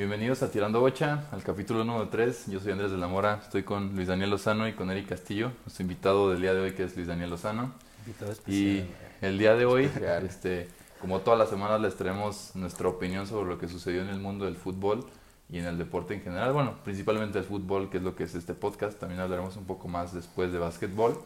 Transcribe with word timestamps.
Bienvenidos 0.00 0.42
a 0.42 0.50
Tirando 0.50 0.80
Bocha, 0.80 1.28
al 1.30 1.42
capítulo 1.42 1.84
número 1.84 2.08
3. 2.08 2.46
Yo 2.46 2.58
soy 2.58 2.72
Andrés 2.72 2.90
de 2.90 2.96
la 2.96 3.06
Mora, 3.06 3.38
estoy 3.42 3.64
con 3.64 3.94
Luis 3.94 4.08
Daniel 4.08 4.30
Lozano 4.30 4.66
y 4.66 4.72
con 4.72 4.90
Eric 4.90 5.10
Castillo, 5.10 5.52
nuestro 5.66 5.82
invitado 5.82 6.30
del 6.30 6.40
día 6.40 6.54
de 6.54 6.60
hoy 6.62 6.72
que 6.72 6.84
es 6.84 6.96
Luis 6.96 7.06
Daniel 7.06 7.28
Lozano. 7.28 7.74
Invitado 8.06 8.32
especial. 8.32 8.56
Y 8.56 8.90
el 9.20 9.38
día 9.38 9.56
de 9.56 9.66
hoy, 9.66 9.90
este, 10.26 10.68
como 11.02 11.20
todas 11.20 11.38
las 11.38 11.50
semanas, 11.50 11.82
les 11.82 11.96
traemos 11.96 12.52
nuestra 12.54 12.88
opinión 12.88 13.26
sobre 13.26 13.50
lo 13.50 13.58
que 13.58 13.68
sucedió 13.68 14.00
en 14.00 14.08
el 14.08 14.20
mundo 14.20 14.46
del 14.46 14.56
fútbol 14.56 15.04
y 15.50 15.58
en 15.58 15.66
el 15.66 15.76
deporte 15.76 16.14
en 16.14 16.22
general. 16.22 16.54
Bueno, 16.54 16.76
principalmente 16.82 17.38
el 17.38 17.44
fútbol, 17.44 17.90
que 17.90 17.98
es 17.98 18.02
lo 18.02 18.16
que 18.16 18.24
es 18.24 18.34
este 18.34 18.54
podcast. 18.54 18.98
También 18.98 19.20
hablaremos 19.20 19.58
un 19.58 19.66
poco 19.66 19.86
más 19.86 20.14
después 20.14 20.50
de 20.50 20.58
básquetbol. 20.58 21.20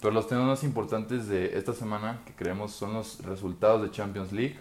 Pero 0.00 0.14
los 0.14 0.28
temas 0.28 0.44
más 0.44 0.62
importantes 0.62 1.26
de 1.26 1.58
esta 1.58 1.72
semana 1.72 2.20
que 2.24 2.32
creemos 2.32 2.70
son 2.70 2.94
los 2.94 3.24
resultados 3.24 3.82
de 3.82 3.90
Champions 3.90 4.30
League, 4.30 4.56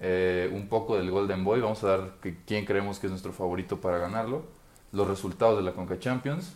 eh, 0.00 0.50
un 0.52 0.68
poco 0.68 0.96
del 0.96 1.10
Golden 1.10 1.44
Boy, 1.44 1.60
vamos 1.60 1.82
a 1.84 1.88
dar 1.88 2.10
que, 2.22 2.36
quién 2.46 2.64
creemos 2.64 2.98
que 2.98 3.06
es 3.06 3.10
nuestro 3.10 3.32
favorito 3.32 3.80
para 3.80 3.98
ganarlo, 3.98 4.44
los 4.92 5.08
resultados 5.08 5.56
de 5.58 5.64
la 5.64 5.72
Conca 5.72 5.98
Champions 5.98 6.54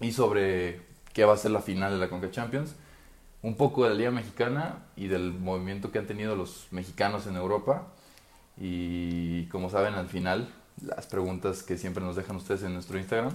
y 0.00 0.12
sobre 0.12 0.80
qué 1.12 1.24
va 1.24 1.34
a 1.34 1.36
ser 1.36 1.52
la 1.52 1.62
final 1.62 1.92
de 1.92 1.98
la 1.98 2.08
Conca 2.08 2.30
Champions, 2.30 2.74
un 3.42 3.56
poco 3.56 3.84
de 3.84 3.90
la 3.90 3.94
Liga 3.96 4.10
Mexicana 4.10 4.84
y 4.96 5.08
del 5.08 5.32
movimiento 5.32 5.92
que 5.92 5.98
han 5.98 6.06
tenido 6.06 6.34
los 6.34 6.66
mexicanos 6.72 7.26
en 7.26 7.36
Europa. 7.36 7.86
Y 8.58 9.46
como 9.46 9.70
saben 9.70 9.94
al 9.94 10.08
final 10.08 10.48
las 10.84 11.06
preguntas 11.06 11.62
que 11.62 11.78
siempre 11.78 12.02
nos 12.02 12.16
dejan 12.16 12.36
ustedes 12.36 12.62
en 12.64 12.74
nuestro 12.74 12.98
Instagram. 12.98 13.32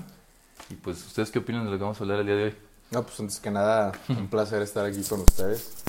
Y 0.70 0.76
pues 0.76 1.06
ustedes 1.06 1.32
qué 1.32 1.40
opinan 1.40 1.66
de 1.66 1.72
lo 1.72 1.78
que 1.78 1.84
vamos 1.84 2.00
a 2.00 2.04
hablar 2.04 2.20
el 2.20 2.26
día 2.26 2.36
de 2.36 2.44
hoy. 2.46 2.56
No, 2.92 3.04
pues 3.04 3.20
antes 3.20 3.40
que 3.40 3.52
nada, 3.52 3.94
un 4.10 4.28
placer 4.28 4.62
estar 4.62 4.86
aquí 4.86 5.02
con 5.04 5.22
ustedes. 5.22 5.81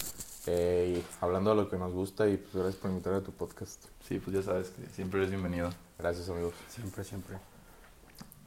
Eh, 0.46 0.96
y 0.98 1.24
hablando 1.24 1.50
de 1.50 1.56
lo 1.56 1.68
que 1.68 1.76
nos 1.76 1.92
gusta 1.92 2.28
y 2.28 2.36
pues 2.36 2.54
gracias 2.54 2.76
por 2.76 2.90
invitarme 2.90 3.18
a 3.18 3.22
tu 3.22 3.32
podcast. 3.32 3.84
Sí, 4.06 4.18
pues 4.18 4.36
ya 4.36 4.42
sabes 4.42 4.70
que 4.70 4.86
siempre 4.86 5.20
eres 5.20 5.30
bienvenido. 5.30 5.70
Gracias 5.98 6.28
amigos. 6.28 6.54
Siempre, 6.68 7.04
siempre. 7.04 7.36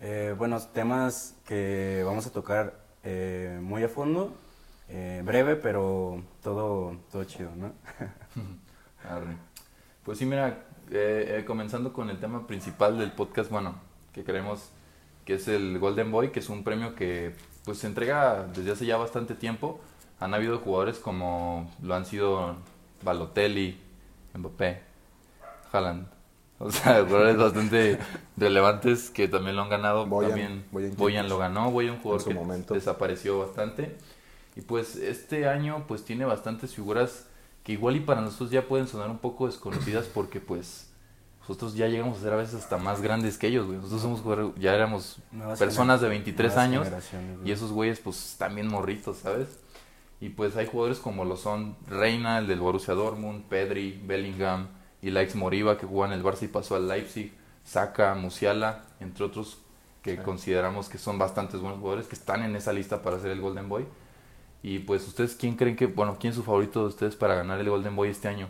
Eh, 0.01 0.35
buenos 0.37 0.73
temas 0.73 1.35
que 1.45 2.03
vamos 2.05 2.27
a 2.27 2.31
tocar 2.31 2.85
eh, 3.03 3.59
muy 3.61 3.83
a 3.83 3.87
fondo, 3.87 4.33
eh, 4.89 5.21
breve, 5.23 5.55
pero 5.55 6.21
todo, 6.43 6.97
todo 7.11 7.23
chido, 7.23 7.51
¿no? 7.55 7.71
Arre. 9.09 9.37
Pues 10.03 10.17
sí, 10.17 10.25
mira, 10.25 10.65
eh, 10.91 11.37
eh, 11.39 11.45
comenzando 11.45 11.93
con 11.93 12.09
el 12.09 12.19
tema 12.19 12.45
principal 12.45 12.99
del 12.99 13.11
podcast, 13.11 13.49
bueno, 13.49 13.75
que 14.13 14.23
creemos 14.23 14.69
que 15.25 15.35
es 15.35 15.47
el 15.47 15.79
Golden 15.79 16.11
Boy, 16.11 16.31
que 16.31 16.39
es 16.39 16.49
un 16.49 16.63
premio 16.63 16.93
que 16.93 17.33
pues 17.63 17.79
se 17.79 17.87
entrega 17.87 18.45
desde 18.53 18.71
hace 18.71 18.85
ya 18.85 18.97
bastante 18.97 19.33
tiempo. 19.33 19.79
Han 20.19 20.33
habido 20.33 20.59
jugadores 20.59 20.97
como 20.99 21.71
lo 21.81 21.95
han 21.95 22.05
sido 22.05 22.55
Balotelli, 23.03 23.77
Mbappé, 24.33 24.81
Haaland. 25.71 26.07
O 26.57 26.71
sea, 26.71 27.03
jugadores 27.03 27.35
bastante 27.35 27.99
relevantes 28.37 29.09
que 29.09 29.27
también 29.27 29.57
lo 29.57 29.63
han 29.63 29.69
ganado. 29.69 30.05
Boyan, 30.05 30.29
también 30.71 30.95
Boyan 30.95 31.27
lo 31.27 31.37
ganó, 31.37 31.69
Boyan 31.69 31.95
un 31.95 31.99
jugador 31.99 32.21
En 32.21 32.23
su 32.23 32.29
que 32.29 32.35
momento. 32.35 32.73
desapareció 32.73 33.39
bastante. 33.39 33.97
Y 34.55 34.61
pues 34.61 34.95
este 34.95 35.49
año 35.49 35.83
pues 35.85 36.05
tiene 36.05 36.23
bastantes 36.23 36.73
figuras 36.73 37.25
que 37.65 37.73
igual 37.73 37.97
y 37.97 37.99
para 37.99 38.21
nosotros 38.21 38.51
ya 38.51 38.61
pueden 38.69 38.87
sonar 38.87 39.09
un 39.09 39.17
poco 39.17 39.47
desconocidas 39.47 40.05
porque 40.05 40.39
pues 40.39 40.89
nosotros 41.41 41.75
ya 41.75 41.87
llegamos 41.89 42.19
a 42.19 42.21
ser 42.21 42.31
a 42.31 42.37
veces 42.37 42.55
hasta 42.55 42.77
más 42.77 43.01
grandes 43.01 43.37
que 43.37 43.47
ellos, 43.47 43.65
güey. 43.65 43.77
Nosotros 43.77 44.01
somos 44.03 44.21
jugadores- 44.21 44.53
ya 44.57 44.73
éramos 44.73 45.17
Nuevas 45.33 45.59
personas 45.59 45.99
de 45.99 46.07
gener- 46.07 46.11
23 46.11 46.53
nuevas 46.55 46.63
años 46.65 46.87
y 47.43 47.51
esos 47.51 47.73
güeyes 47.73 47.99
pues 47.99 48.35
también 48.39 48.69
morritos, 48.69 49.17
¿sabes? 49.17 49.59
Y 50.21 50.29
pues 50.29 50.55
hay 50.55 50.65
jugadores 50.65 50.99
como 50.99 51.25
lo 51.25 51.35
son 51.37 51.75
Reina, 51.87 52.39
el 52.39 52.47
del 52.47 52.59
Borussia 52.59 52.93
Dortmund, 52.93 53.43
Pedri, 53.49 54.01
Bellingham 54.05 54.67
y 55.01 55.11
Laix 55.11 55.35
Moriba 55.35 55.77
que 55.77 55.85
juega 55.85 56.13
en 56.13 56.19
el 56.19 56.23
Barça 56.25 56.43
y 56.43 56.47
pasó 56.47 56.75
al 56.75 56.87
Leipzig, 56.87 57.33
Saka, 57.63 58.15
Musiala, 58.15 58.85
entre 58.99 59.25
otros 59.25 59.59
que 60.01 60.17
Sí. 60.17 60.21
consideramos 60.23 60.87
que 60.89 60.97
son 60.97 61.17
bastantes 61.17 61.59
buenos 61.61 61.79
jugadores 61.79 62.07
que 62.07 62.15
están 62.15 62.43
en 62.43 62.55
esa 62.55 62.71
lista 62.73 63.01
para 63.01 63.19
ser 63.19 63.31
el 63.31 63.41
Golden 63.41 63.67
Boy. 63.69 63.85
Y 64.63 64.79
pues 64.79 65.07
ustedes, 65.07 65.35
¿quién 65.35 65.55
creen 65.57 65.75
que, 65.75 65.87
bueno, 65.87 66.17
quién 66.19 66.31
es 66.31 66.37
su 66.37 66.43
favorito 66.43 66.81
de 66.81 66.87
ustedes 66.87 67.15
para 67.15 67.35
ganar 67.35 67.59
el 67.59 67.69
Golden 67.69 67.95
Boy 67.95 68.09
este 68.09 68.27
año? 68.27 68.47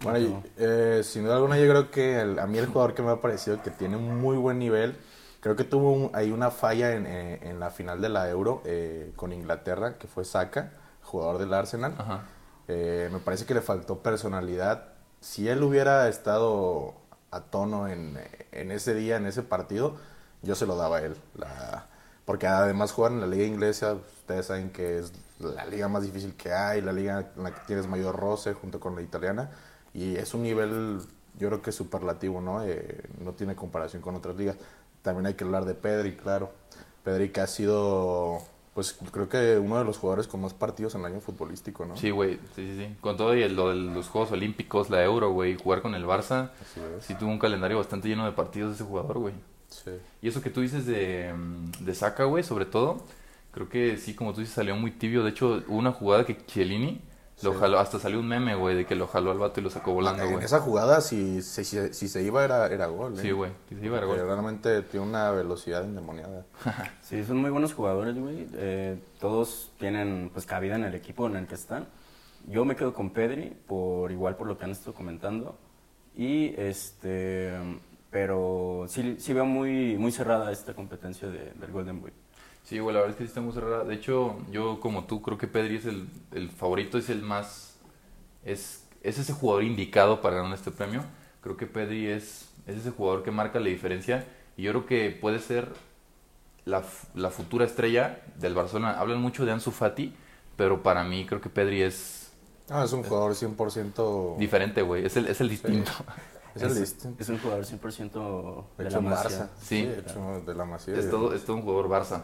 Bueno, 0.00 0.18
Ujú. 0.18 0.42
eh, 0.58 1.00
sin 1.04 1.24
duda 1.24 1.36
alguna 1.36 1.58
yo 1.58 1.68
creo 1.68 1.90
que 1.90 2.20
el- 2.20 2.38
a 2.38 2.46
mí 2.46 2.58
el 2.58 2.66
jugador 2.66 2.94
que 2.94 3.02
me 3.02 3.10
ha 3.10 3.20
parecido 3.20 3.60
que 3.62 3.70
tiene 3.70 3.96
un 3.96 4.20
muy 4.20 4.36
buen 4.36 4.58
nivel, 4.58 4.96
creo 5.40 5.56
que 5.56 5.64
tuvo 5.64 5.92
un- 5.92 6.10
ahí 6.14 6.30
una 6.30 6.50
falla 6.50 6.92
en, 6.94 7.06
eh, 7.06 7.38
en 7.42 7.60
la 7.60 7.70
final 7.70 8.00
de 8.00 8.08
la 8.08 8.28
Euro 8.28 8.62
eh, 8.64 9.12
con 9.16 9.32
Inglaterra, 9.32 9.94
que 9.98 10.06
fue 10.06 10.24
Saka, 10.24 10.72
jugador 11.02 11.38
del 11.38 11.54
Arsenal. 11.54 11.94
Ajá. 11.98 12.22
Eh, 12.68 13.08
me 13.12 13.18
parece 13.18 13.46
que 13.46 13.54
le 13.54 13.60
faltó 13.62 13.98
personalidad. 14.02 14.88
Si 15.20 15.48
él 15.48 15.62
hubiera 15.62 16.08
estado 16.08 16.94
a 17.30 17.40
tono 17.40 17.88
en, 17.88 18.18
en 18.52 18.70
ese 18.70 18.94
día, 18.94 19.16
en 19.16 19.26
ese 19.26 19.42
partido, 19.42 19.96
yo 20.42 20.54
se 20.54 20.66
lo 20.66 20.76
daba 20.76 20.98
a 20.98 21.02
él. 21.02 21.16
La- 21.36 21.86
porque 22.24 22.46
además 22.46 22.92
jugar 22.92 23.12
en 23.12 23.20
la 23.22 23.26
liga 23.26 23.44
inglesa, 23.46 23.94
ustedes 23.94 24.46
saben 24.46 24.70
que 24.70 24.98
es 24.98 25.12
la 25.38 25.64
liga 25.64 25.88
más 25.88 26.02
difícil 26.02 26.34
que 26.36 26.52
hay, 26.52 26.82
la 26.82 26.92
liga 26.92 27.26
en 27.36 27.42
la 27.42 27.54
que 27.54 27.60
tienes 27.66 27.86
mayor 27.86 28.16
roce 28.16 28.52
junto 28.52 28.80
con 28.80 28.94
la 28.94 29.00
italiana. 29.02 29.50
Y 29.94 30.16
es 30.16 30.34
un 30.34 30.42
nivel, 30.42 31.00
yo 31.38 31.48
creo 31.48 31.62
que 31.62 31.72
superlativo, 31.72 32.42
¿no? 32.42 32.62
Eh, 32.64 33.00
no 33.24 33.32
tiene 33.32 33.56
comparación 33.56 34.02
con 34.02 34.14
otras 34.14 34.36
ligas. 34.36 34.56
También 35.02 35.26
hay 35.26 35.34
que 35.34 35.44
hablar 35.44 35.64
de 35.64 35.74
Pedri, 35.74 36.16
claro. 36.16 36.52
Pedri 37.04 37.30
que 37.30 37.40
ha 37.40 37.46
sido, 37.46 38.38
pues 38.74 38.96
creo 39.12 39.28
que 39.28 39.56
uno 39.58 39.78
de 39.78 39.84
los 39.84 39.98
jugadores 39.98 40.26
con 40.26 40.40
más 40.40 40.54
partidos 40.54 40.94
en 40.94 41.00
el 41.02 41.06
año 41.12 41.20
futbolístico, 41.20 41.86
¿no? 41.86 41.96
Sí, 41.96 42.10
güey, 42.10 42.34
sí, 42.54 42.66
sí, 42.66 42.76
sí. 42.76 42.96
Con 43.00 43.16
todo 43.16 43.34
y 43.36 43.42
el- 43.42 43.54
lo 43.56 43.70
de 43.70 43.76
los 43.76 44.08
Juegos 44.08 44.32
Olímpicos, 44.32 44.90
la 44.90 45.02
Euro, 45.02 45.30
güey, 45.32 45.56
jugar 45.56 45.80
con 45.82 45.94
el 45.94 46.04
Barça, 46.04 46.50
sí 47.00 47.14
tuvo 47.14 47.30
un 47.30 47.38
calendario 47.38 47.78
bastante 47.78 48.08
lleno 48.08 48.24
de 48.26 48.32
partidos 48.32 48.74
ese 48.74 48.84
jugador, 48.84 49.18
güey. 49.18 49.34
Sí. 49.68 49.90
Y 50.22 50.28
eso 50.28 50.40
que 50.42 50.50
tú 50.50 50.60
dices 50.60 50.86
de, 50.86 51.32
mm, 51.34 51.84
de 51.84 51.94
Saka, 51.94 52.24
güey, 52.24 52.42
sobre 52.42 52.64
todo, 52.66 52.98
creo 53.52 53.68
que 53.68 53.96
sí, 53.98 54.14
como 54.14 54.32
tú 54.34 54.40
dices, 54.40 54.54
salió 54.54 54.76
muy 54.76 54.90
tibio. 54.90 55.22
De 55.24 55.30
hecho, 55.30 55.62
hubo 55.68 55.76
una 55.78 55.92
jugada 55.92 56.24
que 56.24 56.36
Chiellini 56.46 57.00
lo 57.42 57.52
Sí. 57.52 57.58
jaló, 57.58 57.78
hasta 57.78 57.98
salió 57.98 58.18
un 58.20 58.26
meme, 58.28 58.54
güey, 58.54 58.74
de 58.76 58.86
que 58.86 58.94
lo 58.94 59.06
jaló 59.06 59.30
al 59.30 59.38
vato 59.38 59.60
y 59.60 59.62
lo 59.62 59.70
sacó 59.70 59.92
volando, 59.92 60.22
en 60.24 60.32
güey. 60.32 60.44
esa 60.44 60.60
jugada, 60.60 61.00
si, 61.00 61.40
si, 61.42 61.64
si- 61.64 61.92
si 61.94 62.08
se 62.08 62.22
iba, 62.22 62.44
era, 62.44 62.66
era 62.66 62.86
gol. 62.86 63.14
¿eh? 63.14 63.22
Sí, 63.22 63.30
güey, 63.30 63.52
sí, 63.68 63.76
sí, 63.78 63.86
iba 63.86 63.98
a 63.98 64.00
Porque 64.00 64.20
gol. 64.20 64.28
Realmente 64.28 64.82
tiene 64.82 65.06
una 65.06 65.30
velocidad 65.30 65.84
endemoniada. 65.84 66.44
Sí, 67.02 67.24
son 67.24 67.38
muy 67.38 67.50
buenos 67.50 67.72
jugadores, 67.74 68.18
güey. 68.18 68.46
Eh, 68.54 68.98
todos 69.20 69.72
tienen 69.78 70.30
pues 70.32 70.46
cabida 70.46 70.74
en 70.76 70.84
el 70.84 70.94
equipo 70.94 71.26
en 71.26 71.36
el 71.36 71.46
que 71.46 71.54
están. 71.54 71.86
Yo 72.46 72.64
me 72.64 72.76
quedo 72.76 72.92
con 72.94 73.10
Pedri, 73.10 73.56
por 73.66 74.10
igual 74.12 74.36
por 74.36 74.46
lo 74.46 74.56
que 74.58 74.64
han 74.64 74.70
estado 74.70 74.94
comentando. 74.94 75.58
Y 76.16 76.54
este 76.60 77.52
pero 78.10 78.86
sí, 78.88 79.16
sí 79.18 79.34
veo 79.34 79.44
muy, 79.44 79.98
muy 79.98 80.10
cerrada 80.10 80.50
esta 80.50 80.72
competencia 80.74 81.28
de- 81.28 81.52
del 81.52 81.70
Golden 81.70 82.00
Boy. 82.00 82.12
Sí, 82.68 82.80
güey, 82.80 82.94
la 82.94 83.00
verdad 83.00 83.14
es 83.14 83.16
que 83.16 83.24
sí 83.24 83.28
está 83.28 83.40
muy 83.40 83.54
cerrada. 83.54 83.84
De 83.84 83.94
hecho, 83.94 84.36
yo 84.50 84.78
como 84.78 85.04
tú 85.04 85.22
creo 85.22 85.38
que 85.38 85.46
Pedri 85.46 85.76
es 85.76 85.86
el, 85.86 86.06
el 86.32 86.50
favorito, 86.50 86.98
es 86.98 87.08
el 87.08 87.22
más... 87.22 87.76
Es, 88.44 88.84
es 89.02 89.18
ese 89.18 89.32
jugador 89.32 89.64
indicado 89.64 90.20
para 90.20 90.36
ganar 90.36 90.52
este 90.52 90.70
premio. 90.70 91.02
Creo 91.40 91.56
que 91.56 91.66
Pedri 91.66 92.08
es, 92.08 92.50
es 92.66 92.76
ese 92.76 92.90
jugador 92.90 93.22
que 93.22 93.30
marca 93.30 93.58
la 93.58 93.68
diferencia. 93.70 94.26
Y 94.58 94.64
yo 94.64 94.72
creo 94.72 94.84
que 94.84 95.10
puede 95.18 95.38
ser 95.38 95.72
la, 96.66 96.82
la 97.14 97.30
futura 97.30 97.64
estrella 97.64 98.20
del 98.36 98.52
Barcelona. 98.52 98.98
Hablan 99.00 99.22
mucho 99.22 99.46
de 99.46 99.52
Ansu 99.52 99.70
Fati, 99.70 100.14
pero 100.56 100.82
para 100.82 101.04
mí 101.04 101.24
creo 101.24 101.40
que 101.40 101.48
Pedri 101.48 101.80
es 101.80 102.32
No, 102.68 102.84
es 102.84 102.92
un 102.92 103.02
jugador 103.02 103.32
100%. 103.32 104.36
diferente, 104.36 104.82
güey. 104.82 105.06
Es 105.06 105.16
el, 105.16 105.26
es 105.26 105.40
el 105.40 105.48
distinto. 105.48 105.90
Es 106.54 106.62
el 106.62 106.74
distinto. 106.74 107.22
Es 107.22 107.28
un 107.28 107.38
jugador 107.38 107.64
100% 107.64 108.64
De 108.78 108.84
de 108.84 108.90
hecho, 108.90 109.00
la. 109.00 109.10
Barça. 109.10 109.48
Sí. 109.62 109.84
de 109.84 110.00
hecho, 110.00 110.42
de 110.44 110.54
la 110.54 110.64
Masía. 110.64 110.96
Es 110.96 111.08
todo, 111.08 111.32
es 111.32 111.44
todo 111.44 111.56
un 111.56 111.62
jugador 111.62 111.88
Barça. 111.88 112.22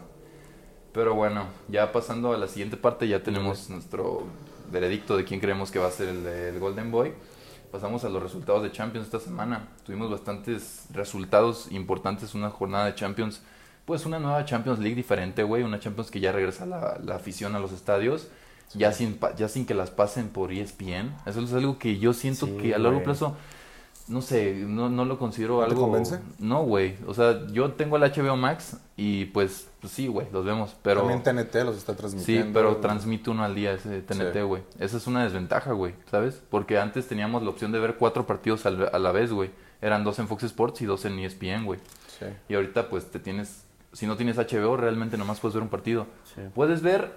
Pero 0.95 1.13
bueno, 1.13 1.47
ya 1.67 1.91
pasando 1.91 2.31
a 2.31 2.37
la 2.37 2.47
siguiente 2.47 2.77
parte, 2.77 3.05
ya 3.09 3.21
tenemos 3.21 3.69
nuestro 3.69 4.23
veredicto 4.71 5.17
de 5.17 5.25
quién 5.25 5.41
creemos 5.41 5.69
que 5.69 5.77
va 5.77 5.87
a 5.87 5.91
ser 5.91 6.07
el, 6.07 6.25
el 6.25 6.57
Golden 6.57 6.89
Boy. 6.89 7.11
Pasamos 7.69 8.05
a 8.05 8.09
los 8.09 8.23
resultados 8.23 8.63
de 8.63 8.71
Champions 8.71 9.07
esta 9.07 9.19
semana. 9.19 9.67
Tuvimos 9.85 10.09
bastantes 10.09 10.85
resultados 10.93 11.69
importantes, 11.69 12.33
una 12.33 12.49
jornada 12.49 12.85
de 12.85 12.95
Champions, 12.95 13.41
pues 13.83 14.05
una 14.05 14.19
nueva 14.19 14.45
Champions 14.45 14.79
League 14.79 14.95
diferente, 14.95 15.43
güey, 15.43 15.63
una 15.63 15.81
Champions 15.81 16.09
que 16.09 16.21
ya 16.21 16.31
regresa 16.31 16.65
la, 16.65 16.97
la 17.03 17.15
afición 17.15 17.57
a 17.57 17.59
los 17.59 17.73
estadios, 17.73 18.29
ya 18.73 18.93
sin, 18.93 19.19
ya 19.35 19.49
sin 19.49 19.65
que 19.65 19.73
las 19.73 19.91
pasen 19.91 20.29
por 20.29 20.53
ESPN. 20.53 21.13
Eso 21.25 21.41
es 21.41 21.51
algo 21.51 21.77
que 21.77 21.99
yo 21.99 22.13
siento 22.13 22.45
Sí, 22.45 22.57
que 22.61 22.73
a 22.73 22.79
largo 22.79 23.03
plazo 23.03 23.35
no 24.07 24.21
sé, 24.21 24.53
no, 24.67 24.89
no 24.89 25.03
lo 25.05 25.17
considero 25.17 25.55
¿No 25.61 25.65
te 25.65 25.71
algo. 25.71 25.81
convence? 25.83 26.19
No, 26.39 26.63
güey. 26.63 26.95
O 27.07 27.13
sea, 27.13 27.47
yo 27.47 27.71
tengo 27.73 27.97
el 27.97 28.03
HBO 28.03 28.35
Max 28.37 28.77
y 28.95 29.25
pues, 29.25 29.67
pues 29.81 29.93
sí, 29.93 30.07
güey, 30.07 30.27
los 30.31 30.45
vemos. 30.45 30.75
Pero 30.83 31.01
También 31.01 31.23
TNT 31.23 31.55
los 31.65 31.75
está 31.77 31.95
transmitiendo. 31.95 32.45
sí, 32.45 32.51
pero 32.53 32.77
transmite 32.77 33.29
uno 33.31 33.43
al 33.43 33.55
día 33.55 33.73
ese 33.73 34.01
TNT, 34.01 34.33
Sí. 34.33 34.41
güey. 34.41 34.63
Esa 34.79 34.97
es 34.97 35.07
una 35.07 35.23
desventaja, 35.23 35.71
güey, 35.73 35.95
¿sabes? 36.11 36.41
Porque 36.49 36.77
antes 36.77 37.07
teníamos 37.07 37.41
la 37.43 37.49
opción 37.49 37.71
de 37.71 37.79
ver 37.79 37.95
cuatro 37.95 38.27
partidos 38.27 38.65
al- 38.65 38.89
a 38.93 38.99
la 38.99 39.11
vez, 39.11 39.31
güey. 39.31 39.49
Eran 39.81 40.03
dos 40.03 40.19
en 40.19 40.27
Fox 40.27 40.43
Sports 40.43 40.81
y 40.81 40.85
dos 40.85 41.03
en 41.05 41.17
ESPN, 41.19 41.65
güey. 41.65 41.79
Sí. 42.19 42.25
Y 42.47 42.53
ahorita 42.55 42.89
pues 42.89 43.09
te 43.11 43.19
tienes, 43.19 43.65
si 43.91 44.05
no 44.07 44.15
tienes 44.17 44.37
HBO, 44.37 44.77
realmente 44.77 45.17
nomás 45.17 45.39
puedes 45.39 45.53
ver 45.55 45.63
un 45.63 45.69
partido. 45.69 46.05
Sí. 46.35 46.41
Puedes 46.53 46.81
ver, 46.81 47.11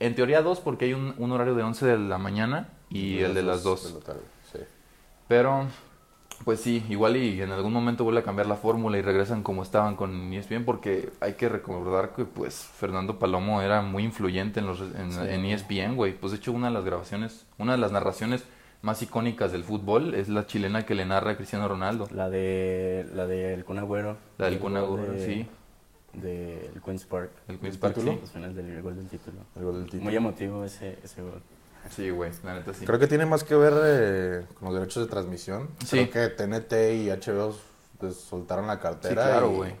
en 0.00 0.14
teoría 0.16 0.42
dos, 0.42 0.58
porque 0.60 0.86
hay 0.86 0.94
un, 0.94 1.14
un 1.18 1.30
horario 1.32 1.54
de 1.54 1.62
11 1.62 1.86
de 1.86 1.98
la 1.98 2.18
mañana 2.18 2.68
y 2.90 3.20
el 3.20 3.34
de 3.34 3.42
las 3.42 3.62
dos. 3.62 3.84
de 3.88 3.98
la 4.00 4.04
tarde, 4.04 4.20
sí. 4.52 4.58
Pero 5.28 5.66
Pues 6.44 6.60
sí, 6.60 6.84
igual 6.88 7.16
y 7.16 7.40
en 7.40 7.52
algún 7.52 7.72
momento 7.72 8.04
vuelve 8.04 8.20
a 8.20 8.22
cambiar 8.24 8.46
la 8.48 8.56
fórmula 8.56 8.98
y 8.98 9.02
regresan 9.02 9.42
como 9.42 9.62
estaban 9.62 9.94
con 9.96 10.32
ESPN 10.32 10.64
porque 10.64 11.10
hay 11.20 11.34
que 11.34 11.48
recordar 11.48 12.12
que 12.14 12.24
pues 12.24 12.56
Fernando 12.56 13.18
Palomo 13.18 13.62
era 13.62 13.80
muy 13.82 14.02
influyente 14.04 14.60
en, 14.60 14.66
los, 14.66 14.80
en, 14.80 15.12
Sí. 15.12 15.20
en 15.22 15.44
ESPN, 15.44 15.96
güey. 15.96 16.12
Pues 16.12 16.32
de 16.32 16.38
hecho 16.38 16.52
una 16.52 16.66
de 16.68 16.74
las 16.74 16.84
grabaciones, 16.84 17.46
una 17.58 17.72
de 17.72 17.78
las 17.78 17.92
narraciones 17.92 18.44
más 18.82 19.00
icónicas 19.00 19.52
del 19.52 19.64
fútbol 19.64 20.14
es 20.14 20.28
la 20.28 20.46
chilena 20.46 20.84
que 20.84 20.94
le 20.94 21.06
narra 21.06 21.30
a 21.32 21.36
Cristiano 21.36 21.68
Ronaldo. 21.68 22.08
La 22.10 22.28
de 22.28 23.06
la 23.14 23.26
de 23.26 23.54
El 23.54 23.64
Kun 23.64 23.78
Agüero. 23.78 24.16
La 24.36 24.46
del 24.46 24.54
El 24.54 24.60
Kun 24.60 24.76
Agüero, 24.76 25.12
de- 25.12 25.24
sí. 25.24 25.46
Del 26.12 26.80
Queen's 26.84 27.04
Park. 27.06 27.30
El 27.48 27.58
Queen's 27.58 27.74
¿El 27.76 27.80
Park, 27.80 27.94
título? 27.94 28.12
sí. 28.12 28.18
Los 28.20 28.30
finales 28.30 28.54
del 28.56 28.82
gol 28.82 28.96
del 28.96 29.08
título. 29.08 29.38
El 29.56 29.64
gol 29.64 29.74
del 29.76 29.84
título. 29.84 30.02
Muy 30.04 30.14
emotivo 30.16 30.64
ese, 30.64 30.98
ese 31.02 31.22
gol. 31.22 31.40
Sí, 31.90 32.10
güey, 32.10 32.30
la 32.42 32.54
neta 32.54 32.72
sí. 32.74 32.84
Creo 32.84 32.98
que 32.98 33.06
tiene 33.06 33.26
más 33.26 33.44
que 33.44 33.54
ver 33.54 33.72
eh, 33.84 34.46
con 34.58 34.68
los 34.68 34.74
derechos 34.74 35.04
de 35.04 35.10
transmisión. 35.10 35.68
Sí. 35.84 36.08
Creo 36.08 36.10
que 36.10 36.34
TNT 36.34 36.72
y 36.94 37.10
HBO 37.10 37.54
pues, 37.98 38.16
soltaron 38.16 38.66
la 38.66 38.80
cartera. 38.80 39.22
Sí, 39.22 39.30
claro, 39.30 39.50
güey. 39.50 39.74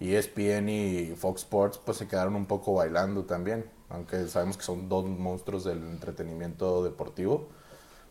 Y 0.00 0.14
ESPN 0.14 0.68
y 0.68 1.14
Fox 1.16 1.42
Sports 1.42 1.80
pues 1.84 1.98
se 1.98 2.06
quedaron 2.06 2.36
un 2.36 2.46
poco 2.46 2.74
bailando 2.74 3.24
también. 3.24 3.64
Aunque 3.90 4.28
sabemos 4.28 4.56
que 4.56 4.62
son 4.62 4.88
dos 4.88 5.04
monstruos 5.06 5.64
del 5.64 5.78
entretenimiento 5.78 6.84
deportivo. 6.84 7.48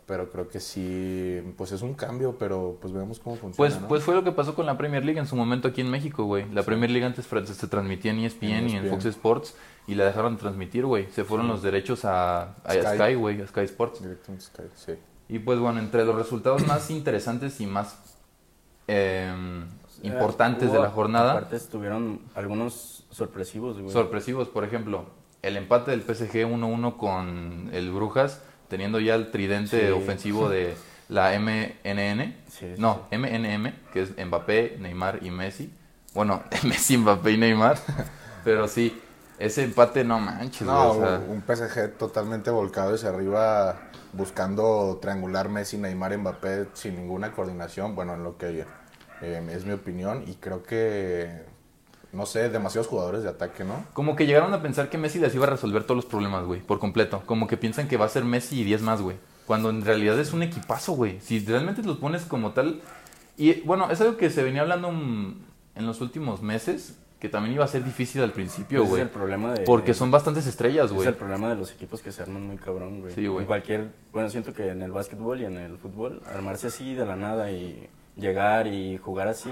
Pero 0.07 0.31
creo 0.31 0.48
que 0.48 0.62
sí, 0.62 1.42
pues 1.57 1.74
es 1.74 1.81
un 1.81 1.94
cambio, 1.94 2.38
pero 2.39 2.77
pues 2.81 2.94
veamos 2.94 3.19
cómo 3.19 3.36
funciona. 3.36 3.57
Pues, 3.57 3.81
¿no? 3.81 3.88
pues 3.89 4.04
fue 4.04 4.15
lo 4.15 4.24
que 4.24 4.31
pasó 4.31 4.56
con 4.56 4.65
la 4.65 4.77
Premier 4.77 5.04
League 5.04 5.19
en 5.19 5.27
su 5.27 5.36
momento 5.36 5.68
aquí 5.68 5.81
en 5.81 5.92
México, 5.92 6.24
güey. 6.24 6.50
La 6.54 6.63
Premier 6.63 6.89
League 6.89 7.06
antes 7.06 7.25
se 7.25 7.68
transmitía 7.68 8.12
en 8.12 8.19
ESPN, 8.19 8.45
En 8.45 8.69
y 8.69 8.71
en 8.71 8.77
ESPN. 8.86 8.89
Fox 8.89 9.06
Sports 9.06 9.56
y 9.86 9.95
la 9.95 10.06
dejaron 10.06 10.36
de 10.36 10.39
transmitir, 10.42 10.86
güey. 10.86 11.07
Se 11.12 11.25
fueron 11.25 11.50
los 11.50 11.62
derechos 11.62 12.06
a, 12.06 12.54
a 12.63 12.71
Sky. 12.74 12.98
Sky, 12.98 13.15
güey, 13.15 13.42
a 13.42 13.48
Sky 13.48 13.59
Sports. 13.62 14.01
Directo 14.01 14.31
en 14.31 14.39
Sky, 14.39 14.63
sí. 14.75 14.94
Y 15.27 15.39
pues 15.39 15.59
bueno, 15.59 15.80
entre 15.80 16.06
los 16.06 16.15
resultados 16.15 16.65
más 16.65 16.89
interesantes 16.89 17.60
y 17.60 17.68
más 17.68 17.98
em, 18.88 19.65
importantes 20.03 20.71
de 20.71 20.77
Hubo- 20.77 20.83
la 20.83 20.89
jornada, 20.89 21.31
Aparte 21.33 21.56
estuvieron 21.57 22.21
algunos 22.36 23.03
sorpresivos, 23.12 23.77
güey. 23.80 23.92
sorpresivos, 23.92 24.48
por 24.48 24.63
ejemplo, 24.63 25.06
el 25.42 25.57
empate 25.57 25.92
del 25.92 26.01
PSG 26.01 26.45
1-1 26.48 26.95
con 26.98 27.69
el 27.74 27.92
Brujas, 27.92 28.42
teniendo 28.67 28.99
ya 28.99 29.15
el 29.15 29.31
tridente 29.31 29.87
Sí. 29.87 29.91
ofensivo 29.91 30.49
de 30.49 30.75
la 31.09 31.33
MNN. 31.33 32.35
Sí, 32.49 32.73
sí, 32.75 32.81
No, 32.81 33.07
MNM, 33.11 33.73
que 33.93 34.01
es 34.01 34.09
Mbappé, 34.17 34.77
Neymar 34.79 35.19
y 35.23 35.31
Messi. 35.31 35.71
Bueno, 36.13 36.43
Messi, 36.63 36.97
Mbappé 36.97 37.31
y 37.31 37.37
Neymar. 37.37 37.77
Pero 38.43 38.67
sí, 38.67 38.99
ese 39.39 39.63
empate 39.63 40.03
no 40.03 40.19
manches, 40.19 40.65
No, 40.67 40.93
güey, 40.93 41.09
o 41.09 41.17
sea, 41.17 41.21
un 41.27 41.41
PSG 41.43 41.97
totalmente 41.97 42.49
volcado 42.49 42.95
hacia 42.95 43.09
arriba 43.09 43.79
buscando 44.13 44.97
triangular 45.01 45.49
Messi, 45.49 45.77
Neymar, 45.77 46.17
Mbappé 46.17 46.67
sin 46.73 46.95
ninguna 46.95 47.31
coordinación, 47.33 47.93
bueno, 47.95 48.15
en 48.15 48.23
lo 48.23 48.37
que 48.37 48.65
eh, 49.21 49.49
es 49.51 49.65
mi 49.65 49.73
opinión 49.73 50.23
y 50.27 50.35
creo 50.35 50.63
que, 50.63 51.29
no 52.13 52.25
sé, 52.25 52.50
demasiados 52.50 52.88
jugadores 52.88 53.24
de 53.24 53.30
ataque, 53.30 53.63
¿no? 53.63 53.86
como 53.94 54.15
que 54.15 54.25
llegaron 54.25 54.54
a 54.54 54.62
pensar 54.62 54.89
que 54.89 54.98
Messi 54.98 55.19
les 55.19 55.36
iba 55.36 55.45
a 55.45 55.50
resolver 55.50 55.83
todos 55.83 55.98
los 55.98 56.06
problemas, 56.06 56.45
güey, 56.45 56.62
por 56.62 56.80
completo. 56.80 57.24
Como 57.25 57.48
que 57.48 57.57
piensan 57.57 57.88
que 57.88 57.98
va 57.98 58.06
a 58.06 58.09
ser 58.09 58.24
Messi 58.24 58.62
y 58.62 58.63
10 58.63 58.81
más, 58.81 59.01
güey. 59.01 59.18
Cuando 59.45 59.69
en 59.69 59.83
realidad 59.83 60.19
es 60.19 60.33
un 60.33 60.44
equipazo, 60.44 60.94
güey. 60.94 61.19
Si 61.21 61.39
realmente 61.39 61.81
los 61.83 61.98
pones 61.98 62.24
como 62.24 62.51
tal. 62.51 62.81
Y 63.38 63.62
bueno, 63.62 63.89
es 63.92 64.01
algo 64.01 64.18
que 64.18 64.30
se 64.30 64.44
venía 64.44 64.62
hablando 64.62 64.89
en 64.89 65.86
los 65.86 66.01
últimos 66.01 66.42
meses, 66.42 66.98
que 67.19 67.30
también 67.30 67.56
iba 67.56 67.63
a 67.63 67.68
ser 67.68 67.83
difícil 67.83 68.21
al 68.21 68.31
principio, 68.31 68.83
güey. 68.83 69.01
es 69.01 69.07
el 69.07 69.10
problema 69.10 69.53
de... 69.53 69.63
Porque 69.63 69.94
son 69.94 70.12
bastantes 70.12 70.45
estrellas, 70.48 70.92
güey. 70.92 71.03
Es 71.03 71.07
el 71.07 71.15
problema 71.15 71.50
de 71.50 71.56
los 71.56 71.71
equipos 71.71 72.01
que 72.01 72.12
se 72.12 72.21
arman 72.21 72.45
muy 72.45 72.57
cabrón, 72.57 73.01
güey. 73.01 73.13
Sí, 73.13 73.25
güey. 73.25 73.42
En 73.42 73.48
cualquier... 73.48 73.92
Bueno, 74.12 74.30
siento 74.30 74.53
que 74.53 74.69
en 74.69 74.81
el 74.81 74.92
básquetbol 74.92 75.42
y 75.42 75.45
en 75.45 75.57
el 75.57 75.77
fútbol, 75.77 76.21
armarse 76.25 76.68
así 76.68 76.94
de 76.94 77.06
la 77.06 77.15
nada 77.15 77.51
y 77.51 77.89
llegar 78.15 78.68
y 78.68 78.98
jugar 78.98 79.27
así 79.27 79.51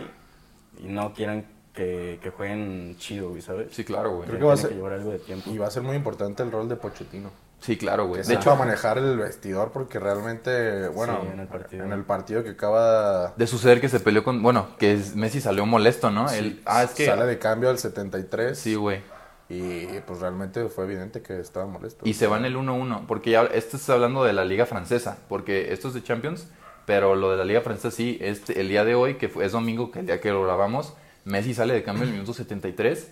y 0.83 0.87
no 0.87 1.13
quieran 1.13 1.45
que, 1.75 2.19
que 2.23 2.29
jueguen 2.29 2.95
chido, 2.97 3.29
güey, 3.29 3.41
¿sabes? 3.41 3.67
Sí, 3.71 3.83
claro, 3.83 4.15
güey. 4.15 4.27
Creo 4.27 4.39
que 4.39 4.45
va 4.45 4.53
a 4.53 4.55
llevar 4.73 4.93
algo 4.93 5.11
de 5.11 5.19
tiempo. 5.19 5.49
Y 5.51 5.57
va 5.57 5.67
a 5.67 5.71
ser 5.71 5.83
muy 5.83 5.95
importante 5.95 6.41
el 6.43 6.51
rol 6.51 6.69
de 6.69 6.75
Pochettino. 6.77 7.29
Sí, 7.59 7.77
claro, 7.77 8.05
güey. 8.07 8.21
De 8.21 8.33
hecho, 8.35 8.55
manejar 8.55 8.97
el 8.97 9.17
vestidor 9.17 9.71
porque 9.71 9.99
realmente, 9.99 10.87
bueno, 10.89 11.19
Sí, 11.21 11.27
en 11.33 11.39
el 11.39 11.47
partido. 11.47 11.83
en 11.85 11.91
el 11.93 12.03
partido 12.03 12.43
que 12.43 12.51
acaba... 12.51 13.33
de 13.35 13.47
suceder 13.47 13.81
que 13.81 13.89
se 13.89 13.99
peleó 13.99 14.23
con. 14.23 14.41
Bueno, 14.43 14.67
que 14.77 14.93
es- 14.93 15.15
Messi 15.15 15.41
salió 15.41 15.65
molesto, 15.65 16.11
¿no? 16.11 16.27
sí, 16.27 16.37
Él- 16.37 16.61
ah, 16.65 16.83
es 16.83 16.91
que. 16.91 17.05
Sale 17.05 17.25
de 17.25 17.39
cambio 17.39 17.69
al 17.69 17.79
73 17.79 18.57
Sí, 18.57 18.75
güey. 18.75 19.01
y 19.49 19.85
pues 20.05 20.19
realmente 20.19 20.67
fue 20.69 20.83
evidente 20.85 21.21
que 21.21 21.39
estaba 21.39 21.65
molesto. 21.65 22.07
Y 22.07 22.13
se 22.13 22.27
va 22.27 22.37
en 22.37 22.45
el 22.45 22.55
1-1. 22.55 23.05
Porque 23.07 23.31
ya. 23.31 23.43
Esto 23.45 23.77
es 23.77 23.89
hablando 23.89 24.23
de 24.23 24.33
la 24.33 24.45
Liga 24.45 24.65
Francesa. 24.65 25.17
Porque 25.27 25.73
esto 25.73 25.87
es 25.87 25.93
de 25.95 26.03
Champions. 26.03 26.47
Pero 26.85 27.15
lo 27.15 27.31
de 27.31 27.37
la 27.37 27.45
Liga 27.45 27.61
Francesa 27.61 27.89
sí. 27.89 28.17
Este, 28.21 28.59
el 28.61 28.67
día 28.69 28.85
de 28.85 28.93
hoy, 28.95 29.15
que 29.15 29.27
fue- 29.27 29.43
es 29.45 29.53
domingo, 29.53 29.89
que 29.91 29.99
el 30.01 30.05
día 30.05 30.21
que 30.21 30.29
lo 30.31 30.43
grabamos. 30.43 30.93
Messi 31.25 31.53
sale 31.53 31.73
de 31.73 31.83
cambio 31.83 32.03
en 32.03 32.09
el 32.09 32.13
minuto 32.15 32.33
73. 32.33 33.07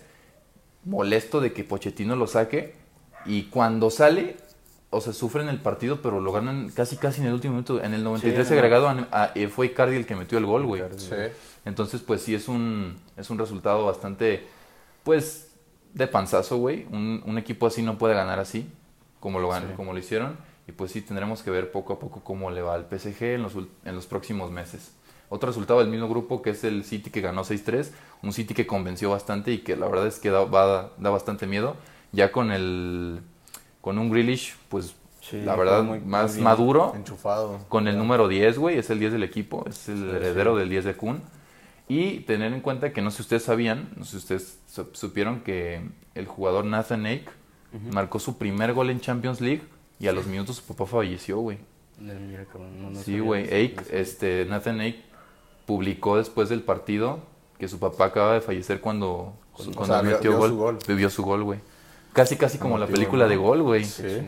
Molesto 0.84 1.40
de 1.40 1.52
que 1.52 1.64
Pochettino 1.64 2.16
lo 2.16 2.26
saque. 2.26 2.74
Y 3.26 3.44
cuando 3.44 3.90
sale. 3.90 4.36
O 4.90 5.00
sea, 5.00 5.12
sufren 5.12 5.48
el 5.48 5.60
partido, 5.60 6.00
pero 6.02 6.20
lo 6.20 6.30
ganan 6.30 6.70
casi 6.70 6.96
casi 6.96 7.20
en 7.20 7.26
el 7.26 7.32
último 7.34 7.54
minuto. 7.54 7.82
En 7.82 7.94
el 7.94 8.04
93 8.04 8.46
Sí, 8.46 8.54
agregado 8.54 8.88
a- 8.88 9.08
a- 9.10 9.32
eh, 9.34 9.48
fue 9.48 9.66
Icardi 9.66 9.96
el 9.96 10.06
que 10.06 10.14
metió 10.14 10.38
el 10.38 10.46
gol, 10.46 10.64
güey. 10.66 10.82
Sí. 10.96 11.10
Entonces, 11.64 12.00
pues 12.00 12.22
sí, 12.22 12.32
es 12.34 12.46
un, 12.46 12.96
es 13.16 13.28
un 13.28 13.38
resultado 13.38 13.84
bastante, 13.86 14.46
pues, 15.02 15.48
de 15.94 16.06
panzazo, 16.06 16.58
güey. 16.58 16.86
Un, 16.92 17.24
un 17.26 17.38
equipo 17.38 17.66
así 17.66 17.82
no 17.82 17.98
puede 17.98 18.14
ganar 18.14 18.38
así, 18.38 18.70
como 19.18 19.40
lo, 19.40 19.52
Sí. 19.52 19.62
como 19.74 19.92
lo 19.92 19.98
hicieron. 19.98 20.36
Y 20.68 20.72
pues 20.72 20.92
sí, 20.92 21.00
tendremos 21.02 21.42
que 21.42 21.50
ver 21.50 21.72
poco 21.72 21.94
a 21.94 21.98
poco 21.98 22.22
cómo 22.22 22.52
le 22.52 22.62
va 22.62 22.74
al 22.74 22.86
PSG 22.88 23.34
en 23.34 23.42
los, 23.42 23.56
ul- 23.56 23.68
en 23.84 23.96
los 23.96 24.06
próximos 24.06 24.52
meses. 24.52 24.92
Otro 25.28 25.48
resultado 25.48 25.80
del 25.80 25.88
mismo 25.88 26.08
grupo 26.08 26.42
que 26.42 26.50
es 26.50 26.64
el 26.64 26.84
City 26.84 27.10
que 27.10 27.20
ganó 27.20 27.44
6-3. 27.44 27.90
Un 28.22 28.32
City 28.32 28.54
que 28.54 28.66
convenció 28.66 29.10
bastante 29.10 29.52
y 29.52 29.58
que 29.58 29.76
la 29.76 29.86
verdad 29.88 30.06
es 30.06 30.18
que 30.18 30.30
da, 30.30 30.44
va- 30.44 30.90
da 30.98 31.10
bastante 31.10 31.46
miedo. 31.46 31.76
Ya 32.12 32.30
con 32.32 32.52
el 32.52 33.20
con 33.80 33.98
un 33.98 34.10
Grealish, 34.10 34.56
pues 34.68 34.94
Sí, 35.20 35.40
la 35.42 35.56
verdad 35.56 35.82
muy- 35.82 36.00
más 36.00 36.36
maduro. 36.38 36.92
Enchufado. 36.94 37.60
Con 37.68 37.88
el 37.88 37.96
número 37.98 38.28
10, 38.28 38.58
güey, 38.58 38.78
es 38.78 38.90
el 38.90 38.98
10 38.98 39.12
del 39.12 39.22
equipo, 39.22 39.64
es 39.68 39.88
el 39.88 39.96
Sí, 39.98 40.08
heredero 40.16 40.52
sí. 40.54 40.60
del 40.60 40.68
10 40.68 40.84
de 40.84 40.94
Kun. 40.94 41.22
Y 41.88 42.20
tener 42.20 42.52
en 42.52 42.60
cuenta 42.60 42.92
que 42.92 43.02
no 43.02 43.10
sé 43.10 43.16
si 43.18 43.22
ustedes 43.22 43.42
sabían, 43.44 43.90
no 43.96 44.04
sé 44.04 44.12
si 44.12 44.16
ustedes 44.18 44.58
su- 44.70 44.88
supieron 44.92 45.40
que 45.40 45.82
el 46.14 46.26
jugador 46.26 46.64
Nathan 46.66 47.04
Ake 47.06 47.26
marcó 47.92 48.18
su 48.20 48.38
primer 48.38 48.72
gol 48.72 48.88
en 48.90 49.00
Champions 49.00 49.40
League 49.40 49.62
y 49.98 50.06
a 50.06 50.12
los 50.12 50.26
minutos 50.26 50.56
su 50.56 50.62
papá 50.64 50.86
falleció, 50.86 51.38
güey. 51.38 51.58
No- 51.98 52.90
no 52.90 53.00
Sí, 53.00 53.18
güey, 53.18 53.44
Ake, 53.44 53.76
este, 53.92 54.44
Nathan 54.46 54.80
Ake 54.80 55.02
publicó 55.66 56.16
después 56.16 56.48
del 56.48 56.62
partido 56.62 57.20
que 57.58 57.68
su 57.68 57.78
papá 57.78 58.06
acaba 58.06 58.34
de 58.34 58.40
fallecer 58.40 58.80
cuando, 58.80 59.32
O 59.52 59.64
cuando 59.74 59.84
sea, 59.86 60.02
metió 60.02 60.30
vio 60.32 60.38
gol. 60.38 60.48
su 60.50 60.56
gol. 60.56 60.78
Vivió 60.88 61.10
su 61.10 61.22
gol, 61.22 61.42
güey. 61.44 61.60
Casi, 62.12 62.36
casi 62.36 62.58
como 62.58 62.78
la 62.78 62.86
película 62.86 63.24
¿no? 63.24 63.30
de 63.30 63.36
gol, 63.36 63.62
güey. 63.62 63.84
Sí. 63.84 64.02
Güey. 64.02 64.22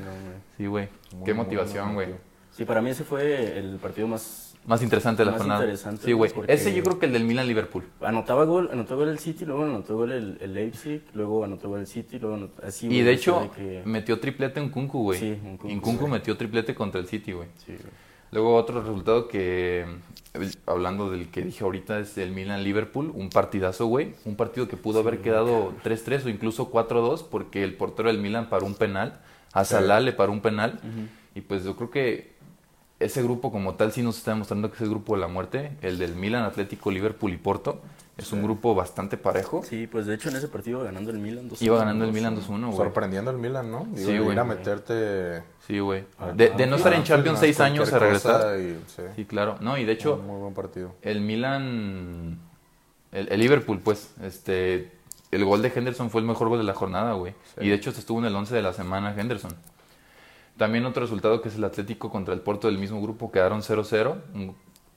Sí, 0.57 0.67
güey. 0.67 0.89
Muy, 1.15 1.25
Qué 1.25 1.35
motivación, 1.35 1.95
güey. 1.95 2.09
Sí, 2.51 2.65
para 2.65 2.81
mí 2.81 2.91
ese 2.91 3.05
fue 3.05 3.59
el 3.59 3.77
partido 3.77 4.09
más... 4.09 4.43
Más 4.67 4.83
interesante 4.83 5.21
de 5.23 5.27
la 5.27 5.33
Más 5.33 5.41
jornada. 5.43 5.61
interesante, 5.61 6.05
sí, 6.05 6.13
güey. 6.13 6.33
porque- 6.33 6.53
Ese 6.53 6.75
yo 6.75 6.83
creo 6.83 6.99
que 6.99 7.07
el 7.07 7.13
del 7.13 7.23
Milan-Liverpool. 7.23 7.85
Anotaba 8.01 8.45
gol, 8.45 8.69
anotó 8.73 8.97
gol 8.97 9.09
el 9.11 9.21
City, 9.21 9.45
luego 9.45 9.63
anotó 9.63 9.95
gol 9.97 10.11
el, 10.11 10.39
el 10.41 10.55
Leipzig, 10.55 11.03
luego 11.15 11.45
anotó 11.45 11.69
gol 11.69 11.81
el 11.81 11.87
City, 11.87 12.19
luego 12.19 12.35
anotó... 12.35 12.67
Así, 12.67 12.89
Y 12.89 13.03
de 13.03 13.13
hecho, 13.13 13.35
sea, 13.35 13.43
de 13.43 13.51
que- 13.51 13.83
metió 13.85 14.19
triplete 14.19 14.59
en 14.59 14.71
Kunku, 14.71 15.03
güey. 15.05 15.21
Sí, 15.21 15.27
en 15.29 15.57
Kunku, 15.57 15.69
En 15.69 15.81
Kunku 15.81 16.09
metió 16.09 16.37
triplete 16.37 16.75
contra 16.75 17.01
el 17.01 17.07
City, 17.07 17.31
güey. 17.33 17.49
Sí, 17.65 17.75
güey. 17.75 18.06
Luego 18.37 18.55
otro 18.55 18.83
resultado 18.83 19.29
que, 19.29 19.87
hablando 20.67 21.11
del 21.11 21.31
que 21.31 21.41
dije 21.41 21.65
ahorita, 21.65 22.01
es 22.01 22.19
el 22.19 22.33
Milan-Liverpool. 22.33 23.11
Un 23.15 23.31
partidazo, 23.31 23.87
güey. 23.87 24.13
Un 24.27 24.37
partido 24.37 24.69
que 24.69 24.77
pudo 24.77 24.99
haber 24.99 25.23
quedado 25.23 25.73
3-3 25.83 26.27
o 26.27 26.29
incluso 26.29 26.71
4-2 26.71 27.25
porque 27.31 27.65
el 27.65 27.73
portero 27.73 28.11
del 28.11 28.19
Milan 28.19 28.51
paró 28.51 28.67
un 28.67 28.75
penal. 28.75 29.23
A 29.55 29.65
Sí. 29.65 29.71
Salah 29.71 30.01
le 30.01 30.13
paró 30.13 30.33
un 30.33 30.43
penal. 30.43 30.79
Y 31.35 31.41
pues 31.41 31.65
yo 31.65 31.77
creo 31.77 31.91
que 31.91 32.35
ese 33.01 33.23
grupo 33.23 33.51
como 33.51 33.77
tal 33.77 33.93
sí 33.93 34.03
nos 34.03 34.19
está 34.19 34.33
demostrando 34.33 34.69
que 34.69 34.75
es 34.75 34.83
el 34.83 34.91
grupo 34.91 35.15
de 35.15 35.23
la 35.23 35.29
muerte. 35.29 35.73
El 35.81 35.97
del 35.97 36.15
Milan, 36.15 36.45
Atlético, 36.45 36.91
Liverpool 36.91 37.33
y 37.33 37.39
Porto. 37.39 37.81
Es 38.17 38.33
un 38.33 38.43
grupo 38.43 38.75
bastante 38.75 39.19
parejo. 39.19 39.63
Sí, 39.63 39.87
pues 39.87 40.07
de 40.07 40.15
hecho 40.15 40.31
en 40.31 40.37
ese 40.37 40.49
partido 40.49 40.79
iba 40.79 40.87
ganando 40.87 41.11
el 41.11 41.19
Milan 41.19 41.49
2 41.51 41.61
Iba 41.61 41.77
ganando 41.79 42.07
el 42.07 42.13
Milan 42.13 42.35
2-1, 42.35 42.65
güey. 42.67 42.77
Sorprendiendo 42.77 43.31
el 43.31 43.37
Milan, 43.37 43.71
¿no? 43.71 43.87
Digo, 43.91 44.11
Sí, 44.11 44.19
güey. 44.19 44.33
Ir 44.33 44.41
a 44.41 44.45
meterte... 44.45 45.43
Sí, 45.67 45.79
güey. 45.81 46.05
De, 46.35 46.49
de 46.51 46.67
no 46.67 46.77
estar 46.77 46.95
en 46.95 47.05
Champions 47.05 47.39
seis 47.41 47.61
años 47.61 47.93
a 47.93 47.99
regresar. 47.99 48.59
y- 48.59 48.79
sí. 48.87 49.03
Sí, 49.17 49.25
claro. 49.27 49.57
No, 49.61 49.77
y 49.77 49.85
de 49.85 49.93
hecho, 49.93 50.17
muy, 50.17 50.27
muy 50.29 50.41
buen 50.41 50.55
partido. 50.55 50.95
el 51.03 51.21
Milan, 51.21 52.39
el, 53.13 53.29
el 53.31 53.41
Liverpool, 53.41 53.81
pues, 53.81 54.15
este, 54.23 54.93
el 55.31 55.45
gol 55.45 55.61
de 55.61 55.71
Henderson 55.75 56.09
fue 56.11 56.23
el 56.23 56.27
mejor 56.27 56.49
gol 56.49 56.59
de 56.59 56.65
la 56.65 56.73
jornada, 56.75 57.13
güey. 57.13 57.35
Sí. 57.59 57.67
Y 57.67 57.69
de 57.69 57.75
hecho, 57.75 57.91
estuvo 57.91 58.19
en 58.21 58.25
el 58.25 58.35
11 58.35 58.55
de 58.55 58.63
la 58.63 58.73
semana 58.73 59.15
Henderson. 59.15 59.53
También 60.57 60.87
otro 60.87 61.03
resultado 61.03 61.43
que 61.43 61.51
es 61.51 61.57
el 61.57 61.65
Atlético 61.65 62.11
contra 62.11 62.33
el 62.33 62.41
Porto 62.41 62.69
del 62.69 62.79
mismo 62.79 63.03
grupo, 63.03 63.31
quedaron 63.31 63.61
0-0. 63.61 64.17
Un- 64.35 64.57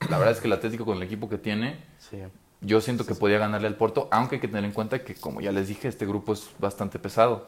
La 0.09 0.17
verdad 0.17 0.31
es 0.33 0.39
que 0.39 0.47
el 0.47 0.53
Atlético 0.53 0.85
con 0.85 0.95
el 0.97 1.03
equipo 1.03 1.27
que 1.27 1.37
tiene, 1.37 1.83
Sí. 1.97 2.17
Yo 2.61 2.81
siento 2.81 3.05
que 3.05 3.15
podía 3.15 3.37
ganarle 3.37 3.67
al 3.67 3.75
Porto, 3.75 4.07
aunque 4.11 4.35
hay 4.35 4.41
que 4.41 4.47
tener 4.47 4.65
en 4.65 4.71
cuenta 4.71 5.03
que, 5.03 5.15
como 5.15 5.41
ya 5.41 5.51
les 5.51 5.67
dije, 5.67 5.87
este 5.87 6.05
grupo 6.05 6.33
es 6.33 6.49
bastante 6.59 6.99
pesado. 6.99 7.45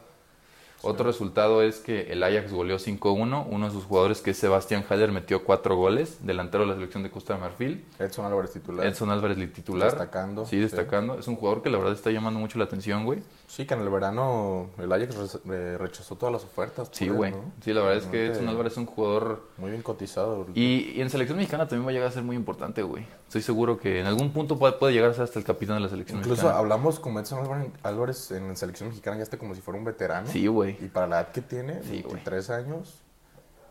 Otro 0.84 1.04
resultado 1.06 1.62
es 1.62 1.78
que 1.78 2.12
el 2.12 2.22
Ajax 2.24 2.52
goleó 2.52 2.76
5-1. 2.76 3.46
Uno 3.48 3.66
de 3.66 3.72
sus 3.72 3.84
jugadores, 3.84 4.20
que 4.20 4.32
es 4.32 4.36
Sebastián 4.38 4.84
Haller, 4.88 5.12
metió 5.12 5.44
cuatro 5.44 5.76
goles. 5.76 6.18
Delantero 6.22 6.64
de 6.64 6.70
la 6.70 6.74
selección 6.74 7.04
de 7.04 7.10
Costa 7.10 7.34
de 7.34 7.40
Marfil. 7.40 7.84
Edson 8.00 8.26
Álvarez 8.26 8.52
titular. 8.52 8.84
Edson 8.84 9.10
Álvarez 9.10 9.52
titular. 9.52 9.90
Destacando. 9.90 10.44
Sí, 10.44 10.58
destacando. 10.58 11.18
Es 11.18 11.28
un 11.28 11.36
jugador 11.36 11.62
que 11.62 11.70
la 11.70 11.78
verdad 11.78 11.92
está 11.92 12.10
llamando 12.10 12.40
mucho 12.40 12.58
la 12.58 12.64
atención, 12.64 13.04
güey. 13.04 13.22
Sí, 13.46 13.64
que 13.64 13.74
en 13.74 13.80
el 13.80 13.90
verano 13.90 14.70
el 14.78 14.92
Ajax 14.92 15.38
eh, 15.48 15.76
rechazó 15.78 16.16
todas 16.16 16.32
las 16.32 16.42
ofertas. 16.42 16.88
Sí, 16.90 17.04
él, 17.04 17.12
güey. 17.12 17.30
¿no? 17.30 17.52
Sí, 17.62 17.72
la 17.72 17.82
verdad 17.82 17.98
es 17.98 18.06
que 18.06 18.26
Edson 18.26 18.48
Álvarez 18.48 18.72
es 18.72 18.78
un 18.78 18.86
jugador... 18.86 19.50
Muy 19.58 19.70
bien 19.70 19.82
cotizado. 19.82 20.48
Y, 20.52 20.94
y 20.96 21.00
en 21.00 21.10
selección 21.10 21.38
mexicana 21.38 21.68
también 21.68 21.86
va 21.86 21.90
a 21.90 21.92
llegar 21.92 22.08
a 22.08 22.12
ser 22.12 22.24
muy 22.24 22.34
importante, 22.34 22.82
güey. 22.82 23.06
Estoy 23.32 23.40
seguro 23.40 23.78
que 23.78 23.98
en 23.98 24.04
algún 24.06 24.30
punto 24.30 24.58
puede, 24.58 24.74
puede 24.74 24.92
llegar 24.92 25.08
a 25.10 25.14
ser 25.14 25.22
hasta 25.24 25.38
el 25.38 25.44
capitán 25.46 25.76
de 25.76 25.80
la 25.84 25.88
selección 25.88 26.18
Incluso 26.18 26.42
mexicana. 26.42 26.58
hablamos 26.58 27.00
con 27.00 27.16
Edson 27.16 27.72
Álvarez- 27.82 28.30
en 28.36 28.48
la 28.48 28.56
selección 28.56 28.90
mexicana 28.90 29.16
ya 29.16 29.22
está 29.22 29.38
como 29.38 29.54
si 29.54 29.62
fuera 29.62 29.78
un 29.78 29.86
veterano. 29.86 30.26
Sí, 30.28 30.46
güey. 30.48 30.76
Y 30.84 30.88
para 30.88 31.06
la 31.06 31.20
edad 31.22 31.32
que 31.32 31.40
tiene, 31.40 31.82
Sí. 31.82 32.02
23 32.02 32.50
años, 32.50 32.98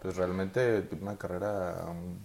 pues 0.01 0.15
realmente 0.17 0.81
tiene 0.81 1.03
una 1.03 1.15
carrera 1.15 1.75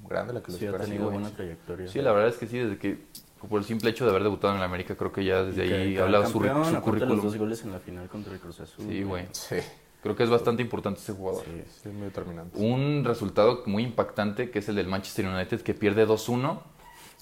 grande 0.08 0.32
la 0.32 0.42
que 0.42 0.50
le 0.50 0.56
Sí, 0.58 0.64
ha 0.64 0.68
espera. 0.68 0.84
tenido 0.86 1.04
güey. 1.10 1.18
buena 1.18 1.36
trayectoria. 1.36 1.88
Sí, 1.88 2.00
la 2.00 2.12
verdad 2.12 2.28
es 2.30 2.36
que 2.38 2.46
sí, 2.46 2.56
desde 2.58 2.78
que... 2.78 3.04
Por 3.50 3.58
el 3.60 3.66
simple 3.66 3.90
hecho 3.90 4.04
de 4.06 4.10
haber 4.12 4.22
debutado 4.22 4.54
en 4.54 4.60
la 4.60 4.64
América, 4.64 4.96
creo 4.96 5.12
que 5.12 5.22
ya 5.22 5.42
desde 5.42 5.68
que 5.68 5.74
ahí 5.74 5.92
quedó 5.94 6.04
habla 6.04 6.26
su, 6.26 6.32
campeón, 6.40 6.54
su 6.56 6.60
aparte 6.70 6.76
de 6.76 6.80
currículum. 6.84 7.16
los 7.16 7.24
dos 7.24 7.36
goles 7.36 7.62
en 7.64 7.72
la 7.72 7.80
final 7.80 8.08
contra 8.08 8.32
el 8.32 8.40
Cruz 8.40 8.60
Azul. 8.60 8.86
Sí, 8.88 9.02
güey. 9.02 9.26
Sí, 9.32 9.56
Creo 10.02 10.16
que 10.16 10.22
es 10.22 10.30
bastante 10.30 10.62
importante 10.62 11.00
ese 11.00 11.12
jugador. 11.12 11.44
Sí. 11.44 11.64
sí, 11.82 11.88
muy 11.90 12.04
determinante. 12.04 12.58
Un 12.58 13.04
resultado 13.04 13.62
muy 13.66 13.82
impactante 13.82 14.50
que 14.50 14.60
es 14.60 14.68
el 14.70 14.76
del 14.76 14.86
Manchester 14.86 15.26
United 15.26 15.60
que 15.60 15.74
pierde 15.74 16.06
2-1. 16.06 16.60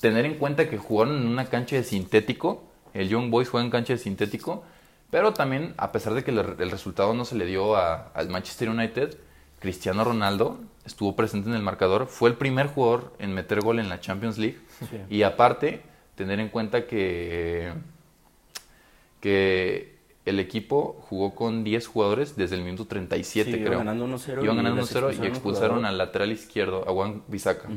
Tener 0.01 0.25
en 0.27 0.35
cuenta 0.35 0.69
que 0.69 0.77
jugaron 0.79 1.17
en 1.17 1.27
una 1.27 1.47
cancha 1.47 1.77
de 1.77 1.85
sintético. 1.85 2.65
El 2.93 3.09
Young 3.09 3.31
Boys 3.31 3.49
juega 3.49 3.65
en 3.65 3.71
cancha 3.71 3.93
de 3.95 3.99
sintético. 3.99 4.65
Pero 5.11 5.33
también, 5.33 5.75
a 5.77 5.93
pesar 5.93 6.15
de 6.15 6.25
que 6.25 6.31
el, 6.33 6.39
el 6.59 6.71
resultado 6.71 7.15
no 7.15 7.25
se 7.25 7.37
le 7.37 7.47
dio 7.47 7.77
a- 7.77 8.09
al 8.15 8.29
Manchester 8.29 8.69
United, 8.69 9.17
Cristiano 9.61 10.05
Ronaldo 10.05 10.59
estuvo 10.85 11.15
presente 11.17 11.49
en 11.49 11.55
el 11.55 11.63
marcador. 11.63 12.07
Fue 12.09 12.29
el 12.29 12.37
primer 12.37 12.67
jugador 12.67 13.15
en 13.19 13.33
meter 13.33 13.61
gol 13.61 13.79
en 13.79 13.89
la 13.89 14.01
Champions 14.01 14.37
League. 14.39 14.59
Sí. 14.91 14.99
Y 15.09 15.23
aparte, 15.23 15.83
tener 16.17 16.41
en 16.41 16.49
cuenta 16.49 16.87
que, 16.87 17.73
que 19.21 19.95
el 20.25 20.41
equipo 20.41 20.97
jugó 21.09 21.35
con 21.35 21.65
10 21.65 21.87
jugadores 21.87 22.37
desde 22.37 22.57
el 22.57 22.63
minuto 22.63 22.87
37, 22.87 23.45
Sí, 23.51 23.57
iban 23.57 23.67
creo. 23.67 23.79
ganando 23.79 24.07
1-0 24.07 24.43
Iban 24.43 24.43
y 24.43 24.57
ganando 24.57 24.81
les 24.83 24.95
1-0 24.95 25.23
y 25.23 25.27
expulsaron 25.27 25.85
al 25.85 25.99
lateral 25.99 26.33
izquierdo, 26.33 26.85
a 26.89 26.93
Juan 26.93 27.23
Bisaca. 27.29 27.69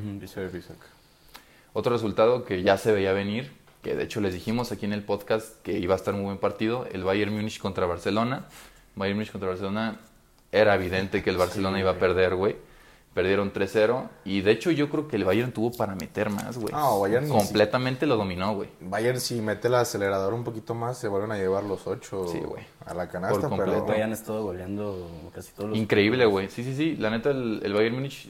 Otro 1.73 1.93
resultado 1.93 2.43
que 2.43 2.63
ya 2.63 2.77
se 2.77 2.91
veía 2.91 3.13
venir, 3.13 3.51
que 3.83 3.95
de 3.95 4.03
hecho 4.03 4.19
les 4.21 4.33
dijimos 4.33 4.71
aquí 4.71 4.85
en 4.85 4.93
el 4.93 5.03
podcast 5.03 5.61
que 5.61 5.77
iba 5.77 5.93
a 5.93 5.97
estar 5.97 6.13
muy 6.13 6.23
buen 6.23 6.37
partido, 6.39 6.87
el 6.91 7.03
Bayern 7.03 7.33
Múnich 7.33 7.59
contra 7.59 7.85
Barcelona. 7.85 8.45
Bayern 8.95 9.17
Múnich 9.17 9.31
contra 9.31 9.49
Barcelona, 9.49 9.99
era 10.51 10.73
evidente 10.75 11.21
que 11.21 11.29
el 11.29 11.37
Barcelona 11.37 11.77
Sí, 11.77 11.81
iba 11.81 11.91
a 11.91 11.99
perder, 11.99 12.35
güey. 12.35 12.55
Perdieron 13.13 13.51
3-0 13.51 14.09
y 14.25 14.41
de 14.41 14.51
hecho 14.51 14.69
yo 14.69 14.89
creo 14.91 15.07
que 15.07 15.15
el 15.15 15.23
Bayern 15.25 15.51
tuvo 15.51 15.71
para 15.71 15.95
meter 15.95 16.29
más, 16.29 16.55
güey. 16.57 16.71
No, 16.71 16.99
Bayern 16.99 17.27
Completamente 17.27 18.05
lo 18.05 18.15
dominó, 18.15 18.53
güey. 18.53 18.69
Bayern 18.79 19.19
si 19.19 19.41
mete 19.41 19.69
el 19.69 19.75
acelerador 19.75 20.35
un 20.35 20.43
poquito 20.43 20.75
más, 20.75 20.99
se 20.99 21.07
vuelven 21.07 21.31
a 21.31 21.37
llevar 21.37 21.63
los 21.63 21.87
8 21.87 22.27
Sí, 22.31 22.37
güey. 22.39 22.63
a 22.85 22.93
la 22.93 23.09
canasta, 23.09 23.39
Por 23.39 23.49
completo. 23.49 23.85
pero 23.87 24.03
han 24.03 24.13
estado 24.13 24.43
goleando 24.43 25.09
casi 25.33 25.51
todos 25.53 25.69
los 25.71 25.79
Increíble, 25.79 26.25
güey. 26.27 26.47
Sí, 26.49 26.63
sí, 26.63 26.75
sí. 26.75 26.95
La 26.95 27.09
neta, 27.09 27.31
el, 27.31 27.59
el 27.63 27.73
Bayern 27.73 27.95
Múnich, 27.95 28.29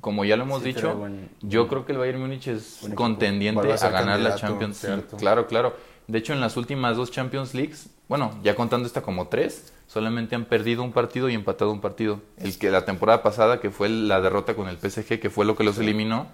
como 0.00 0.24
ya 0.24 0.36
lo 0.36 0.44
hemos 0.44 0.62
Sí, 0.62 0.72
dicho, 0.72 0.94
buen- 0.96 1.28
yo 1.42 1.68
creo 1.68 1.84
que 1.86 1.92
el 1.92 1.98
Bayern 1.98 2.20
Múnich 2.20 2.48
es 2.48 2.78
equipo. 2.82 2.96
contendiente 2.96 3.72
a 3.72 3.88
ganar 3.90 4.20
la 4.20 4.34
Champions 4.34 4.82
League. 4.84 5.04
Claro, 5.18 5.46
claro. 5.46 5.76
De 6.06 6.18
hecho, 6.18 6.32
en 6.32 6.40
las 6.40 6.56
últimas 6.56 6.96
dos 6.96 7.10
Champions 7.10 7.54
Leagues, 7.54 7.88
bueno, 8.08 8.38
ya 8.44 8.54
contando 8.54 8.86
esta 8.86 9.02
como 9.02 9.26
tres, 9.28 9.72
solamente 9.88 10.36
han 10.36 10.44
perdido 10.44 10.82
un 10.84 10.92
partido 10.92 11.28
y 11.28 11.34
empatado 11.34 11.72
un 11.72 11.80
partido. 11.80 12.20
El 12.38 12.56
que 12.58 12.70
la 12.70 12.84
temporada 12.84 13.22
pasada, 13.22 13.60
que 13.60 13.70
fue 13.70 13.88
la 13.88 14.20
derrota 14.20 14.54
con 14.54 14.68
el 14.68 14.76
PSG, 14.78 15.18
que 15.18 15.30
fue 15.30 15.44
lo 15.44 15.56
que 15.56 15.64
los 15.64 15.78
eliminó, 15.78 16.28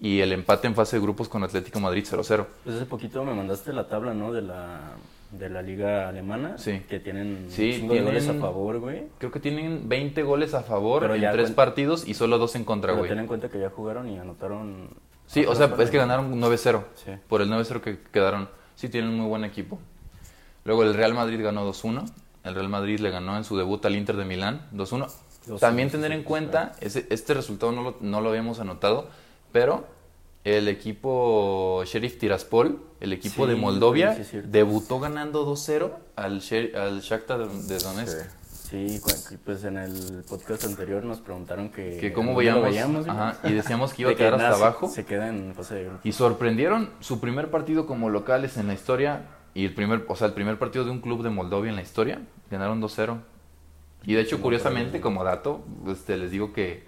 y 0.00 0.20
el 0.20 0.32
empate 0.32 0.66
en 0.68 0.74
fase 0.74 0.96
de 0.96 1.02
grupos 1.02 1.28
con 1.28 1.42
Atlético 1.44 1.80
Madrid 1.80 2.04
0-0. 2.08 2.46
Pues 2.64 2.76
hace 2.76 2.86
poquito 2.86 3.22
me 3.24 3.34
mandaste 3.34 3.72
la 3.72 3.86
tabla, 3.88 4.14
¿no? 4.14 4.32
De 4.32 4.40
la, 4.42 4.80
de 5.30 5.50
la 5.50 5.60
liga 5.62 6.08
alemana. 6.08 6.56
Sí. 6.58 6.80
Que 6.88 7.00
tienen 7.00 7.46
Sí, 7.50 7.86
de 7.86 8.00
goles 8.02 8.24
a 8.24 8.26
tienen- 8.32 8.40
favor, 8.40 8.78
güey. 8.78 9.04
Creo 9.18 9.30
que 9.30 9.40
tienen 9.40 9.88
20 9.88 10.22
goles 10.22 10.54
a 10.54 10.62
favor 10.62 11.02
Pero 11.02 11.14
en 11.14 11.32
tres 11.32 11.50
partidos 11.50 12.06
y 12.08 12.14
solo 12.14 12.38
dos 12.38 12.54
en 12.56 12.64
contra, 12.64 12.92
Pero 12.92 12.98
güey. 13.00 13.10
ten 13.10 13.18
en 13.18 13.26
cuenta 13.26 13.48
que 13.48 13.58
ya 13.60 13.70
jugaron 13.70 14.08
y 14.08 14.18
anotaron... 14.18 14.90
Sí, 15.26 15.44
o 15.44 15.54
sea, 15.54 15.74
es 15.78 15.90
que 15.90 15.98
ganaron 15.98 16.40
9-0. 16.40 16.84
Sí. 16.94 17.12
Por 17.28 17.42
el 17.42 17.50
9-0 17.50 17.80
que 17.82 17.98
quedaron. 18.10 18.48
Sí, 18.74 18.88
tienen 18.88 19.10
un 19.10 19.16
muy 19.18 19.26
buen 19.28 19.44
equipo. 19.44 19.78
Luego 20.64 20.82
el 20.84 20.94
Real 20.94 21.12
Madrid 21.14 21.42
ganó 21.42 21.66
2-1. 21.70 22.04
El 22.44 22.54
Real 22.54 22.68
Madrid 22.70 22.98
le 23.00 23.10
ganó 23.10 23.36
en 23.36 23.44
su 23.44 23.56
debut 23.58 23.84
al 23.84 23.94
Inter 23.96 24.16
de 24.16 24.24
Milán 24.24 24.66
2-1. 24.72 25.08
2-1, 25.46 25.58
También 25.60 25.90
tener 25.90 26.12
en 26.12 26.22
cuenta, 26.22 26.72
ese, 26.80 27.06
este 27.10 27.34
resultado 27.34 27.72
no 27.72 27.82
lo, 27.82 27.96
no 28.00 28.20
lo 28.22 28.30
habíamos 28.30 28.60
anotado, 28.60 29.08
pero 29.52 29.86
el 30.56 30.68
equipo 30.68 31.82
Sheriff 31.84 32.18
Tiraspol, 32.18 32.80
el 33.00 33.12
equipo 33.12 33.44
Sí, 33.44 33.50
de 33.50 33.56
Moldovia, 33.56 34.24
sí, 34.24 34.40
debutó 34.44 35.00
ganando 35.00 35.46
2-0 35.46 35.90
al, 36.16 36.40
Sher- 36.40 36.76
al 36.76 37.00
Shakhtar 37.00 37.48
de, 37.48 37.78
Donetsk. 37.78 38.16
Sí. 38.68 39.00
Cu- 39.02 39.36
pues 39.44 39.64
en 39.64 39.78
el 39.78 40.24
podcast 40.28 40.64
anterior 40.64 41.02
nos 41.04 41.20
preguntaron 41.20 41.70
que... 41.70 41.96
Que 41.98 42.12
cómo 42.12 42.34
veíamos, 42.36 43.08
ajá, 43.08 43.38
y 43.44 43.52
decíamos 43.52 43.94
que 43.94 44.02
iba 44.02 44.10
a 44.12 44.14
quedar 44.14 44.34
hasta 44.34 44.54
abajo. 44.56 44.88
Se 44.88 45.04
queda 45.06 45.28
en 45.28 45.54
fase 45.54 45.74
de 45.76 45.84
grupo. 45.84 46.00
Y 46.04 46.12
sorprendieron 46.12 46.90
su 47.00 47.18
primer 47.20 47.50
partido 47.50 47.86
como 47.86 48.10
locales 48.10 48.56
en 48.58 48.66
la 48.66 48.74
historia 48.74 49.22
y 49.54 49.64
el 49.64 49.74
primer, 49.74 50.04
o 50.08 50.16
sea, 50.16 50.26
el 50.28 50.34
primer 50.34 50.58
partido 50.58 50.84
de 50.84 50.90
un 50.90 51.00
club 51.00 51.22
de 51.22 51.30
Moldovia 51.30 51.70
en 51.70 51.76
la 51.76 51.82
historia, 51.82 52.20
ganaron 52.50 52.80
2-0. 52.82 53.16
Y 54.04 54.14
de 54.14 54.20
hecho, 54.20 54.40
curiosamente, 54.40 55.00
como 55.00 55.24
dato, 55.24 55.64
este, 55.88 56.16
les 56.16 56.30
digo 56.30 56.52
que 56.52 56.84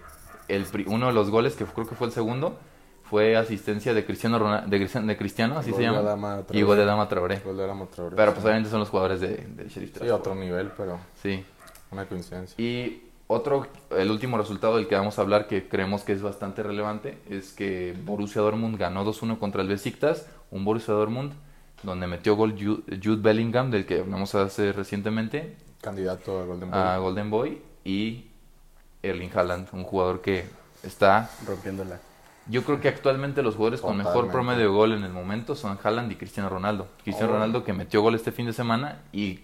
el, 0.47 0.65
uno 0.87 1.07
de 1.07 1.13
los 1.13 1.29
goles, 1.29 1.55
que 1.55 1.65
creo 1.65 1.87
que 1.87 1.95
fue 1.95 2.07
el 2.07 2.13
segundo, 2.13 2.57
fue 3.11 3.35
asistencia 3.35 3.93
de 3.93 4.05
Cristiano 4.05 4.39
Ronaldo, 4.39 4.69
de, 4.69 4.77
Cristian- 4.79 5.05
de 5.05 5.17
Cristiano, 5.17 5.57
así 5.57 5.71
Gol 5.71 5.79
se 5.81 5.85
de 5.85 5.91
llama, 5.91 5.99
Adama 5.99 6.43
y 6.53 6.61
gol 6.61 6.77
de 6.77 6.85
Dama 6.85 7.09
Traoré. 7.09 7.39
Gol 7.43 7.57
de 7.57 7.63
Adama 7.65 7.85
Traoré. 7.93 8.15
Pero 8.15 8.31
pues 8.33 8.45
obviamente 8.45 8.69
son 8.69 8.79
los 8.79 8.89
jugadores 8.89 9.19
de, 9.19 9.35
del 9.35 9.67
Sheriff 9.67 9.97
Sí, 10.01 10.09
otro 10.09 10.33
nivel, 10.33 10.71
pero 10.77 10.97
Sí. 11.21 11.43
una 11.91 12.05
coincidencia. 12.05 12.55
Y 12.57 13.03
otro, 13.27 13.67
el 13.97 14.09
último 14.09 14.37
resultado 14.37 14.77
del 14.77 14.87
que 14.87 14.95
vamos 14.95 15.19
a 15.19 15.23
hablar 15.23 15.47
que 15.47 15.67
creemos 15.67 16.03
que 16.03 16.13
es 16.13 16.21
bastante 16.21 16.63
relevante 16.63 17.17
es 17.29 17.51
que 17.51 17.93
Borussia 18.05 18.41
Dortmund 18.41 18.77
ganó 18.77 19.03
2-1 19.05 19.37
contra 19.39 19.61
el 19.61 19.67
Besiktas, 19.67 20.25
un 20.49 20.63
Borussia 20.63 20.93
Dortmund 20.93 21.33
donde 21.83 22.07
metió 22.07 22.35
gol 22.37 22.55
Ju- 22.55 22.83
Jude 23.03 23.21
Bellingham 23.21 23.71
del 23.71 23.85
que 23.85 23.99
hablamos 23.99 24.33
hace 24.35 24.71
recientemente 24.71 25.57
Candidato 25.81 26.39
a 26.39 26.45
Golden 26.45 26.69
Boy. 26.71 26.79
a 26.79 26.97
Golden 26.97 27.29
Boy 27.29 27.61
y 27.83 28.27
Erling 29.03 29.31
Haaland, 29.35 29.67
un 29.73 29.83
jugador 29.83 30.21
que 30.21 30.45
está 30.83 31.29
Rompiéndola. 31.45 31.99
Yo 32.47 32.63
creo 32.63 32.81
que 32.81 32.87
actualmente 32.87 33.41
los 33.43 33.55
jugadores 33.55 33.81
con 33.81 33.97
mejor 33.97 34.29
promedio 34.31 34.61
de 34.61 34.67
gol 34.67 34.93
en 34.93 35.03
el 35.03 35.11
momento 35.13 35.55
son 35.55 35.77
Haaland 35.81 36.11
y 36.11 36.15
Cristiano 36.15 36.49
Ronaldo. 36.49 36.87
Cristiano 37.03 37.31
Oh. 37.31 37.35
Ronaldo 37.35 37.63
que 37.63 37.73
metió 37.73 38.01
gol 38.01 38.15
este 38.15 38.31
fin 38.31 38.45
de 38.47 38.53
semana 38.53 39.01
y 39.13 39.41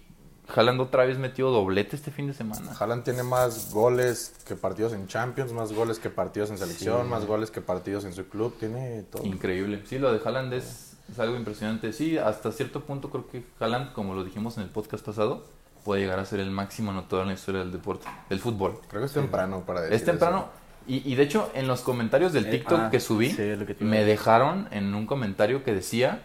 Haaland 0.54 0.80
otra 0.80 1.04
vez 1.04 1.18
metió 1.18 1.50
doblete 1.50 1.94
este 1.94 2.10
fin 2.10 2.26
de 2.26 2.34
semana. 2.34 2.72
Haaland 2.78 3.04
tiene 3.04 3.22
más 3.22 3.70
goles 3.72 4.34
que 4.46 4.56
partidos 4.56 4.92
en 4.94 5.06
Champions, 5.06 5.52
más 5.52 5.72
goles 5.72 5.98
que 5.98 6.10
partidos 6.10 6.50
en 6.50 6.58
selección, 6.58 7.02
Sí. 7.04 7.08
más 7.08 7.26
goles 7.26 7.50
que 7.50 7.60
partidos 7.60 8.04
en 8.04 8.14
su 8.14 8.26
club. 8.28 8.56
Tiene 8.58 9.02
todo. 9.04 9.24
Increíble. 9.26 9.82
Sí, 9.86 9.98
lo 9.98 10.10
de 10.12 10.20
Haaland 10.24 10.52
es, 10.54 10.96
es 11.10 11.18
algo 11.18 11.36
impresionante. 11.36 11.92
Sí, 11.92 12.16
hasta 12.18 12.50
cierto 12.52 12.80
punto 12.80 13.10
creo 13.10 13.28
que 13.28 13.44
Haaland, 13.60 13.92
como 13.92 14.14
lo 14.14 14.24
dijimos 14.24 14.56
en 14.56 14.62
el 14.64 14.70
podcast 14.70 15.04
pasado, 15.04 15.44
puede 15.84 16.00
llegar 16.02 16.18
a 16.18 16.24
ser 16.24 16.40
el 16.40 16.50
máximo 16.50 16.90
anotador 16.90 17.22
en 17.22 17.28
la 17.28 17.34
historia 17.34 17.60
del 17.60 17.70
deporte, 17.72 18.06
del 18.30 18.40
fútbol. 18.40 18.80
Creo 18.88 19.02
que 19.02 19.06
es 19.06 19.12
temprano 19.12 19.64
para 19.66 19.82
decir 19.82 19.96
Es 19.96 20.04
temprano. 20.04 20.48
Y, 20.88 21.02
y 21.04 21.14
de 21.16 21.22
hecho, 21.22 21.50
en 21.54 21.68
los 21.68 21.82
comentarios 21.82 22.32
del 22.32 22.46
Eh, 22.46 22.50
TikTok 22.50 22.80
ah, 22.84 22.90
que 22.90 22.98
subí, 22.98 23.30
sí, 23.30 23.36
que 23.36 23.76
me 23.80 24.04
dejaron 24.04 24.68
en 24.70 24.94
un 24.94 25.06
comentario 25.06 25.62
que 25.62 25.74
decía 25.74 26.22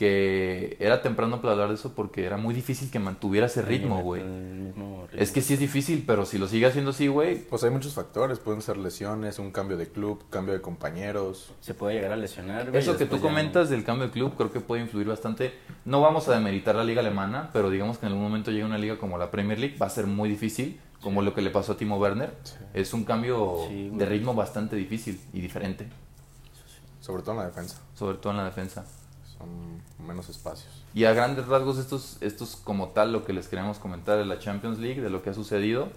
que 0.00 0.78
era 0.80 1.02
temprano 1.02 1.42
para 1.42 1.52
hablar 1.52 1.68
de 1.68 1.74
eso 1.74 1.92
porque 1.94 2.24
era 2.24 2.38
muy 2.38 2.54
difícil 2.54 2.90
que 2.90 2.98
mantuviera 2.98 3.48
ese 3.48 3.60
ritmo, 3.60 4.00
güey. 4.00 4.22
Es 5.12 5.30
que 5.30 5.42
sí 5.42 5.52
es 5.52 5.60
difícil, 5.60 6.04
pero 6.06 6.24
si 6.24 6.38
lo 6.38 6.48
sigue 6.48 6.64
haciendo 6.64 6.92
así, 6.92 7.06
güey. 7.06 7.36
Pues 7.36 7.62
hay 7.64 7.70
muchos 7.70 7.92
factores. 7.92 8.38
Pueden 8.38 8.62
ser 8.62 8.78
lesiones, 8.78 9.38
un 9.38 9.50
cambio 9.50 9.76
de 9.76 9.88
club, 9.88 10.24
cambio 10.30 10.54
de 10.54 10.62
compañeros. 10.62 11.52
Se 11.60 11.74
puede 11.74 11.96
llegar 11.96 12.12
a 12.12 12.16
lesionar, 12.16 12.70
güey, 12.70 12.80
Eso 12.82 12.96
que 12.96 13.04
tú 13.04 13.20
comentas 13.20 13.68
del 13.68 13.84
cambio 13.84 14.06
de 14.06 14.12
club 14.12 14.32
creo 14.38 14.50
que 14.50 14.60
puede 14.60 14.80
influir 14.80 15.06
bastante. 15.06 15.52
No 15.84 16.00
vamos 16.00 16.28
a 16.28 16.34
demeritar 16.34 16.74
la 16.76 16.84
liga 16.84 17.00
alemana, 17.02 17.50
pero 17.52 17.68
digamos 17.68 17.98
que 17.98 18.06
en 18.06 18.12
algún 18.12 18.24
momento 18.24 18.50
llega 18.52 18.64
una 18.64 18.78
liga 18.78 18.96
como 18.96 19.18
la 19.18 19.30
Premier 19.30 19.58
League, 19.58 19.76
va 19.76 19.84
a 19.84 19.90
ser 19.90 20.06
muy 20.06 20.30
difícil, 20.30 20.80
como 21.02 21.20
lo 21.20 21.34
que 21.34 21.42
le 21.42 21.50
pasó 21.50 21.72
a 21.72 21.76
Timo 21.76 21.98
Werner. 21.98 22.32
Sí. 22.42 22.54
Es 22.72 22.94
un 22.94 23.04
cambio 23.04 23.66
Sí, 23.68 23.90
de 23.92 24.06
ritmo 24.06 24.34
bastante 24.34 24.76
difícil 24.76 25.20
y 25.34 25.42
diferente, 25.42 25.88
Sobre 27.00 27.22
todo 27.22 27.32
en 27.32 27.40
la 27.40 27.46
defensa. 27.48 27.82
sobre 27.94 28.16
todo 28.16 28.30
en 28.32 28.38
la 28.38 28.44
defensa. 28.44 28.86
Menos 30.06 30.28
espacios. 30.28 30.84
Y 30.94 31.04
a 31.04 31.12
grandes 31.12 31.46
rasgos 31.46 31.78
estos, 31.78 32.16
estos 32.20 32.56
como 32.56 32.88
tal 32.88 33.12
lo 33.12 33.24
que 33.24 33.32
les 33.32 33.48
queremos 33.48 33.78
comentar 33.78 34.18
de 34.18 34.24
la 34.24 34.38
Champions 34.38 34.78
League, 34.78 35.00
de 35.00 35.10
lo 35.10 35.22
que 35.22 35.30
ha 35.30 35.34
sucedido. 35.34 35.88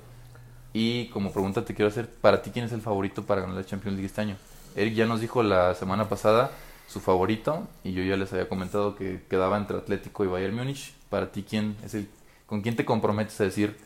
Y 0.74 1.08
como 1.10 1.32
pregunta 1.32 1.64
te 1.66 1.74
quiero 1.74 1.90
hacer, 1.90 2.10
para 2.10 2.42
ti 2.42 2.52
quién 2.52 2.66
es 2.66 2.72
el 2.72 2.82
favorito 2.82 3.24
para 3.24 3.42
ganar 3.42 3.56
la 3.56 3.66
Champions 3.66 3.96
League 3.96 4.08
este 4.08 4.22
año? 4.22 4.38
Eric 4.76 4.96
ya 4.96 5.06
nos 5.06 5.22
dijo 5.22 5.44
la 5.44 5.76
semana 5.76 6.10
pasada 6.10 6.52
su 6.88 7.00
favorito 7.00 7.68
y 7.84 7.94
yo 7.94 8.04
ya 8.04 8.18
les 8.18 8.32
había 8.34 8.50
comentado 8.50 8.96
que 8.96 9.24
quedaba 9.30 9.58
entre 9.58 9.78
Atlético 9.78 10.24
y 10.26 10.28
Bayern 10.28 10.56
Múnich. 10.56 10.94
Para 11.10 11.32
ti 11.32 11.44
quién 11.48 11.78
es 11.84 11.94
el 11.94 12.10
con 12.46 12.62
quién 12.62 12.76
te 12.76 12.86
comprometes 12.86 13.40
a 13.42 13.46
decir 13.46 13.78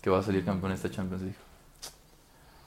que 0.00 0.10
va 0.10 0.18
a 0.18 0.22
salir 0.22 0.44
campeón 0.44 0.72
esta 0.72 0.90
Champions 0.90 1.22
League. 1.22 1.38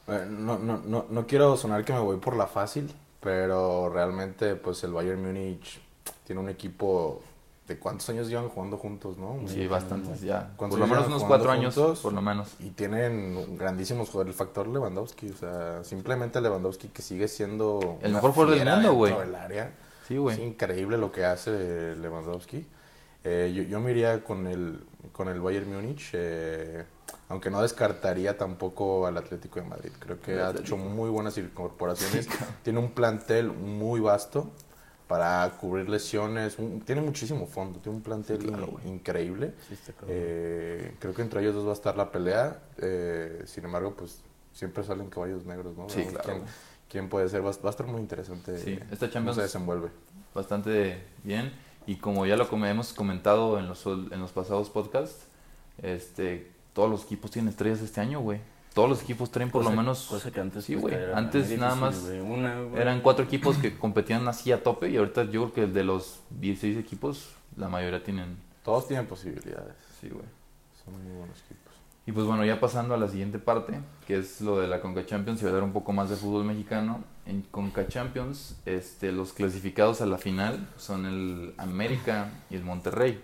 Eh, 0.08 0.28
no, 0.30 0.58
no, 0.58 0.78
no, 0.78 1.06
no 1.10 1.28
quiero 1.28 1.58
sonar 1.58 1.84
que 1.84 1.94
me 1.94 2.00
voy 2.00 2.18
por 2.18 2.36
la 2.36 2.48
fácil, 2.48 2.92
pero 3.20 3.90
realmente 3.90 4.56
pues 4.56 4.84
el 4.84 4.94
Bayern 4.94 5.22
Múnich 5.22 5.82
tiene 6.26 6.42
un 6.42 6.50
equipo 6.50 7.22
de 7.68 7.80
cuántos 7.80 8.08
años 8.10 8.28
llevan 8.28 8.50
jugando 8.50 8.78
juntos, 8.78 9.18
¿no? 9.18 9.40
Sí, 9.48 9.66
bastantes 9.68 10.22
ya. 10.22 10.50
Por 10.50 10.56
¿Cuántos 10.58 10.80
lo 10.80 10.88
menos 10.88 11.08
unos 11.08 11.24
cuatro 11.24 11.50
años, 11.52 11.74
juntos? 11.74 12.00
por 12.00 12.14
lo 12.14 12.22
menos. 12.22 12.54
Y 12.60 12.70
tienen 12.72 13.58
grandísimos 13.58 14.10
jugadores. 14.10 14.34
El 14.34 14.38
factor 14.38 14.68
Lewandowski, 14.68 15.30
o 15.30 15.36
sea, 15.38 15.84
simplemente 15.84 16.40
Lewandowski 16.42 16.90
que 16.90 17.02
sigue 17.02 17.28
siendo... 17.28 17.98
El 18.02 18.14
mejor 18.14 18.32
jugador 18.34 18.56
del 18.60 18.68
mundo, 18.70 18.94
güey. 18.94 19.14
Sí, 20.08 20.14
Es 20.14 20.20
güey. 20.20 20.44
increíble 20.44 20.98
lo 20.98 21.12
que 21.12 21.26
hace 21.26 21.96
Lewandowski. 21.96 22.68
Eh, 23.24 23.52
yo, 23.56 23.64
yo 23.64 23.80
me 23.80 23.90
iría 23.90 24.24
con 24.24 24.46
el, 24.46 24.84
con 25.12 25.28
el 25.28 25.42
Bayern 25.42 25.74
Múnich, 25.74 26.12
eh, 26.14 26.86
aunque 27.30 27.50
no 27.50 27.64
descartaría 27.64 28.38
tampoco 28.38 29.08
al 29.08 29.18
Atlético 29.18 29.60
de 29.60 29.66
Madrid. 29.66 29.90
Creo 29.98 30.20
que 30.22 30.40
ha 30.40 30.52
hecho 30.52 30.78
muy 30.78 31.10
buenas 31.10 31.36
incorporaciones. 31.40 32.30
Tiene 32.62 32.78
un 32.78 32.92
plantel 32.92 33.52
muy 33.52 34.00
vasto 34.00 34.52
para 35.08 35.50
cubrir 35.60 35.88
lesiones. 35.90 36.58
un- 36.60 36.82
tiene 36.82 37.02
muchísimo 37.02 37.46
fondo, 37.48 37.80
tiene 37.80 37.98
un 37.98 38.04
plantel 38.04 38.42
Sí, 38.42 38.48
claro, 38.48 38.80
increíble. 38.86 39.54
Sí. 39.70 39.76
Eh, 40.08 40.96
creo 41.00 41.14
que 41.14 41.22
entre 41.22 41.42
ellos 41.42 41.54
dos 41.56 41.66
va 41.68 41.72
a 41.72 41.74
estar 41.74 41.96
la 41.98 42.12
pelea. 42.12 42.60
eh, 42.78 43.44
sin 43.46 43.66
embargo, 43.66 43.94
pues 43.96 44.22
siempre 44.54 44.84
salen 44.84 45.10
caballos 45.10 45.46
negros, 45.46 45.76
¿no? 45.78 45.88
Sí, 45.90 46.04
claro. 46.06 46.24
¿Quién, 46.24 46.42
quién 46.90 47.10
puede 47.10 47.30
ser? 47.30 47.42
Va, 47.46 47.52
va 47.52 47.68
a 47.68 47.70
estar 47.70 47.86
muy 47.88 48.02
interesante 48.02 48.58
Sí, 48.58 48.78
cómo 48.78 48.92
esta 48.94 49.10
Champions 49.10 49.36
se 49.38 49.44
desenvuelve. 49.44 49.90
bastante 50.34 51.04
bien. 51.24 51.52
Y 51.88 51.98
como 51.98 52.26
ya 52.26 52.36
lo 52.36 52.48
hemos 52.66 52.94
comentado 52.94 53.60
en 53.60 53.68
los, 53.68 53.86
en 53.86 54.20
los 54.20 54.32
pasados 54.32 54.70
podcasts, 54.72 55.28
este, 55.84 56.50
todos 56.74 56.90
los 56.90 57.04
equipos 57.04 57.30
tienen 57.32 57.50
estrellas 57.50 57.82
este 57.82 58.02
año, 58.02 58.22
güey. 58.22 58.40
Todos 58.76 58.90
los 58.90 59.02
equipos 59.02 59.32
traen 59.32 59.50
por 59.50 59.64
Cosa- 59.64 59.74
lo 59.74 59.82
menos... 59.82 60.06
cosa 60.06 60.30
que 60.32 60.40
antes 60.42 60.66
sí, 60.66 60.76
pues, 60.76 60.94
güey. 60.94 61.14
Antes 61.16 61.58
nada 61.58 61.76
más. 61.76 61.96
Una. 62.24 62.60
Eran 62.76 63.02
cuatro 63.02 63.24
equipos 63.26 63.58
que 63.58 63.76
competían 63.78 64.28
así 64.28 64.52
a 64.52 64.62
tope 64.62 64.90
y 64.90 64.98
ahorita 64.98 65.24
yo 65.24 65.50
creo 65.50 65.54
que 65.54 65.74
de 65.74 65.84
los 65.84 66.20
16 66.30 66.78
equipos, 66.78 67.30
la 67.56 67.70
mayoría 67.70 68.04
tienen... 68.04 68.38
Todos 68.64 68.88
tienen 68.88 69.08
posibilidades. 69.08 69.76
Sí, 70.02 70.10
güey. 70.10 70.26
Son 70.84 70.94
muy 70.94 71.18
buenos 71.18 71.40
equipos. 71.46 71.74
Y 72.06 72.12
pues 72.12 72.28
bueno, 72.28 72.46
ya 72.46 72.60
pasando 72.60 72.94
a 72.94 72.98
la 72.98 73.08
siguiente 73.08 73.40
parte, 73.40 73.80
que 74.06 74.18
es 74.20 74.42
lo 74.42 74.60
de 74.60 74.68
la 74.68 74.80
Conca 74.82 75.06
Champions 75.06 75.42
y 75.42 75.46
hablar 75.48 75.64
un 75.64 75.72
poco 75.74 75.92
más 75.94 76.10
de 76.10 76.18
fútbol 76.18 76.44
mexicano. 76.44 77.04
En 77.26 77.42
Conca 77.44 77.88
Champions, 77.88 78.58
este, 78.66 79.12
los 79.12 79.34
clasificados 79.34 80.02
a 80.02 80.06
la 80.06 80.18
final 80.20 80.68
son 80.78 81.06
el 81.08 81.54
América 81.58 82.30
y 82.52 82.56
el 82.56 82.64
Monterrey. 82.64 83.24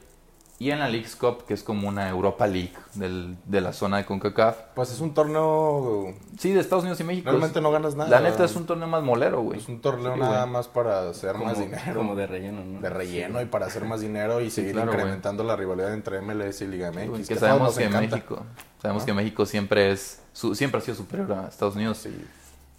Y 0.62 0.70
en 0.70 0.78
la 0.78 0.88
League's 0.90 1.16
Cup, 1.16 1.46
que 1.48 1.56
es 1.56 1.64
como 1.64 1.88
una 1.88 2.08
Europa 2.08 2.46
League 2.46 2.74
del- 2.94 3.36
de 3.46 3.62
la 3.62 3.74
zona 3.74 3.98
de 3.98 4.06
CONCACAF. 4.06 4.58
Pues 4.76 4.92
es 4.92 5.00
un 5.00 5.12
torneo. 5.16 6.14
Sí, 6.38 6.52
de 6.52 6.60
Estados 6.60 6.84
Unidos 6.84 7.00
y 7.00 7.04
México. 7.04 7.30
Realmente 7.32 7.58
Es- 7.58 7.64
no 7.64 7.72
ganas 7.72 7.96
nada. 7.96 8.12
la 8.12 8.20
neta 8.22 8.46
es 8.46 8.56
un 8.56 8.68
torneo 8.68 8.88
más 8.88 9.02
molero, 9.02 9.42
güey. 9.42 9.58
Es 9.60 9.68
un 9.68 9.82
torneo 9.82 10.14
Sí, 10.14 10.20
nada 10.20 10.42
güey. 10.42 10.52
más 10.54 10.68
para 10.68 11.10
hacer 11.10 11.32
como, 11.32 11.46
más 11.46 11.58
dinero. 11.58 11.96
Como 11.96 12.14
de 12.16 12.28
relleno, 12.28 12.64
¿no? 12.64 12.80
de 12.80 12.90
relleno 12.92 13.42
y 13.42 13.46
para 13.46 13.66
hacer 13.66 13.86
más 13.86 14.02
dinero 14.02 14.40
y 14.40 14.52
seguir 14.52 14.74
claro, 14.74 14.90
güey. 14.92 15.00
incrementando 15.00 15.44
la 15.44 15.56
rivalidad 15.56 15.96
entre 15.96 16.22
MLS 16.22 16.62
y 16.64 16.68
Liga 16.68 16.92
MX. 16.92 17.10
güey, 17.10 17.22
que 17.24 17.28
que 17.34 17.40
sabemos 17.40 17.76
que 17.76 17.86
encanta. 17.86 18.16
México, 18.18 18.44
sabemos 18.80 19.02
¿No? 19.02 19.06
que 19.08 19.14
México 19.14 19.46
siempre 19.48 19.92
es 19.92 20.22
su- 20.32 20.54
siempre 20.54 20.78
ha 20.80 20.82
sido 20.84 20.96
superior 20.96 21.32
a 21.34 21.48
Estados 21.48 21.76
Unidos. 21.76 21.98
Sí. 21.98 22.16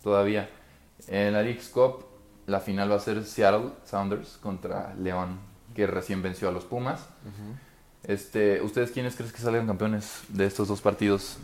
todavía. 0.04 0.48
En 1.08 1.32
la 1.32 1.42
League's 1.42 1.68
Cup, 1.68 2.04
la 2.46 2.60
final 2.60 2.92
va 2.92 2.96
a 2.96 3.00
ser 3.00 3.24
Seattle 3.24 3.70
Sounders 3.84 4.38
contra 4.40 4.94
León, 4.94 5.38
que 5.74 5.86
recién 5.88 6.22
venció 6.22 6.48
a 6.48 6.52
los 6.52 6.64
Pumas. 6.64 7.08
Este, 8.04 8.60
¿Ustedes 8.62 8.90
quiénes 8.90 9.14
creen 9.14 9.30
que 9.30 9.38
salgan 9.38 9.66
campeones 9.66 10.22
de 10.28 10.46
estos 10.46 10.68
dos 10.68 10.80
partidos? 10.80 11.38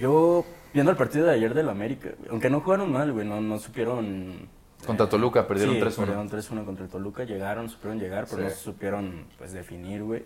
Yo, 0.00 0.44
viendo 0.72 0.90
el 0.90 0.96
partido 0.96 1.26
de 1.26 1.32
ayer 1.32 1.52
del 1.54 1.68
América, 1.68 2.10
aunque 2.30 2.48
no 2.48 2.60
jugaron 2.60 2.90
mal, 2.92 3.12
güey, 3.12 3.26
no, 3.26 3.40
no 3.40 3.58
supieron... 3.58 4.48
Contra 4.86 5.08
Toluca, 5.08 5.46
perdieron 5.46 5.76
sí, 5.76 5.80
3-1. 5.80 5.96
perdieron 5.96 6.30
3-1 6.30 6.64
contra 6.64 6.84
el 6.86 6.90
Toluca, 6.90 7.24
llegaron, 7.24 7.68
supieron 7.68 8.00
llegar, 8.00 8.26
pero 8.28 8.42
Sí. 8.42 8.48
no 8.48 8.54
supieron, 8.72 9.24
pues, 9.38 9.52
definir, 9.52 10.02
güey. 10.02 10.24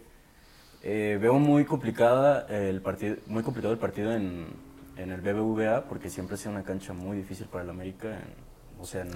Eh, 0.83 1.19
veo 1.21 1.35
muy 1.35 1.65
complicada 1.65 2.47
el 2.49 2.81
partido, 2.81 3.17
muy 3.27 3.43
complicado 3.43 3.73
el 3.75 3.79
partido 3.81 4.13
en, 4.13 4.47
en 4.97 5.11
el 5.11 5.21
BBVA, 5.21 5.83
porque 5.89 6.09
siempre 6.09 6.35
ha 6.35 6.39
sido 6.39 6.53
una 6.53 6.63
cancha 6.63 6.93
muy 6.95 7.19
difícil 7.19 7.47
para 7.49 7.65
el 7.65 7.71
América, 7.71 8.09
en- 8.09 8.46
o 8.81 8.85
sea, 8.87 9.03
en- 9.03 9.09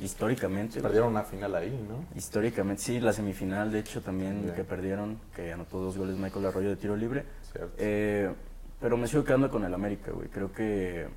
Históricamente. 0.00 0.80
Perdieron 0.80 1.10
una 1.10 1.22
final 1.22 1.54
ahí, 1.54 1.70
¿no? 1.88 2.04
Históricamente, 2.16 2.82
sí, 2.82 3.00
la 3.00 3.12
semifinal, 3.12 3.72
de 3.72 3.80
hecho, 3.80 4.00
también 4.02 4.42
Bien. 4.42 4.54
que 4.54 4.64
perdieron, 4.64 5.18
que 5.34 5.52
anotó 5.52 5.78
dos 5.80 5.96
goles 5.96 6.16
Michael 6.16 6.46
Arroyo 6.46 6.68
de 6.70 6.76
tiro 6.76 6.96
libre. 6.96 7.24
Cierto. 7.52 7.72
Eh, 7.78 8.30
pero 8.80 8.96
me 8.96 9.08
sigo 9.08 9.24
quedando 9.24 9.50
con 9.50 9.64
el 9.64 9.72
América, 9.74 10.12
güey. 10.12 10.28
Creo 10.28 10.52
que 10.52 11.08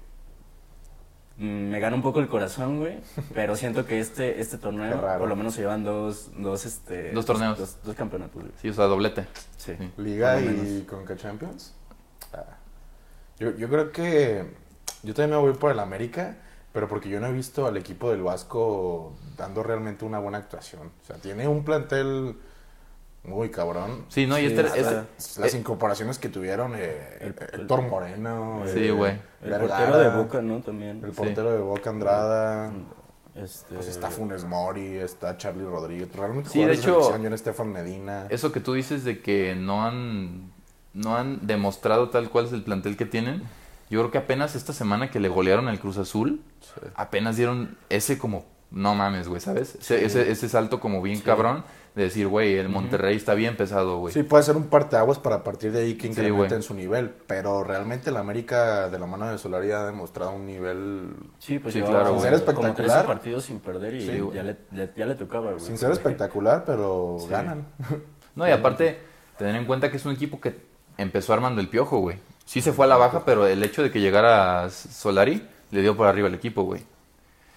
mm, 1.37 1.43
me 1.69 1.79
gana 1.79 1.95
un 1.95 2.01
poco 2.01 2.19
el 2.19 2.27
corazón, 2.27 2.79
güey. 2.79 2.99
Pero 3.33 3.55
siento 3.55 3.85
que 3.85 3.99
este, 3.99 4.39
este 4.41 4.57
torneo, 4.57 4.99
por 5.19 5.27
lo 5.27 5.35
menos 5.35 5.53
se 5.53 5.61
llevan 5.61 5.83
dos, 5.83 6.31
dos, 6.37 6.65
este, 6.65 7.11
Dos 7.11 7.25
torneos. 7.25 7.57
Dos, 7.59 7.77
dos 7.83 7.95
campeonatos, 7.95 8.41
güey. 8.41 8.53
Sí, 8.61 8.69
o 8.69 8.73
sea, 8.73 8.85
doblete. 8.85 9.27
Sí. 9.57 9.75
Sí. 9.77 9.91
Liga 9.97 10.39
y. 10.41 10.85
Conca 10.89 11.15
Champions. 11.15 11.73
Ah. 12.33 12.45
Yo, 13.39 13.51
yo 13.57 13.69
creo 13.69 13.91
que 13.91 14.45
yo 15.03 15.13
también 15.13 15.31
me 15.31 15.37
voy 15.37 15.53
por 15.53 15.71
el 15.71 15.79
América, 15.79 16.37
pero 16.73 16.87
porque 16.87 17.09
yo 17.09 17.19
no 17.19 17.27
he 17.27 17.31
visto 17.33 17.65
al 17.67 17.77
equipo 17.77 18.11
del 18.11 18.21
Vasco 18.21 19.13
dando 19.37 19.63
realmente 19.63 20.05
una 20.05 20.19
buena 20.19 20.37
actuación. 20.39 20.87
O 21.01 21.05
sea, 21.05 21.17
tiene 21.17 21.47
un 21.47 21.63
plantel 21.63 22.35
muy 23.23 23.49
cabrón. 23.51 24.05
Sí, 24.09 24.25
no, 24.25 24.37
y 24.39 24.47
Sí, 24.49 24.53
este, 24.55 24.79
este- 24.79 25.41
Las 25.41 25.53
eh, 25.53 25.57
incorporaciones 25.57 26.17
que 26.17 26.29
tuvieron 26.29 26.73
eh, 26.75 27.17
El- 27.19 27.35
Héctor 27.61 27.83
Moreno. 27.83 28.63
Sí, 28.65 28.89
güey. 28.89 29.19
El 29.43 29.51
portero 29.59 29.97
de 29.99 30.09
Boca, 30.09 30.41
¿no? 30.41 30.59
También. 30.61 31.01
El 31.03 31.11
Sí. 31.11 31.17
portero 31.17 31.51
de 31.51 31.59
Boca 31.59 31.89
Andrada. 31.89 32.71
Este, 33.35 33.75
Pues 33.75 33.87
está 33.87 34.09
Funes 34.09 34.43
Mori, 34.43 34.97
está 34.97 35.37
Charlie 35.37 35.63
Rodríguez. 35.63 36.11
Realmente 36.13 36.49
Sí, 36.49 36.65
de 36.65 36.73
hecho, 36.73 37.15
Estefan 37.15 37.71
Medina. 37.71 38.25
eso 38.29 38.51
que 38.51 38.59
tú 38.59 38.73
dices 38.73 39.05
de 39.05 39.21
que 39.21 39.55
no 39.55 39.85
han, 39.85 40.51
no 40.93 41.15
han 41.15 41.45
demostrado 41.47 42.09
tal 42.09 42.29
cual 42.29 42.45
es 42.47 42.51
el 42.53 42.63
plantel 42.63 42.97
que 42.97 43.05
tienen, 43.05 43.43
yo 43.91 43.99
creo 43.99 44.09
que 44.11 44.17
apenas 44.17 44.55
esta 44.55 44.73
semana 44.73 45.11
que 45.11 45.19
le 45.19 45.29
golearon 45.29 45.67
al 45.67 45.79
Cruz 45.79 45.97
Azul, 45.97 46.41
Sí. 46.61 46.81
apenas 46.95 47.35
dieron 47.37 47.77
ese 47.89 48.17
como, 48.17 48.45
no 48.71 48.95
mames, 48.95 49.27
güey, 49.27 49.41
¿sabes? 49.41 49.75
Ese, 49.75 50.05
ese, 50.05 50.31
ese 50.31 50.49
salto 50.49 50.79
como 50.79 51.01
bien 51.01 51.19
cabrón 51.19 51.63
de 51.93 52.03
decir, 52.03 52.25
güey, 52.29 52.55
el 52.55 52.69
Monterrey 52.69 53.17
está 53.17 53.33
bien 53.33 53.57
pesado, 53.57 53.97
güey. 53.97 54.13
Sí, 54.13 54.23
puede 54.23 54.43
ser 54.43 54.55
un 54.55 54.67
parteaguas 54.67 55.19
para 55.19 55.43
partir 55.43 55.73
de 55.73 55.81
ahí 55.81 55.95
que 55.95 56.03
Sí, 56.03 56.07
incrementen 56.07 56.47
güey. 56.49 56.61
su 56.61 56.73
nivel, 56.73 57.09
pero 57.27 57.65
realmente 57.65 58.11
el 58.11 58.15
América 58.17 58.87
de 58.89 58.97
la 58.97 59.05
mano 59.07 59.29
de 59.29 59.37
Solari 59.37 59.71
ha 59.71 59.83
demostrado 59.83 60.31
un 60.31 60.45
nivel 60.45 61.09
Sí, 61.39 61.59
pues 61.59 61.73
Sí, 61.73 61.81
claro. 61.81 62.11
Sin 62.13 62.21
ser 62.21 62.29
como 62.45 62.67
espectacular. 62.69 62.75
13 62.75 63.03
partidos 63.07 63.43
sin 63.43 63.59
perder 63.59 63.93
y 63.95 64.05
ya, 64.33 64.41
le, 64.43 64.57
ya 64.95 65.05
le 65.05 65.15
tocaba, 65.15 65.51
güey. 65.51 65.59
sin 65.59 65.77
ser 65.77 65.91
espectacular, 65.91 66.63
pero 66.65 67.17
Sí. 67.19 67.27
ganan. 67.29 67.67
No, 68.35 68.47
y 68.47 68.51
aparte, 68.51 69.01
tener 69.37 69.55
en 69.57 69.65
cuenta 69.65 69.91
que 69.91 69.97
es 69.97 70.05
un 70.05 70.13
equipo 70.13 70.39
que 70.39 70.55
empezó 70.97 71.33
armando 71.33 71.59
el 71.59 71.67
piojo, 71.67 71.97
güey. 71.99 72.17
Sí 72.45 72.61
se 72.61 72.73
fue 72.73 72.85
a 72.85 72.89
la 72.89 72.97
baja, 72.97 73.23
pero 73.25 73.47
el 73.47 73.63
hecho 73.63 73.81
de 73.83 73.91
que 73.91 74.01
llegara 74.01 74.69
Solari 74.69 75.41
le 75.71 75.81
dio 75.81 75.95
por 75.95 76.07
arriba 76.07 76.27
el 76.27 76.33
equipo, 76.33 76.63
güey. 76.63 76.81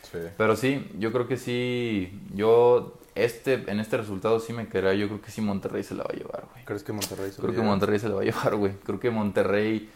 Sí. 0.03 0.18
Pero 0.37 0.55
sí, 0.57 0.90
yo 0.99 1.11
creo 1.12 1.27
que 1.27 1.37
sí, 1.37 2.20
yo 2.35 2.99
este 3.16 3.64
en 3.70 3.81
este 3.81 3.97
resultado 3.97 4.38
sí 4.40 4.53
me 4.53 4.68
quedaría, 4.68 4.94
yo 4.94 5.09
creo 5.09 5.20
que 5.23 5.31
sí 5.33 5.40
Monterrey 5.40 5.83
se 5.83 5.94
la 5.94 6.05
va 6.05 6.11
a 6.12 6.16
llevar, 6.16 6.44
güey. 6.53 6.64
¿Crees 6.64 6.85
que 6.85 6.92
Monterrey 6.92 7.31
se 7.33 7.42
lo 7.42 7.49
Creo 7.49 7.61
que? 7.61 7.66
Monterrey 7.66 7.99
se 7.99 8.09
la 8.09 8.14
va 8.16 8.20
a 8.20 8.25
llevar, 8.25 8.55
güey. 8.57 8.73
Creo 8.85 9.01
que 9.01 9.11
Monterrey 9.11 9.90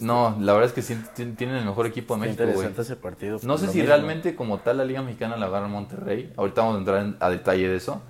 no, 0.00 0.36
la 0.40 0.52
verdad 0.52 0.68
es 0.68 0.74
que 0.74 0.82
sí 0.82 0.96
ti- 1.14 1.24
tienen 1.36 1.56
el 1.56 1.64
mejor 1.64 1.86
equipo 1.86 2.14
de 2.14 2.20
México, 2.22 2.42
güey. 2.42 2.50
interesante 2.54 2.82
ese 2.82 2.96
partido. 2.96 3.38
No 3.42 3.58
sé 3.58 3.68
si 3.68 3.78
mismo. 3.78 3.88
realmente 3.88 4.34
como 4.34 4.58
tal 4.58 4.78
la 4.78 4.84
Liga 4.84 5.02
Mexicana 5.02 5.36
la 5.36 5.46
agarra 5.46 5.68
Monterrey. 5.68 6.32
Ahorita 6.36 6.62
vamos 6.62 6.76
a 6.76 6.78
entrar 6.80 7.00
en- 7.04 7.16
a 7.20 7.30
detalle 7.30 7.68
de 7.68 7.76
eso. 7.76 8.02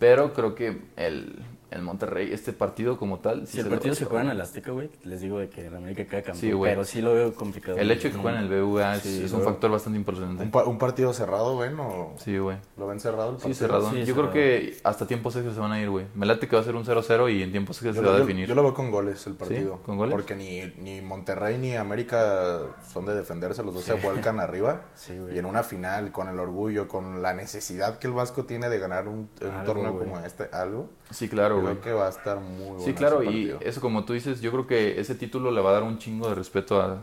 Pero 0.00 0.32
creo 0.32 0.54
que 0.54 0.80
el, 0.96 1.36
el 1.70 1.82
Monterrey, 1.82 2.32
este 2.32 2.52
partido 2.52 2.98
como 2.98 3.18
tal... 3.20 3.46
sí 3.46 3.54
Si 3.54 3.60
el 3.60 3.68
partido 3.68 3.94
se 3.94 4.04
juega 4.04 4.24
en 4.24 4.30
el 4.30 4.40
Azteca, 4.40 4.72
güey, 4.72 4.90
les 5.04 5.20
digo 5.20 5.38
de 5.38 5.48
que 5.48 5.66
el 5.66 5.74
América 5.76 6.04
queda 6.04 6.22
campeón. 6.22 6.36
Sí, 6.36 6.52
güey. 6.52 6.72
pero 6.72 6.84
sí 6.84 7.00
lo 7.00 7.14
veo 7.14 7.34
complicado. 7.34 7.78
El 7.78 7.86
güey. 7.86 7.96
hecho 7.98 8.08
de 8.08 8.14
que 8.14 8.20
jueguen 8.20 8.44
en 8.44 8.52
el 8.52 8.62
BVA 8.62 8.96
es, 8.96 9.02
Sí, 9.02 9.22
es 9.24 9.32
un 9.32 9.42
factor 9.42 9.70
bastante 9.70 9.98
importante. 9.98 10.42
¿Un, 10.42 10.50
pa- 10.50 10.64
un 10.64 10.78
partido 10.78 11.12
cerrado, 11.12 11.56
ven? 11.58 11.78
¿O 11.78 12.14
Sí, 12.18 12.36
güey. 12.38 12.56
lo 12.76 12.86
ven 12.88 12.98
cerrado 13.00 13.30
el 13.30 13.36
Sí, 13.36 13.42
partido? 13.42 13.54
cerrado. 13.68 13.90
Sí, 13.90 13.98
Yo 14.00 14.06
cerrado. 14.06 14.30
creo 14.30 14.32
que 14.32 14.76
hasta 14.84 15.06
tiempos 15.06 15.34
extras 15.36 15.54
se 15.54 15.60
van 15.60 15.72
a 15.72 15.80
ir, 15.80 15.90
güey. 15.90 16.06
Me 16.14 16.26
late 16.26 16.48
que 16.48 16.56
va 16.56 16.62
a 16.62 16.64
ser 16.64 16.74
un 16.74 16.84
0-0 16.84 17.28
y 17.28 17.42
en 17.42 17.50
tiempos 17.52 17.76
extras 17.76 17.94
Yo, 17.96 18.02
se 18.02 18.06
va 18.08 18.14
a 18.14 18.18
yo- 18.18 18.24
definir. 18.26 18.48
yo 18.48 18.54
lo 18.54 18.62
veo 18.62 18.74
con 18.74 18.90
goles 18.90 19.26
el 19.26 19.34
partido. 19.34 19.78
¿Con 19.86 19.96
goles? 19.96 20.12
Porque 20.14 20.34
ni, 20.36 20.62
ni 20.82 21.00
Monterrey 21.00 21.56
ni 21.58 21.76
América 21.76 22.60
son 22.92 23.06
de 23.06 23.14
defenderse, 23.14 23.62
los 23.62 23.74
dos 23.74 23.84
se 23.84 23.94
vuelcan 23.94 24.40
arriba. 24.40 24.82
Sí, 24.94 25.16
güey. 25.18 25.36
Y 25.36 25.38
en 25.38 25.46
una 25.46 25.62
final, 25.62 26.12
con 26.12 26.28
el 26.28 26.38
orgullo, 26.38 26.88
con 26.88 27.22
la 27.22 27.32
necesidad 27.34 27.98
que 27.98 28.06
el 28.06 28.12
Vasco 28.12 28.44
tiene 28.44 28.68
de 28.68 28.78
ganar 28.78 29.06
un, 29.08 29.28
un 29.40 29.48
Algo, 29.50 29.64
torneo 29.64 29.92
güey. 29.92 30.08
como 30.08 30.20
este, 30.24 30.48
algo, 30.52 30.88
Sí, 31.10 31.28
claro, 31.28 31.59
güey. 31.62 31.74
creo 31.76 31.82
que 31.82 31.92
va 31.92 32.06
a 32.06 32.10
estar 32.10 32.38
muy 32.40 32.64
bueno. 32.64 32.80
Sí, 32.84 32.92
claro, 32.94 33.22
ese 33.22 33.30
y 33.32 33.56
eso 33.60 33.80
como 33.80 34.04
tú 34.04 34.12
dices, 34.12 34.40
yo 34.40 34.50
creo 34.52 34.66
que 34.66 35.00
ese 35.00 35.14
título 35.14 35.50
le 35.50 35.60
va 35.60 35.70
a 35.70 35.72
dar 35.74 35.82
un 35.82 35.98
chingo 35.98 36.28
de 36.28 36.34
respeto 36.34 36.80
a, 36.80 37.02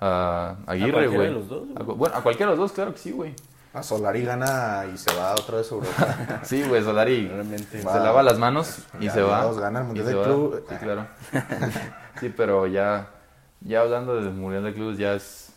a 0.00 0.56
Aguirre, 0.66 0.92
cualquiera 0.92 1.16
güey. 1.16 1.28
de 1.28 1.34
los 1.34 1.48
dos, 1.48 1.60
güey. 1.68 1.76
A 1.78 1.82
bueno, 1.82 2.16
a 2.16 2.22
cualquiera 2.22 2.50
de 2.52 2.56
los 2.56 2.64
dos, 2.68 2.72
claro 2.72 2.92
que 2.92 2.98
sí, 2.98 3.12
güey. 3.12 3.34
A 3.74 3.82
Solari 3.82 4.22
gana 4.24 4.86
y 4.92 4.96
se 4.96 5.14
va 5.14 5.32
otra 5.34 5.58
vez 5.58 5.70
a 5.70 5.74
Europa. 5.74 6.40
Sí, 6.44 6.62
güey, 6.66 6.82
Solari 6.82 7.28
Realmente. 7.28 7.78
se 7.82 7.86
Va. 7.86 7.98
lava 7.98 8.22
las 8.22 8.38
manos 8.38 8.78
y 8.98 9.04
Ya, 9.04 9.12
se 9.12 9.20
va. 9.22 9.42
Dios, 9.42 9.58
gana 9.58 9.80
el 9.80 9.84
y 9.84 9.86
Mundial 9.88 10.06
se 10.06 10.12
de 10.12 10.18
va. 10.18 10.24
Club. 10.24 10.64
Sí, 10.68 10.74
claro. 10.76 11.06
Sí, 12.20 12.32
pero 12.34 12.66
ya, 12.66 13.10
ya 13.60 13.82
hablando 13.82 14.14
del 14.16 14.32
Mundial 14.32 14.64
de 14.64 14.72
Clubes 14.72 14.96
ya 14.96 15.12
es... 15.12 15.52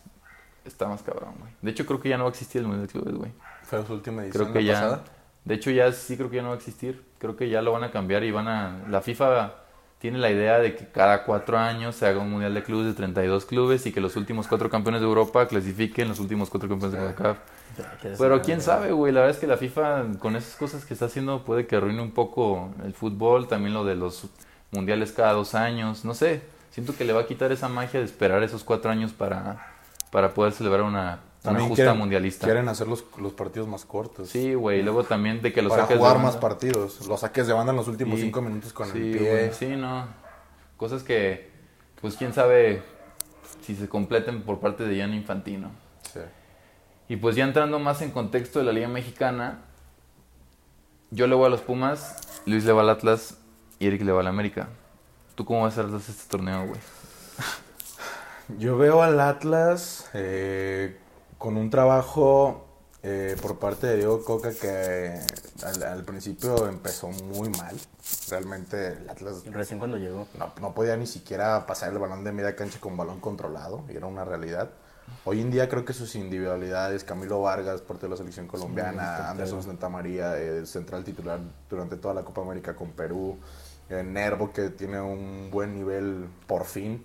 Está 0.66 0.86
más 0.88 1.02
cabrón, 1.02 1.32
güey. 1.40 1.50
De 1.62 1.70
hecho, 1.70 1.86
creo 1.86 1.98
que 2.00 2.10
ya 2.10 2.18
no 2.18 2.24
va 2.24 2.28
a 2.28 2.32
existir 2.32 2.60
el 2.60 2.66
Mundial 2.66 2.86
de 2.86 2.92
Clubes, 2.92 3.14
güey. 3.14 3.32
Fue 3.62 3.82
su 3.86 3.94
última 3.94 4.22
edición. 4.22 4.42
Creo 4.44 4.52
que 4.52 4.60
la 4.60 4.66
ya... 4.66 4.74
pasada. 4.74 5.04
De 5.46 5.54
hecho, 5.54 5.70
ya 5.70 5.90
sí 5.92 6.18
creo 6.18 6.28
que 6.28 6.36
ya 6.36 6.42
no 6.42 6.48
va 6.48 6.54
a 6.56 6.58
existir. 6.58 7.02
Creo 7.20 7.36
que 7.36 7.48
ya 7.48 7.62
lo 7.62 7.70
van 7.70 7.84
a 7.84 7.92
cambiar 7.92 8.24
y 8.24 8.32
van 8.32 8.48
a... 8.48 8.84
La 8.88 9.02
FIFA 9.02 9.52
tiene 10.00 10.18
la 10.18 10.30
idea 10.30 10.58
de 10.58 10.74
que 10.74 10.86
cada 10.86 11.24
cuatro 11.24 11.58
años 11.58 11.94
se 11.94 12.06
haga 12.06 12.20
un 12.20 12.30
Mundial 12.30 12.54
de 12.54 12.62
Clubes 12.62 12.86
de 12.86 12.94
32 12.94 13.44
clubes 13.44 13.84
y 13.84 13.92
que 13.92 14.00
los 14.00 14.16
últimos 14.16 14.48
cuatro 14.48 14.70
campeones 14.70 15.02
de 15.02 15.06
Europa 15.06 15.46
clasifiquen 15.46 16.08
los 16.08 16.18
últimos 16.18 16.48
cuatro 16.48 16.70
campeones 16.70 16.98
de 16.98 17.06
CONCACAF. 17.06 17.38
Pero 18.18 18.40
quién 18.40 18.62
sabe, 18.62 18.92
güey. 18.92 19.12
La 19.12 19.20
verdad 19.20 19.36
es 19.36 19.40
que 19.40 19.46
la 19.46 19.58
FIFA 19.58 20.04
con 20.18 20.36
esas 20.36 20.56
cosas 20.56 20.86
que 20.86 20.94
está 20.94 21.06
haciendo 21.06 21.44
puede 21.44 21.66
que 21.66 21.76
arruine 21.76 22.00
un 22.00 22.12
poco 22.12 22.70
el 22.82 22.94
fútbol, 22.94 23.46
también 23.46 23.74
lo 23.74 23.84
de 23.84 23.94
los 23.94 24.28
mundiales 24.70 25.12
cada 25.12 25.34
dos 25.34 25.54
años. 25.54 26.06
No 26.06 26.14
sé, 26.14 26.40
siento 26.70 26.96
que 26.96 27.04
le 27.04 27.12
va 27.12 27.20
a 27.20 27.26
quitar 27.26 27.52
esa 27.52 27.68
magia 27.68 28.00
de 28.00 28.06
esperar 28.06 28.42
esos 28.42 28.64
cuatro 28.64 28.90
años 28.90 29.12
para, 29.12 29.66
para 30.10 30.32
poder 30.32 30.54
celebrar 30.54 30.82
una, 30.82 31.20
una 31.42 31.52
También 31.52 31.68
justa 31.68 31.82
quieren- 31.84 31.98
mundialista. 31.98 32.46
Quieren 32.46 32.68
hacer 32.68 32.86
los, 32.86 33.04
los 33.18 33.32
partidos 33.32 33.66
más 33.68 33.84
cortos. 33.84 34.28
Sí, 34.28 34.54
güey. 34.54 34.80
y 34.80 34.82
Luego 34.82 35.04
también 35.04 35.40
de 35.40 35.52
que 35.52 35.62
los 35.62 35.70
para 35.70 35.82
saques 35.82 35.94
de 35.96 35.98
jugar 35.98 36.16
banda. 36.16 36.30
más 36.32 36.36
partidos. 36.40 37.06
Los 37.06 37.20
saques 37.20 37.46
de 37.46 37.52
banda 37.54 37.70
en 37.72 37.76
los 37.76 37.88
últimos 37.88 38.20
cinco 38.20 38.42
minutos 38.42 38.72
con 38.72 38.90
sí, 38.92 38.98
el 38.98 39.18
pie. 39.18 39.30
güey, 39.30 39.52
sí, 39.54 39.66
no. 39.76 40.06
Cosas 40.76 41.02
que, 41.02 41.50
pues 42.00 42.16
quién 42.16 42.32
sabe 42.34 42.82
si 43.62 43.74
se 43.74 43.88
completen 43.88 44.42
por 44.42 44.60
parte 44.60 44.84
de 44.84 44.94
Gianni 44.96 45.16
Infantino. 45.16 45.70
Sí. 46.12 46.20
Y 47.08 47.16
pues 47.16 47.36
ya 47.36 47.44
entrando 47.44 47.78
más 47.78 48.02
en 48.02 48.10
contexto 48.10 48.58
de 48.58 48.66
la 48.66 48.72
Liga 48.72 48.88
Mexicana, 48.88 49.60
yo 51.10 51.26
le 51.26 51.34
voy 51.34 51.46
a 51.46 51.48
los 51.48 51.60
Pumas, 51.62 52.16
Luis 52.46 52.64
le 52.64 52.72
va 52.72 52.82
al 52.82 52.90
Atlas 52.90 53.36
y 53.78 53.86
Eric 53.86 54.02
le 54.02 54.12
va 54.12 54.20
al 54.20 54.26
América. 54.26 54.68
¿Tú 55.34 55.44
cómo 55.44 55.62
vas 55.62 55.76
a 55.78 55.82
hacer 55.82 55.94
este 55.96 56.28
torneo, 56.30 56.66
güey? 56.66 56.80
Yo 58.58 58.76
veo 58.76 59.02
al 59.02 59.20
Atlas 59.20 60.10
eh, 60.12 60.98
con 61.40 61.56
un 61.56 61.70
trabajo 61.70 62.66
eh, 63.02 63.34
por 63.40 63.58
parte 63.58 63.86
de 63.86 63.96
Diego 63.96 64.22
Coca 64.22 64.50
que 64.52 65.18
al, 65.64 65.82
al 65.82 66.04
principio 66.04 66.68
empezó 66.68 67.08
muy 67.08 67.48
mal. 67.48 67.74
Realmente 68.28 68.88
el 68.88 69.08
Atlas 69.08 69.42
Recién 69.46 69.78
cuando 69.78 69.96
llegó. 69.96 70.26
no, 70.38 70.52
no 70.60 70.74
podía 70.74 70.98
ni 70.98 71.06
siquiera 71.06 71.64
pasar 71.66 71.92
el 71.92 71.98
balón 71.98 72.24
de 72.24 72.32
media 72.32 72.54
cancha 72.54 72.78
con 72.78 72.94
balón 72.98 73.20
controlado, 73.20 73.82
y 73.88 73.96
era 73.96 74.06
una 74.06 74.26
realidad. 74.26 74.68
Hoy 75.24 75.40
en 75.40 75.50
día 75.50 75.66
creo 75.70 75.86
que 75.86 75.94
sus 75.94 76.14
individualidades, 76.14 77.04
Camilo 77.04 77.40
Vargas, 77.40 77.80
parte 77.80 78.02
de 78.04 78.10
la 78.10 78.16
selección 78.18 78.46
colombiana, 78.46 79.16
Sí, 79.16 79.22
Anderson 79.30 79.58
claro. 79.60 79.70
Santamaría, 79.72 80.36
el 80.38 80.66
central 80.66 81.04
titular 81.04 81.40
durante 81.70 81.96
toda 81.96 82.12
la 82.12 82.22
Copa 82.22 82.42
América 82.42 82.76
con 82.76 82.90
Perú, 82.90 83.38
eh, 83.88 84.02
Nervo 84.02 84.52
que 84.52 84.68
tiene 84.68 85.00
un 85.00 85.48
buen 85.50 85.74
nivel 85.74 86.28
por 86.46 86.66
fin, 86.66 87.02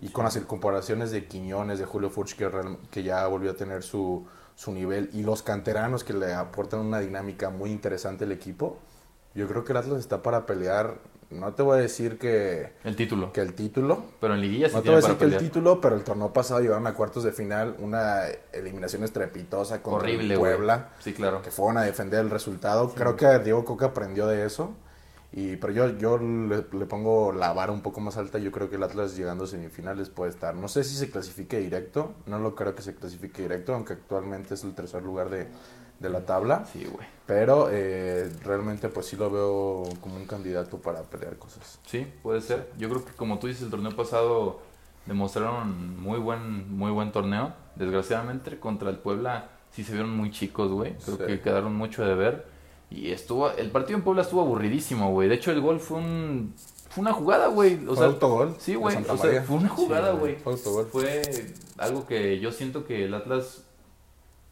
y 0.00 0.08
con 0.10 0.24
las 0.24 0.36
incorporaciones 0.36 1.10
de 1.10 1.26
Quiñones, 1.26 1.78
de 1.78 1.84
Julio 1.84 2.10
Furch 2.10 2.36
que, 2.36 2.48
real- 2.48 2.78
que 2.90 3.02
ya 3.02 3.26
volvió 3.26 3.50
a 3.50 3.54
tener 3.54 3.82
su, 3.82 4.26
su 4.54 4.72
nivel, 4.72 5.10
y 5.12 5.22
los 5.22 5.42
canteranos 5.42 6.04
que 6.04 6.12
le 6.12 6.32
aportan 6.34 6.80
una 6.80 7.00
dinámica 7.00 7.50
muy 7.50 7.70
interesante 7.70 8.24
al 8.24 8.32
equipo, 8.32 8.78
yo 9.34 9.46
creo 9.48 9.64
que 9.64 9.72
el 9.72 9.78
Atlas 9.78 9.98
está 10.00 10.22
para 10.22 10.46
pelear, 10.46 10.98
no 11.30 11.52
te 11.52 11.62
voy 11.62 11.78
a 11.78 11.82
decir 11.82 12.18
que, 12.18 12.72
El 12.84 12.96
título. 12.96 13.32
que 13.32 13.40
el 13.42 13.52
título, 13.54 14.02
Pero 14.20 14.34
en 14.34 14.40
liguilla 14.40 14.68
sí 14.70 14.74
no 14.76 14.82
te 14.82 14.88
voy 14.88 14.98
a 14.98 15.00
decir 15.02 15.16
que 15.18 15.24
el 15.26 15.36
título, 15.36 15.80
pero 15.80 15.94
el 15.94 16.02
torneo 16.02 16.32
pasado 16.32 16.60
llegaron 16.60 16.86
a 16.86 16.94
cuartos 16.94 17.22
de 17.24 17.32
final, 17.32 17.76
una 17.80 18.22
eliminación 18.52 19.04
estrepitosa 19.04 19.82
contra 19.82 20.04
Horrible. 20.08 20.38
Puebla, 20.38 20.88
Sí, 21.00 21.12
claro. 21.12 21.42
que 21.42 21.50
fueron 21.50 21.76
a 21.76 21.82
defender 21.82 22.20
el 22.20 22.30
resultado. 22.30 22.88
Creo 22.94 23.14
que 23.16 23.38
Diego 23.40 23.64
Coca 23.64 23.86
aprendió 23.86 24.26
de 24.26 24.46
eso. 24.46 24.72
Y, 25.32 25.56
pero 25.56 25.72
yo, 25.74 25.98
yo 25.98 26.16
le, 26.18 26.64
le 26.72 26.86
pongo 26.86 27.32
la 27.32 27.52
vara 27.52 27.70
un 27.72 27.82
poco 27.82 28.00
más 28.00 28.16
alta. 28.16 28.38
Yo 28.38 28.50
creo 28.50 28.70
que 28.70 28.76
el 28.76 28.82
Atlas 28.82 29.16
llegando 29.16 29.44
a 29.44 29.46
semifinales 29.46 30.08
puede 30.08 30.30
estar. 30.30 30.54
No 30.54 30.68
sé 30.68 30.84
si 30.84 30.94
se 30.96 31.10
clasifique 31.10 31.58
directo. 31.58 32.14
No 32.26 32.38
lo 32.38 32.54
creo 32.54 32.74
que 32.74 32.82
se 32.82 32.94
clasifique 32.94 33.42
directo, 33.42 33.74
aunque 33.74 33.92
actualmente 33.92 34.54
es 34.54 34.64
el 34.64 34.74
tercer 34.74 35.02
lugar 35.02 35.28
de, 35.28 35.46
de 36.00 36.08
la 36.08 36.24
tabla. 36.24 36.64
Sí, 36.72 36.86
güey. 36.90 37.06
Pero 37.26 37.68
eh, 37.70 38.32
realmente 38.42 38.88
pues 38.88 39.04
sí 39.06 39.16
lo 39.16 39.30
veo 39.30 39.82
como 40.00 40.16
un 40.16 40.24
candidato 40.24 40.78
para 40.78 41.02
pelear 41.02 41.36
cosas. 41.36 41.78
Sí, 41.86 42.06
puede 42.22 42.40
ser. 42.40 42.70
Yo 42.78 42.88
creo 42.88 43.04
que 43.04 43.12
como 43.12 43.38
tú 43.38 43.48
dices, 43.48 43.64
el 43.64 43.70
torneo 43.70 43.94
pasado 43.94 44.60
demostraron 45.04 46.00
muy 46.00 46.18
buen, 46.18 46.74
muy 46.74 46.90
buen 46.90 47.12
torneo. 47.12 47.52
Desgraciadamente 47.76 48.58
contra 48.58 48.88
el 48.90 48.96
Puebla 48.98 49.50
sí 49.72 49.84
se 49.84 49.92
vieron 49.92 50.16
muy 50.16 50.30
chicos, 50.30 50.70
güey. 50.72 50.94
Creo 51.04 51.16
Sí. 51.18 51.24
que 51.26 51.40
quedaron 51.40 51.74
mucho 51.74 52.02
de 52.04 52.14
ver. 52.14 52.46
Y 52.90 53.10
estuvo, 53.10 53.50
el 53.50 53.70
partido 53.70 53.98
en 53.98 54.04
Puebla 54.04 54.22
estuvo 54.22 54.40
aburridísimo, 54.40 55.10
güey. 55.12 55.28
De 55.28 55.34
hecho, 55.34 55.50
el 55.52 55.60
gol 55.60 55.78
fue 55.78 55.98
un, 55.98 56.54
fue 56.88 57.02
una 57.02 57.12
jugada, 57.12 57.48
güey. 57.48 57.74
O 57.84 57.88
¿Fue 57.88 57.96
sea, 57.98 58.06
autogol 58.06 58.56
Sí, 58.58 58.74
güey. 58.76 58.96
O 59.08 59.16
sea, 59.18 59.42
fue 59.42 59.56
una 59.56 59.68
jugada, 59.68 60.12
Sí, 60.12 60.18
güey. 60.18 60.36
Fue 60.36 60.52
autogol. 60.54 60.86
Fue 60.86 61.22
algo 61.76 62.06
que 62.06 62.40
yo 62.40 62.50
siento 62.50 62.86
que 62.86 63.04
el 63.04 63.12
Atlas, 63.12 63.62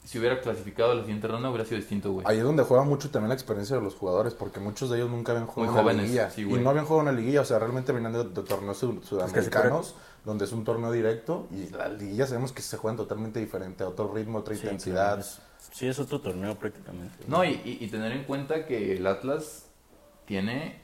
si 0.05 0.18
hubiera 0.18 0.40
clasificado 0.42 0.92
a 0.92 0.94
la 0.96 1.01
siguiente 1.01 1.27
ronda, 1.29 1.49
hubiera 1.49 1.64
sido 1.64 1.79
distinto, 1.79 2.12
güey. 2.12 2.27
Ahí 2.29 2.37
es 2.38 2.44
donde 2.44 2.62
juega 2.62 2.85
mucho 2.85 3.11
también 3.11 3.31
la 3.31 3.35
experiencia 3.35 3.75
de 3.77 3.83
los 3.83 3.94
jugadores, 3.94 4.35
porque 4.35 4.61
muchos 4.61 4.90
de 4.90 4.99
ellos 4.99 5.11
nunca 5.11 5.33
habían 5.33 5.46
jugado 5.46 5.72
Muy 5.72 5.79
en 5.79 5.85
jóvenes, 5.85 6.03
liguilla. 6.05 6.31
sí, 6.31 6.42
y 6.42 6.44
no 6.62 6.70
habían 6.70 6.85
jugado 6.85 7.09
en 7.09 7.14
una 7.14 7.18
liguilla, 7.18 7.40
o 7.40 7.44
sea, 7.46 7.59
realmente 7.59 7.92
venían 7.92 8.12
de, 8.12 8.25
de 8.25 8.42
torneos 8.42 8.77
sud- 8.77 9.01
se 9.03 9.09
sudamericanos, 9.09 9.94
donde 10.27 10.44
es 10.44 10.53
un 10.53 10.62
torneo 10.62 10.92
directo, 10.92 11.46
y 11.51 11.70
la 11.70 11.88
liguilla 11.88 12.27
sabemos 12.27 12.53
que 12.53 12.61
se 12.62 12.77
juegan 12.77 12.96
totalmente 12.99 13.40
diferente, 13.40 13.83
a 13.83 13.88
otro 13.88 14.12
ritmo, 14.12 14.38
otra 14.40 14.55
Sí, 14.55 14.61
intensidad. 14.61 15.07
claro, 15.14 15.20
es- 15.22 15.38
sí, 15.77 15.87
es 15.87 15.99
otro 15.99 16.21
torneo 16.21 16.55
prácticamente. 16.57 17.25
No, 17.29 17.45
y, 17.45 17.61
y- 17.65 17.79
y 17.85 17.89
tener 17.89 18.12
en 18.12 18.25
cuenta 18.25 18.65
que 18.67 18.97
el 18.97 19.07
Atlas 19.07 19.67
tiene 20.25 20.81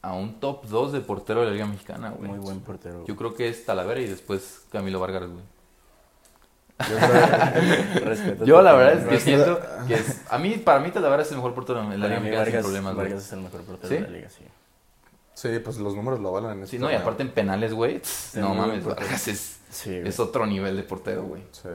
a 0.00 0.14
un 0.14 0.40
top 0.40 0.66
2 0.66 0.92
de 0.92 1.00
portero 1.00 1.40
de 1.40 1.46
la 1.46 1.52
Liga 1.52 1.66
Mexicana, 1.66 2.10
güey. 2.10 2.30
Muy 2.30 2.38
buen 2.40 2.60
portero. 2.60 3.04
Yo 3.06 3.14
creo 3.16 3.34
que 3.34 3.48
es 3.48 3.64
Talavera 3.64 4.00
y 4.00 4.06
después 4.06 4.62
Camilo 4.72 4.98
Vargas, 5.00 5.28
güey. 5.28 5.44
Yo 6.90 6.96
creo- 6.96 8.44
Yo 8.44 8.62
la 8.62 8.72
verdad 8.72 8.98
es 8.98 9.06
que 9.08 9.20
siento 9.20 9.60
que 9.86 9.94
es... 9.94 10.22
A 10.28 10.38
mí, 10.38 10.54
para 10.56 10.80
mí 10.80 10.90
Talavera 10.90 11.22
es 11.22 11.30
el 11.30 11.36
mejor 11.36 11.54
portero 11.54 11.80
de 11.88 11.96
la 11.98 12.08
Liga 12.08 12.20
Mexicana 12.20 12.44
sin 12.44 12.52
Vargas, 12.52 12.62
problemas, 12.64 12.94
güey. 12.94 13.06
Vargas 13.06 13.26
es 13.26 13.32
el 13.32 13.40
mejor 13.40 13.60
portero 13.62 13.88
¿Sí? 13.88 13.94
de 13.94 14.00
la 14.00 14.08
liga, 14.08 14.28
sí. 14.30 14.44
sí, 15.34 15.58
pues 15.62 15.76
los 15.78 15.94
números 15.94 16.18
lo 16.20 16.32
valen 16.32 16.50
en 16.52 16.62
este 16.64 16.76
Sí, 16.76 16.82
no, 16.82 16.90
y 16.90 16.94
aparte 16.94 17.22
en 17.22 17.30
penales, 17.30 17.72
güey. 17.74 18.00
No 18.34 18.54
mames. 18.54 18.84
Vargas 18.84 19.28
es, 19.28 19.58
Sí, 19.70 19.90
güey. 19.90 20.08
es 20.08 20.18
otro 20.18 20.46
nivel 20.46 20.76
de 20.76 20.82
portero, 20.82 21.22
güey. 21.24 21.42
Sí. 21.52 21.68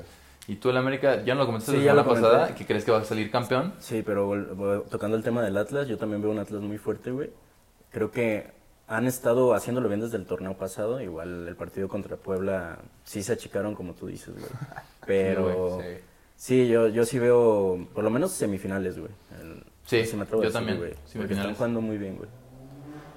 Y 0.47 0.55
tú 0.55 0.69
el 0.69 0.77
América, 0.77 1.23
ya 1.23 1.35
nos 1.35 1.41
lo 1.41 1.45
comentaste 1.47 1.73
Sí, 1.73 1.77
la 1.79 1.83
ya 1.83 1.91
semana 1.91 2.07
pasada, 2.21 2.55
que 2.55 2.65
crees 2.65 2.85
que 2.85 2.91
va 2.91 2.99
a 2.99 3.03
salir 3.03 3.29
campeón. 3.29 3.73
Sí, 3.79 4.01
pero 4.05 4.83
tocando 4.89 5.17
el 5.17 5.23
tema 5.23 5.41
del 5.41 5.57
Atlas, 5.57 5.87
yo 5.87 5.97
también 5.97 6.21
veo 6.21 6.31
un 6.31 6.39
Atlas 6.39 6.61
muy 6.61 6.77
fuerte, 6.77 7.11
güey. 7.11 7.31
Creo 7.91 8.11
que 8.11 8.51
han 8.87 9.05
estado 9.07 9.53
haciéndolo 9.53 9.89
bien 9.89 9.99
desde 9.99 10.15
el 10.17 10.25
torneo 10.25 10.53
pasado. 10.57 11.01
Igual 11.01 11.47
el 11.49 11.55
partido 11.57 11.89
contra 11.89 12.15
Puebla 12.15 12.77
sí 13.03 13.23
se 13.23 13.33
achicaron, 13.33 13.75
como 13.75 13.93
tú 13.93 14.07
dices, 14.07 14.33
güey. 14.35 14.45
Pero 15.05 15.79
Sí. 15.81 15.87
sí, 16.37 16.67
yo, 16.69 16.87
yo 16.87 17.03
sí 17.05 17.19
veo 17.19 17.85
por 17.93 18.05
lo 18.05 18.09
menos 18.09 18.31
semifinales, 18.31 18.97
güey. 18.97 19.11
El- 19.41 19.63
Sí, 19.85 20.03
me 20.17 20.23
atrevo 20.23 20.41
a 20.41 20.45
yo 20.45 20.49
decir, 20.49 20.51
también, 20.53 20.77
güey, 20.79 20.93
porque. 21.15 21.33
Están 21.33 21.55
jugando 21.55 21.79
muy 21.81 21.97
bien, 21.97 22.17
güey. 22.17 22.29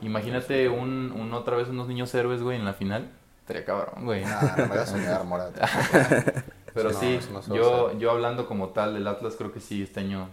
Imagínate 0.02 0.68
un, 0.68 1.10
un 1.12 1.32
otra 1.34 1.56
vez 1.56 1.68
unos 1.68 1.88
niños 1.88 2.14
héroes, 2.14 2.42
güey, 2.42 2.56
en 2.58 2.64
la 2.64 2.74
final. 2.74 3.10
Estaría 3.40 3.64
cabrón, 3.64 4.04
güey. 4.04 4.22
Nah, 4.24 4.40
no 4.40 4.56
me 4.56 4.66
voy 4.66 4.78
a 4.78 4.86
soñar. 4.86 5.22
Pero 6.74 6.92
sí, 6.92 7.18
no 7.48 7.54
yo, 7.54 7.98
yo 7.98 8.10
hablando 8.10 8.46
como 8.46 8.68
tal 8.70 8.94
del 8.94 9.06
Atlas, 9.06 9.34
creo 9.36 9.52
que 9.52 9.60
sí, 9.60 9.82
este 9.82 10.00
año. 10.00 10.28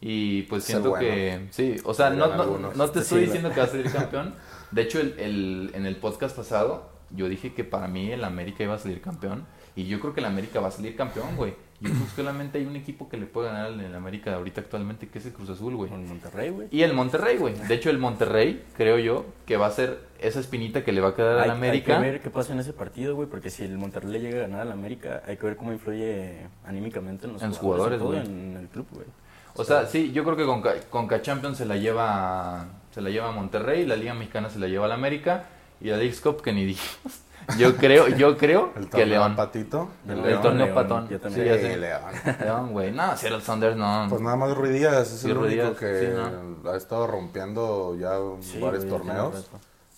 Y 0.00 0.42
pues 0.42 0.64
siento 0.64 0.90
bueno. 0.90 1.06
que. 1.06 1.46
Sí, 1.50 1.76
o 1.84 1.94
sea, 1.94 2.10
no, 2.10 2.26
no, 2.36 2.72
no 2.74 2.90
te 2.90 3.00
estoy 3.00 3.22
diciendo 3.22 3.50
que 3.50 3.60
va 3.60 3.66
a 3.66 3.68
salir 3.68 3.90
campeón. 3.92 4.34
De 4.70 4.82
hecho, 4.82 5.00
el, 5.00 5.14
el- 5.18 5.70
en 5.74 5.86
el 5.86 5.96
podcast 5.96 6.36
pasado, 6.36 6.90
yo 7.10 7.28
dije 7.28 7.54
que 7.54 7.62
para 7.64 7.86
mí 7.88 8.10
el 8.10 8.24
América 8.24 8.64
iba 8.64 8.74
a 8.74 8.78
salir 8.78 9.00
campeón. 9.00 9.46
Y 9.76 9.86
yo 9.86 10.00
creo 10.00 10.12
que 10.12 10.20
el 10.20 10.26
América 10.26 10.60
va 10.60 10.68
a 10.68 10.72
salir 10.72 10.96
campeón, 10.96 11.36
güey. 11.36 11.54
Yo 11.82 11.90
creo 11.90 12.04
que 12.04 12.10
solamente 12.16 12.58
hay 12.58 12.66
un 12.66 12.76
equipo 12.76 13.08
que 13.08 13.16
le 13.16 13.26
puede 13.26 13.48
ganar 13.48 13.66
al 13.66 13.80
el 13.80 13.94
América 13.94 14.30
de 14.30 14.36
ahorita 14.36 14.60
actualmente, 14.60 15.08
que 15.08 15.18
es 15.18 15.26
el 15.26 15.32
Cruz 15.32 15.50
Azul, 15.50 15.74
güey. 15.74 15.90
Con 15.90 16.06
Monterrey, 16.06 16.50
güey. 16.50 16.68
Y 16.70 16.82
el 16.82 16.94
Monterrey, 16.94 17.36
güey. 17.36 17.54
De 17.54 17.74
hecho, 17.74 17.90
el 17.90 17.98
Monterrey, 17.98 18.64
creo 18.76 18.98
yo, 18.98 19.26
que 19.46 19.56
va 19.56 19.66
a 19.66 19.70
ser 19.72 19.98
esa 20.20 20.38
espinita 20.38 20.84
que 20.84 20.92
le 20.92 21.00
va 21.00 21.08
a 21.08 21.14
quedar 21.14 21.40
al 21.40 21.50
América. 21.50 21.96
hay 21.96 22.02
que 22.02 22.10
ver 22.10 22.20
qué 22.22 22.30
pasa 22.30 22.52
en 22.52 22.60
ese 22.60 22.72
partido, 22.72 23.16
güey, 23.16 23.28
porque 23.28 23.50
si 23.50 23.64
el 23.64 23.76
Monterrey 23.76 24.12
le 24.12 24.20
llega 24.20 24.38
a 24.38 24.42
ganar 24.42 24.60
al 24.60 24.72
América, 24.72 25.22
hay 25.26 25.36
que 25.36 25.46
ver 25.46 25.56
cómo 25.56 25.72
influye 25.72 26.46
anímicamente 26.64 27.26
en 27.26 27.32
los 27.32 27.42
En 27.42 27.52
jugadores, 27.52 28.00
en 28.00 28.56
el 28.56 28.68
club, 28.68 28.86
güey. 28.92 29.06
O 29.54 29.64
sea, 29.64 29.86
sí, 29.86 30.12
yo 30.12 30.24
creo 30.24 30.36
que 30.36 30.46
con, 30.46 30.62
con 31.08 31.20
Champions 31.20 31.58
se 31.58 31.66
la 31.66 31.76
lleva 31.76 32.66
se 32.92 33.00
la 33.00 33.10
lleva 33.10 33.28
a 33.28 33.32
Monterrey, 33.32 33.86
la 33.86 33.96
Liga 33.96 34.14
Mexicana 34.14 34.50
se 34.50 34.58
la 34.58 34.68
lleva 34.68 34.84
al 34.84 34.92
América 34.92 35.44
y 35.82 35.88
la 35.90 35.96
Leagues 35.96 36.20
Cup 36.20 36.40
que 36.42 36.52
ni 36.52 36.64
dijimos. 36.64 37.20
Yo 37.58 37.74
creo, 37.76 38.06
yo 38.08 38.38
creo 38.38 38.72
El 38.76 38.84
que 38.84 38.90
torneo 38.90 39.06
León. 39.06 39.36
Patito. 39.36 39.88
El 40.06 40.12
El, 40.12 40.18
El 40.20 40.24
León. 40.26 40.42
torneo 40.42 40.64
León, 40.66 40.74
patón. 40.76 41.08
yo 41.08 41.16
Sí, 41.16 41.22
también. 41.22 41.46
ya 41.46 41.54
Sí, 41.56 41.60
sé. 41.62 41.76
León. 41.76 42.02
León, 42.40 42.72
güey. 42.72 42.92
No, 42.92 43.16
Seattle 43.16 43.40
Sounders 43.40 43.76
no. 43.76 44.06
Pues 44.08 44.20
nada 44.20 44.36
más 44.36 44.56
Ruiz 44.56 44.72
Díaz 44.72 45.12
es 45.12 45.20
Sí, 45.20 45.30
el 45.30 45.36
único 45.36 45.50
Díaz, 45.50 45.76
que 45.76 46.00
sí, 46.00 46.68
ha 46.68 46.76
estado 46.76 47.06
rompiendo 47.08 47.96
ya 47.98 48.12
Sí, 48.40 48.60
varios 48.60 48.88
torneos. 48.88 49.50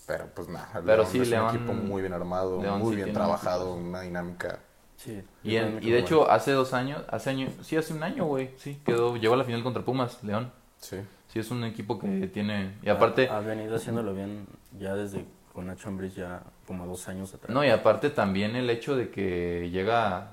Pero 0.07 0.27
pues 0.35 0.49
nada, 0.49 0.69
el 0.75 0.85
Pero 0.85 0.97
León 1.03 1.09
sí, 1.13 1.21
es 1.21 1.29
León- 1.29 1.45
un 1.51 1.55
equipo 1.57 1.73
muy 1.75 2.03
bien 2.03 2.13
armado, 2.13 2.61
León 2.63 2.79
muy 2.81 2.91
sí 2.91 2.97
bien 3.03 3.13
trabajado, 3.15 3.75
una 3.75 4.01
dinámica. 4.03 4.59
Sí. 4.97 5.23
Y, 5.43 5.57
en- 5.57 5.79
y 5.83 5.91
de 5.91 5.99
hecho, 5.99 6.31
hace 6.31 6.53
dos 6.53 6.73
años, 6.75 7.03
hace 7.09 7.31
año, 7.31 7.49
sí, 7.63 7.77
hace 7.77 7.93
un 7.95 8.03
año, 8.03 8.25
güey, 8.27 8.51
sí, 8.59 8.81
quedó, 8.85 9.17
llegó 9.17 9.35
a 9.35 9.37
la 9.39 9.45
final 9.45 9.63
contra 9.63 9.83
Pumas, 9.83 10.23
León. 10.23 10.51
Sí. 10.79 10.97
Sí, 11.29 11.39
es 11.41 11.51
un 11.51 11.65
equipo 11.65 11.99
que 11.99 12.27
tiene, 12.33 12.75
y 12.83 12.89
aparte, 12.91 13.29
Ha, 13.29 13.39
ha 13.39 13.41
venido 13.41 13.77
haciéndolo 13.77 14.15
bien 14.15 14.47
ya 14.79 14.95
desde 14.95 15.25
con 15.55 15.67
Nacho 15.69 15.89
Ambriz 15.89 16.15
ya 16.17 16.43
como 16.67 16.85
dos 16.87 17.09
años 17.09 17.33
atrás. 17.33 17.49
no, 17.51 17.65
y 17.65 17.71
aparte 17.71 18.11
también 18.11 18.57
el 18.57 18.69
hecho 18.69 18.97
de 18.97 19.11
que 19.11 19.71
llega 19.71 20.33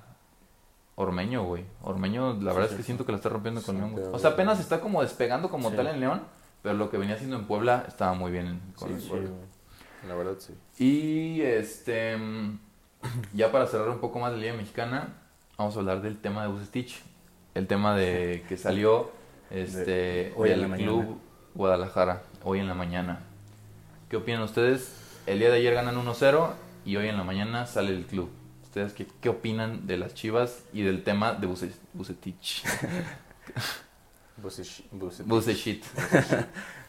Ormeño, 0.96 1.44
güey. 1.46 1.64
Ormeño, 1.84 2.34
la 2.42 2.54
verdad 2.54 2.70
es 2.72 2.76
que 2.78 2.84
siento 2.84 3.06
que 3.06 3.12
la 3.14 3.18
está 3.18 3.30
rompiendo 3.30 3.62
con 3.62 3.76
Sí, 3.76 3.80
León, 3.82 3.92
güey. 3.94 4.06
O 4.12 4.20
sea, 4.20 4.32
apenas 4.32 4.60
está 4.60 4.82
como 4.82 5.02
despegando 5.02 5.50
como 5.50 5.72
tal 5.72 5.88
en 5.88 6.00
León, 6.00 6.22
pero 6.62 6.76
lo 6.76 6.90
que 6.90 6.98
venía 6.98 7.16
haciendo 7.16 7.38
en 7.38 7.46
Puebla 7.46 7.86
estaba 7.88 8.14
muy 8.14 8.32
bien 8.32 8.60
con 8.76 8.90
Sí, 8.90 8.94
el 8.96 9.02
Sí, 9.02 9.10
Puebla. 9.10 9.30
La 10.08 10.16
verdad, 10.16 10.34
sí. 10.40 10.54
Y 10.84 11.42
este, 11.42 12.18
ya 13.34 13.52
para 13.52 13.68
cerrar 13.68 13.90
un 13.90 14.00
poco 14.00 14.20
más 14.20 14.32
de 14.32 14.40
Liga 14.40 14.54
Mexicana, 14.54 15.10
vamos 15.58 15.76
a 15.76 15.80
hablar 15.80 16.02
del 16.02 16.18
tema 16.20 16.44
de 16.44 16.50
Bucetich. 16.50 17.02
El 17.54 17.68
tema 17.68 17.96
de 17.96 18.44
que 18.50 18.58
salió 18.58 19.12
este, 19.50 19.86
De- 19.92 20.34
hoy 20.36 20.50
en 20.52 20.60
del 20.62 20.72
la 20.72 20.78
club 20.78 20.98
mañana. 21.00 21.18
Guadalajara, 21.54 22.22
hoy 22.44 22.60
en 22.60 22.68
la 22.68 22.74
mañana. 22.74 23.20
¿Qué 24.10 24.18
opinan 24.18 24.42
ustedes? 24.44 24.98
El 25.26 25.40
día 25.40 25.50
de 25.50 25.58
ayer 25.58 25.74
ganan 25.74 25.96
1-0 25.96 26.52
y 26.86 26.96
hoy 26.98 27.08
en 27.08 27.18
la 27.18 27.24
mañana 27.24 27.66
sale 27.68 27.92
el 27.92 28.06
club. 28.06 28.30
¿Ustedes 28.64 28.94
qué, 28.94 29.06
qué 29.22 29.30
opinan 29.30 29.86
de 29.88 29.98
las 29.98 30.14
chivas 30.14 30.64
y 30.74 30.82
del 30.84 31.04
tema 31.04 31.34
de 31.34 31.48
Buce- 31.48 31.74
Bucetich? 31.94 32.64
Bucetich. 34.38 34.84
Bucetich. 34.92 35.26
Bucetich. 35.28 35.84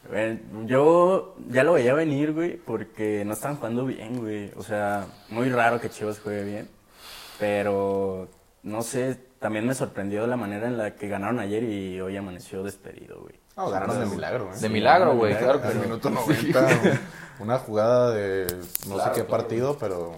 Bueno, 0.08 0.38
yo 0.66 1.36
ya 1.48 1.62
lo 1.64 1.74
veía 1.74 1.94
venir, 1.94 2.32
güey, 2.32 2.56
porque 2.56 3.24
no 3.24 3.32
estaban 3.34 3.56
jugando 3.56 3.84
bien, 3.86 4.18
güey. 4.18 4.50
O 4.56 4.62
sea, 4.62 5.06
muy 5.28 5.48
raro 5.50 5.80
que 5.80 5.90
Chivas 5.90 6.18
juegue 6.20 6.44
bien. 6.44 6.68
Pero, 7.38 8.28
no 8.62 8.82
sé, 8.82 9.18
también 9.42 9.66
me 9.66 9.74
sorprendió 9.74 10.26
la 10.26 10.36
manera 10.36 10.66
en 10.68 10.78
la 10.78 10.94
que 10.94 11.08
ganaron 11.08 11.38
ayer 11.40 11.62
y 11.64 12.00
hoy 12.00 12.16
amaneció 12.16 12.62
despedido, 12.62 13.20
güey. 13.20 13.34
No, 13.56 13.68
ganaron 13.68 14.00
de 14.00 14.06
milagro, 14.06 14.50
¿eh? 14.54 14.58
De 14.58 14.68
milagro, 14.70 15.14
güey, 15.16 15.36
claro 15.36 15.60
sí. 15.70 15.78
minuto 15.78 16.08
90, 16.08 16.68
una 17.40 17.58
jugada 17.58 18.10
de 18.12 18.46
no 18.88 18.94
Claro, 18.94 19.14
sé 19.14 19.20
qué 19.20 19.26
claro. 19.26 19.42
partido, 19.42 19.76
pero 19.78 20.14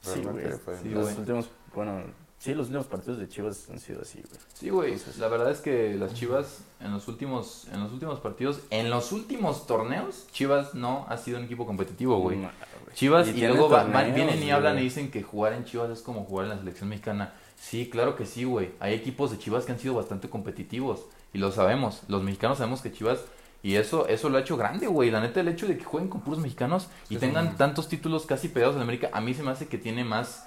Sí, 0.00 0.20
güey. 0.22 0.46
fue... 0.64 0.76
Sí, 0.82 0.88
los 0.88 1.04
güey. 1.04 1.16
últimos, 1.18 1.50
bueno, 1.74 2.02
sí, 2.38 2.54
los 2.54 2.66
últimos 2.66 2.86
partidos 2.86 3.18
de 3.18 3.28
Chivas 3.28 3.68
han 3.70 3.78
sido 3.78 4.02
así, 4.02 4.20
güey. 4.22 4.40
Sí, 4.54 4.70
güey. 4.70 4.96
La 5.18 5.28
verdad 5.28 5.50
es 5.52 5.60
que 5.60 5.94
las 5.94 6.14
Chivas 6.14 6.58
en 6.80 6.92
los 6.92 7.06
últimos 7.08 7.68
en 7.72 7.80
los 7.82 7.92
últimos 7.92 8.18
partidos, 8.20 8.60
en 8.70 8.90
los 8.90 9.12
últimos 9.12 9.66
torneos, 9.66 10.26
Chivas 10.32 10.74
no 10.74 11.06
ha 11.08 11.16
sido 11.18 11.38
un 11.38 11.44
equipo 11.44 11.66
competitivo, 11.66 12.18
güey. 12.20 12.38
Güey. 12.38 12.50
Chivas 12.94 13.28
y, 13.28 13.40
luego 13.46 13.68
torneos, 13.68 13.92
van- 13.92 14.14
vienen 14.14 14.34
y 14.36 14.38
güey. 14.38 14.50
hablan 14.50 14.78
y 14.78 14.82
dicen 14.82 15.10
que 15.10 15.22
jugar 15.22 15.52
en 15.52 15.64
Chivas 15.64 15.90
es 15.90 16.02
como 16.02 16.24
jugar 16.24 16.46
en 16.46 16.50
la 16.50 16.58
selección 16.58 16.88
mexicana. 16.88 17.32
Sí, 17.56 17.88
claro 17.90 18.16
que 18.16 18.26
sí, 18.26 18.44
güey. 18.44 18.70
Hay 18.80 18.94
equipos 18.94 19.30
de 19.30 19.38
Chivas 19.38 19.64
que 19.64 19.72
han 19.72 19.78
sido 19.78 19.94
bastante 19.94 20.28
competitivos 20.28 21.06
y 21.32 21.38
lo 21.38 21.50
sabemos. 21.52 22.02
Los 22.08 22.22
mexicanos 22.22 22.58
sabemos 22.58 22.82
que 22.82 22.92
Chivas 22.92 23.24
y 23.62 23.74
eso 23.76 24.06
eso 24.08 24.28
lo 24.28 24.38
ha 24.38 24.42
hecho 24.42 24.56
grande, 24.56 24.86
güey. 24.86 25.10
La 25.10 25.20
neta 25.20 25.40
el 25.40 25.48
hecho 25.48 25.66
de 25.66 25.76
que 25.78 25.84
jueguen 25.84 26.10
con 26.10 26.20
puros 26.20 26.38
mexicanos 26.40 26.88
y 27.08 27.14
Sí, 27.14 27.20
tengan 27.20 27.50
sí. 27.52 27.54
tantos 27.56 27.88
títulos 27.88 28.26
casi 28.26 28.48
pegados 28.48 28.76
en 28.76 28.82
América, 28.82 29.10
a 29.12 29.20
mí 29.20 29.34
se 29.34 29.42
me 29.42 29.50
hace 29.50 29.66
que 29.68 29.78
tiene 29.78 30.04
más 30.04 30.46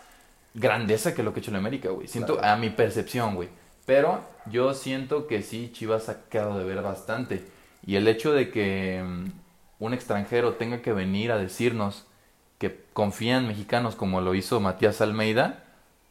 grandeza 0.53 1.13
que 1.13 1.23
lo 1.23 1.33
que 1.33 1.39
ha 1.39 1.41
hecho 1.41 1.51
en 1.51 1.57
América, 1.57 1.89
güey. 1.89 2.07
Siento 2.07 2.37
Claro. 2.37 2.53
a 2.53 2.57
mi 2.57 2.69
percepción, 2.69 3.35
güey. 3.35 3.49
Pero 3.85 4.21
yo 4.45 4.73
siento 4.73 5.27
que 5.27 5.41
sí, 5.41 5.71
Chivas 5.73 6.09
ha 6.09 6.23
quedado 6.29 6.57
de 6.59 6.63
ver 6.63 6.81
bastante. 6.81 7.43
Y 7.85 7.95
el 7.95 8.07
hecho 8.07 8.33
de 8.33 8.51
que 8.51 9.03
mm, 9.03 9.83
un 9.83 9.93
extranjero 9.93 10.53
tenga 10.53 10.81
que 10.81 10.93
venir 10.93 11.31
a 11.31 11.37
decirnos 11.37 12.05
que 12.59 12.83
confía 12.93 13.37
en 13.37 13.47
mexicanos 13.47 13.95
como 13.95 14.21
lo 14.21 14.35
hizo 14.35 14.59
Matías 14.59 15.01
Almeida, 15.01 15.63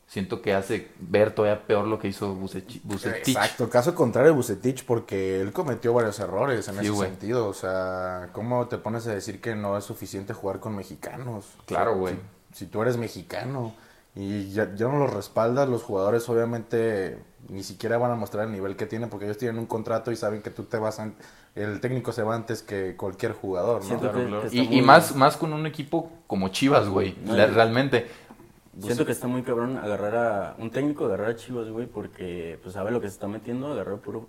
siento 0.09 0.41
que 0.43 0.55
hace 0.55 0.89
ver 0.99 1.33
todavía 1.35 1.67
peor 1.67 1.87
lo 1.87 1.99
que 1.99 2.09
hizo 2.09 2.35
Bucetich. 2.35 2.83
Exacto, 3.29 3.69
caso 3.69 3.95
contrario 3.95 4.31
de 4.33 4.37
Bucetich, 4.37 4.85
porque 4.85 5.41
él 5.41 5.53
cometió 5.53 5.93
varios 5.93 6.19
errores 6.19 6.67
en 6.69 6.75
Sí, 6.77 6.81
ese 6.81 6.91
güey. 6.91 7.11
sentido. 7.11 7.47
O 7.47 7.53
sea, 7.55 8.31
¿cómo 8.33 8.67
te 8.69 8.79
pones 8.79 9.07
a 9.07 9.13
decir 9.15 9.41
que 9.41 9.55
no 9.55 9.77
es 9.77 9.85
suficiente 9.85 10.33
jugar 10.33 10.61
con 10.61 10.75
mexicanos? 10.75 11.45
Claro, 11.67 11.97
güey. 11.97 12.15
Si, 12.55 12.65
si 12.65 12.67
tú 12.71 12.81
eres 12.83 12.97
mexicano 12.97 13.75
y 14.17 14.49
ya, 14.51 14.75
ya 14.75 14.89
no 14.89 14.99
los 14.99 15.13
respaldas, 15.13 15.69
los 15.69 15.83
jugadores 15.83 16.27
obviamente 16.29 17.19
ni 17.51 17.63
siquiera 17.63 17.99
van 17.99 18.11
a 18.11 18.17
mostrar 18.17 18.47
el 18.47 18.53
nivel 18.53 18.77
que 18.77 18.87
tienen 18.87 19.11
porque 19.11 19.27
ellos 19.27 19.39
tienen 19.39 19.59
un 19.59 19.67
contrato 19.67 20.11
y 20.11 20.17
saben 20.17 20.43
que 20.43 20.51
tú 20.51 20.65
te 20.65 20.79
vas 20.79 20.99
an- 21.01 21.15
el 21.55 21.81
técnico 21.81 22.13
se 22.13 22.23
va 22.23 22.35
antes 22.35 22.63
que 22.63 22.97
cualquier 22.97 23.33
jugador, 23.33 23.85
¿no? 23.85 23.99
Claro, 24.01 24.27
claro. 24.27 24.49
Y, 24.51 24.79
y 24.79 24.83
más, 24.83 25.15
más 25.15 25.37
con 25.37 25.53
un 25.53 25.67
equipo 25.67 26.11
como 26.27 26.49
Chivas, 26.49 26.89
güey. 26.89 27.17
No, 27.25 27.35
realmente. 27.35 28.09
Siento 28.81 29.05
que 29.07 29.13
está 29.13 29.27
muy 29.27 29.43
cabrón 29.43 29.77
agarrar 29.77 30.17
a 30.17 30.55
un 30.59 30.71
técnico, 30.71 31.05
agarrar 31.07 31.31
a 31.31 31.37
Chivas, 31.37 31.69
güey, 31.69 31.87
porque 31.87 32.59
pues 32.63 32.75
sabe 32.75 32.91
lo 32.91 33.01
que 33.01 33.09
se 33.09 33.15
está 33.15 33.27
metiendo, 33.29 33.73
agarrar 33.73 33.99
puro... 33.99 34.29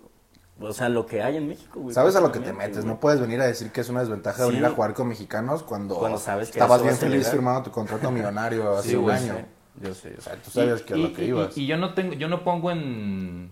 O 0.62 0.72
sea, 0.74 0.88
lo 0.90 1.06
que 1.06 1.22
hay 1.22 1.36
en 1.38 1.48
México, 1.48 1.80
güey. 1.80 1.94
Sabes 1.94 2.16
a 2.16 2.20
lo 2.20 2.30
que 2.32 2.38
te 2.40 2.52
metes, 2.52 2.78
güey. 2.78 2.88
no 2.88 3.00
puedes 3.00 3.18
venir 3.20 3.40
a 3.40 3.46
decir 3.46 3.70
que 3.72 3.80
es 3.80 3.88
una 3.88 4.00
desventaja 4.00 4.44
Sí. 4.44 4.50
venir 4.50 4.66
a 4.66 4.70
jugar 4.70 4.92
con 4.92 5.08
mexicanos 5.08 5.62
cuando, 5.62 5.96
Cuando 5.98 6.18
sabes 6.18 6.50
que 6.50 6.58
estabas 6.58 6.82
bien 6.82 6.96
feliz 6.96 7.18
llegar. 7.20 7.32
firmando 7.32 7.62
tu 7.62 7.70
contrato 7.70 8.10
millonario 8.12 8.76
hace 8.76 8.90
Sí, 8.90 8.96
un 8.96 9.02
güey, 9.04 9.16
año. 9.16 9.46
Yo 9.80 9.94
sé, 9.94 10.10
yo 10.10 10.16
O 10.18 10.20
sé. 10.20 10.22
sea, 10.22 10.36
tú 10.42 10.50
sabes 10.50 10.82
que 10.82 10.92
a 10.94 10.96
y, 10.98 11.02
lo 11.02 11.12
que 11.14 11.24
y- 11.24 11.28
ibas. 11.28 11.56
y 11.56 11.66
yo 11.66 11.76
no 11.78 11.94
tengo, 11.94 12.12
yo 12.14 12.28
no 12.28 12.44
pongo 12.44 12.70
en, 12.72 13.50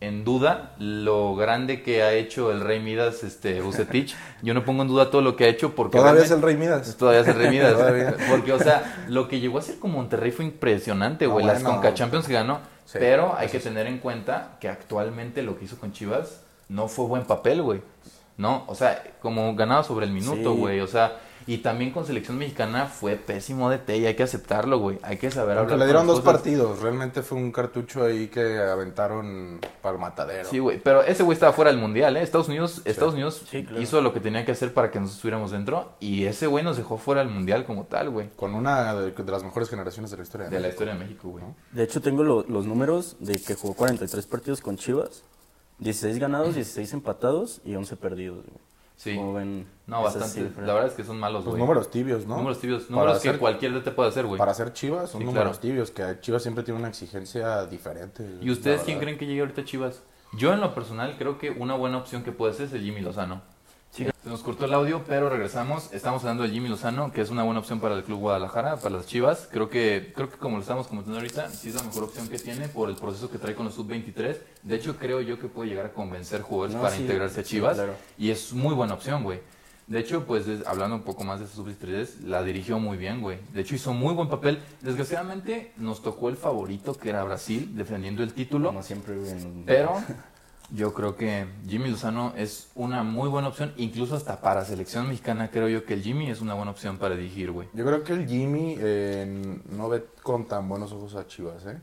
en 0.00 0.24
duda 0.24 0.72
lo 0.78 1.34
grande 1.36 1.82
que 1.82 2.02
ha 2.02 2.12
hecho 2.12 2.50
el 2.50 2.60
Rey 2.60 2.80
Midas, 2.80 3.22
este, 3.22 3.60
Bucetich. 3.60 4.16
Yo 4.42 4.54
no 4.54 4.64
pongo 4.64 4.82
en 4.82 4.88
duda 4.88 5.10
todo 5.10 5.20
lo 5.20 5.36
que 5.36 5.44
ha 5.44 5.48
hecho 5.48 5.74
porque 5.74 5.98
Todavía 5.98 6.22
es 6.22 6.30
el 6.30 6.40
Rey 6.40 6.56
Midas. 6.56 6.96
Todavía 6.96 7.20
es 7.20 7.28
el 7.28 7.34
Rey 7.34 7.50
Midas. 7.50 7.74
Porque, 8.30 8.52
o 8.52 8.58
sea, 8.58 9.04
lo 9.08 9.28
que 9.28 9.40
llegó 9.40 9.58
a 9.58 9.62
ser 9.62 9.78
con 9.78 9.92
Monterrey 9.92 10.30
fue 10.30 10.44
impresionante, 10.46 11.26
No, 11.26 11.32
güey. 11.32 11.44
Las 11.44 11.62
bueno. 11.62 11.76
Conca 11.76 11.94
Champions 11.94 12.26
que 12.26 12.32
ganó. 12.32 12.60
Sí, 12.86 12.96
pero 12.98 13.34
hay 13.36 13.48
que 13.48 13.60
tener 13.60 13.86
en 13.86 13.98
cuenta 13.98 14.56
que 14.58 14.68
actualmente 14.68 15.42
lo 15.42 15.58
que 15.58 15.66
hizo 15.66 15.78
con 15.78 15.92
Chivas 15.92 16.40
no 16.68 16.88
fue 16.88 17.04
buen 17.06 17.24
papel, 17.24 17.62
güey. 17.62 17.80
No, 18.36 18.64
o 18.68 18.74
sea, 18.74 19.02
como 19.20 19.54
ganaba 19.54 19.84
sobre 19.84 20.06
el 20.06 20.12
minuto, 20.12 20.54
Sí. 20.54 20.58
güey. 20.58 20.80
O 20.80 20.86
sea, 20.86 21.12
y 21.52 21.58
también 21.58 21.90
con 21.90 22.06
selección 22.06 22.38
mexicana 22.38 22.86
fue 22.86 23.16
pésimo 23.16 23.68
de 23.70 23.78
té 23.78 23.96
y 23.98 24.06
hay 24.06 24.14
que 24.14 24.22
aceptarlo, 24.22 24.78
güey. 24.78 24.98
Hay 25.02 25.16
que 25.16 25.30
saber 25.30 25.58
Aunque 25.58 25.72
hablar 25.72 25.86
le 25.88 25.92
dieron 25.92 26.06
dos 26.06 26.20
cosas. 26.20 26.32
partidos, 26.34 26.80
realmente 26.80 27.22
fue 27.22 27.38
un 27.38 27.50
cartucho 27.50 28.04
ahí 28.04 28.28
que 28.28 28.58
aventaron 28.58 29.58
para 29.82 29.94
el 29.96 30.00
matadero. 30.00 30.48
Sí, 30.48 30.58
güey, 30.60 30.78
pero 30.80 31.02
ese 31.02 31.22
güey 31.22 31.34
estaba 31.34 31.52
fuera 31.52 31.70
del 31.70 31.80
mundial, 31.80 32.16
¿eh? 32.16 32.22
Estados 32.22 32.48
Unidos, 32.48 32.82
Estados 32.84 33.14
Unidos 33.14 33.42
Sí, 33.50 33.64
claro. 33.64 33.82
hizo 33.82 34.00
lo 34.00 34.12
que 34.12 34.20
tenía 34.20 34.44
que 34.44 34.52
hacer 34.52 34.72
para 34.72 34.90
que 34.90 35.00
nos 35.00 35.12
estuviéramos 35.14 35.50
dentro 35.50 35.92
y 35.98 36.24
ese 36.24 36.46
güey 36.46 36.62
nos 36.62 36.76
dejó 36.76 36.98
fuera 36.98 37.20
del 37.24 37.30
mundial 37.30 37.64
como 37.64 37.84
tal, 37.84 38.10
güey. 38.10 38.28
Con 38.36 38.54
una 38.54 38.94
de, 38.94 39.10
de 39.10 39.32
las 39.32 39.42
mejores 39.42 39.68
generaciones 39.68 40.10
de 40.12 40.16
la 40.18 40.22
historia. 40.22 40.48
De 40.48 40.52
la 40.56 40.68
México. 40.68 40.72
historia 40.84 40.94
de 40.94 41.00
México, 41.00 41.28
güey. 41.30 41.44
De 41.72 41.82
hecho, 41.82 42.00
tengo 42.00 42.22
lo- 42.22 42.44
los 42.48 42.66
números 42.66 43.16
de 43.18 43.34
que 43.34 43.54
jugó 43.56 43.74
43 43.74 44.24
partidos 44.26 44.60
con 44.60 44.76
Chivas, 44.76 45.24
16 45.78 46.18
ganados, 46.18 46.54
16 46.54 46.92
empatados 46.92 47.60
y 47.64 47.74
11 47.74 47.96
perdidos, 47.96 48.44
güey. 48.46 48.69
Sí. 49.02 49.16
¿Cómo 49.16 49.32
ven 49.32 49.66
No, 49.86 50.02
bastante. 50.02 50.28
cifras? 50.28 50.66
La 50.66 50.74
verdad 50.74 50.90
es 50.90 50.94
que 50.94 51.04
son 51.04 51.18
malos, 51.18 51.42
Pues 51.44 51.52
güey. 51.52 51.62
números 51.62 51.90
tibios, 51.90 52.26
¿no? 52.26 52.36
Números 52.36 52.58
tibios. 52.60 52.82
Para 52.82 52.96
Números 52.96 53.22
que 53.22 53.28
hacer- 53.30 53.40
cualquier 53.40 53.72
de 53.72 53.80
te 53.80 53.90
puede 53.92 54.10
hacer, 54.10 54.26
güey. 54.26 54.38
Para 54.38 54.52
ser 54.52 54.74
Chivas 54.74 55.08
son 55.08 55.20
Sí, 55.22 55.24
números 55.24 55.58
claro. 55.58 55.58
tibios, 55.58 55.90
que 55.90 56.18
Chivas 56.20 56.42
siempre 56.42 56.64
tiene 56.64 56.78
una 56.80 56.90
exigencia 56.90 57.64
diferente. 57.64 58.26
¿Y 58.42 58.50
ustedes 58.50 58.82
quién 58.82 58.98
creen 58.98 59.16
que 59.16 59.24
llegue 59.24 59.40
ahorita 59.40 59.62
a 59.62 59.64
Chivas? 59.64 60.02
Yo 60.34 60.52
en 60.52 60.60
lo 60.60 60.74
personal 60.74 61.14
creo 61.16 61.38
que 61.38 61.50
una 61.50 61.74
buena 61.76 61.96
opción 61.96 62.22
que 62.22 62.30
puede 62.30 62.52
ser 62.52 62.66
es 62.66 62.74
el 62.74 62.82
Jimmy 62.82 63.00
Lozano. 63.00 63.40
Sí. 63.92 64.06
Se 64.22 64.28
nos 64.30 64.42
cortó 64.42 64.66
el 64.66 64.72
audio, 64.74 65.02
pero 65.08 65.28
regresamos. 65.28 65.92
Estamos 65.92 66.22
hablando 66.22 66.44
de 66.44 66.50
Jimmy 66.50 66.68
Lozano, 66.68 67.10
que 67.12 67.22
es 67.22 67.30
una 67.30 67.42
buena 67.42 67.58
opción 67.58 67.80
para 67.80 67.96
el 67.96 68.04
Club 68.04 68.20
Guadalajara, 68.20 68.76
para 68.76 68.96
las 68.96 69.06
Chivas. 69.06 69.48
Creo 69.50 69.68
que, 69.68 70.12
creo 70.14 70.30
que 70.30 70.36
como 70.36 70.56
lo 70.56 70.62
estamos 70.62 70.86
comentando 70.86 71.18
ahorita, 71.18 71.48
sí 71.50 71.70
es 71.70 71.74
la 71.74 71.82
mejor 71.82 72.04
opción 72.04 72.28
que 72.28 72.38
tiene 72.38 72.68
por 72.68 72.88
el 72.88 72.94
proceso 72.94 73.28
que 73.30 73.38
trae 73.38 73.54
con 73.56 73.66
los 73.66 73.74
sub-23. 73.74 74.36
De 74.62 74.76
hecho, 74.76 74.96
creo 74.96 75.20
yo 75.20 75.40
que 75.40 75.48
puede 75.48 75.70
llegar 75.70 75.86
a 75.86 75.92
convencer 75.92 76.42
jugadores 76.42 76.76
No, 76.76 76.82
para 76.82 76.94
sí, 76.94 77.02
integrarse 77.02 77.40
a 77.40 77.42
sí, 77.42 77.50
Chivas. 77.50 77.74
claro. 77.74 77.94
Y 78.16 78.30
es 78.30 78.52
muy 78.52 78.74
buena 78.74 78.94
opción, 78.94 79.24
güey. 79.24 79.40
De 79.88 79.98
hecho, 79.98 80.24
pues 80.24 80.46
es- 80.46 80.64
hablando 80.68 80.94
un 80.94 81.02
poco 81.02 81.24
más 81.24 81.40
de 81.40 81.46
esa 81.46 81.56
sub-23, 81.56 82.20
la 82.26 82.44
dirigió 82.44 82.78
muy 82.78 82.96
bien, 82.96 83.20
güey. 83.20 83.38
De 83.52 83.62
hecho, 83.62 83.74
hizo 83.74 83.92
muy 83.92 84.14
buen 84.14 84.28
papel. 84.28 84.60
Desgraciadamente, 84.82 85.72
nos 85.78 86.00
tocó 86.00 86.28
el 86.28 86.36
favorito, 86.36 86.94
que 86.94 87.08
era 87.08 87.24
Brasil, 87.24 87.72
defendiendo 87.74 88.22
el 88.22 88.32
título. 88.32 88.68
Como 88.68 88.84
siempre, 88.84 89.16
güey. 89.18 89.34
Pero 89.66 89.94
yo 90.72 90.94
creo 90.94 91.16
que 91.16 91.46
Jimmy 91.66 91.90
Lozano 91.90 92.32
es 92.36 92.70
una 92.74 93.02
muy 93.02 93.28
buena 93.28 93.48
opción, 93.48 93.72
incluso 93.76 94.14
hasta 94.14 94.40
para 94.40 94.64
selección 94.64 95.08
mexicana 95.08 95.50
creo 95.50 95.68
yo 95.68 95.84
que 95.84 95.94
el 95.94 96.02
Jimmy 96.02 96.30
es 96.30 96.40
una 96.40 96.54
buena 96.54 96.70
opción 96.70 96.98
para 96.98 97.16
dirigir, 97.16 97.50
güey. 97.50 97.68
Yo 97.72 97.84
creo 97.84 98.04
que 98.04 98.12
el 98.12 98.28
Jimmy 98.28 98.76
eh, 98.78 99.58
no 99.70 99.88
ve 99.88 100.04
con 100.22 100.46
tan 100.46 100.68
buenos 100.68 100.92
ojos 100.92 101.14
a 101.16 101.26
Chivas, 101.26 101.66
¿eh? 101.66 101.78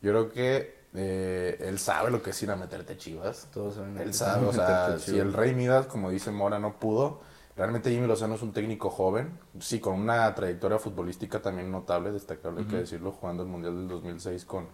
Yo 0.00 0.10
creo 0.10 0.32
que 0.32 0.84
eh, 0.94 1.56
él 1.60 1.78
sabe 1.78 2.10
lo 2.10 2.22
que 2.22 2.30
es 2.30 2.42
ir 2.42 2.50
a 2.50 2.56
meterte 2.56 2.96
Chivas. 2.96 3.48
Todos 3.52 3.74
saben 3.74 3.98
Él 3.98 4.08
que 4.08 4.12
sabe, 4.12 4.46
o 4.46 4.52
sea, 4.52 4.86
a 4.86 4.98
si 4.98 5.18
el 5.18 5.32
Rey 5.32 5.54
Midas, 5.54 5.86
como 5.86 6.10
dice 6.10 6.30
Mora, 6.30 6.58
no 6.58 6.78
pudo, 6.78 7.20
realmente 7.56 7.90
Jimmy 7.90 8.06
Lozano 8.06 8.36
es 8.36 8.42
un 8.42 8.52
técnico 8.52 8.90
joven, 8.90 9.38
sí, 9.60 9.80
con 9.80 9.98
una 9.98 10.34
trayectoria 10.34 10.78
futbolística 10.78 11.42
también 11.42 11.70
notable, 11.70 12.12
destacable, 12.12 12.60
hay 12.60 12.66
que 12.66 12.76
decirlo, 12.76 13.12
jugando 13.12 13.42
el 13.42 13.48
Mundial 13.48 13.74
del 13.76 13.88
2006 13.88 14.44
con, 14.44 14.68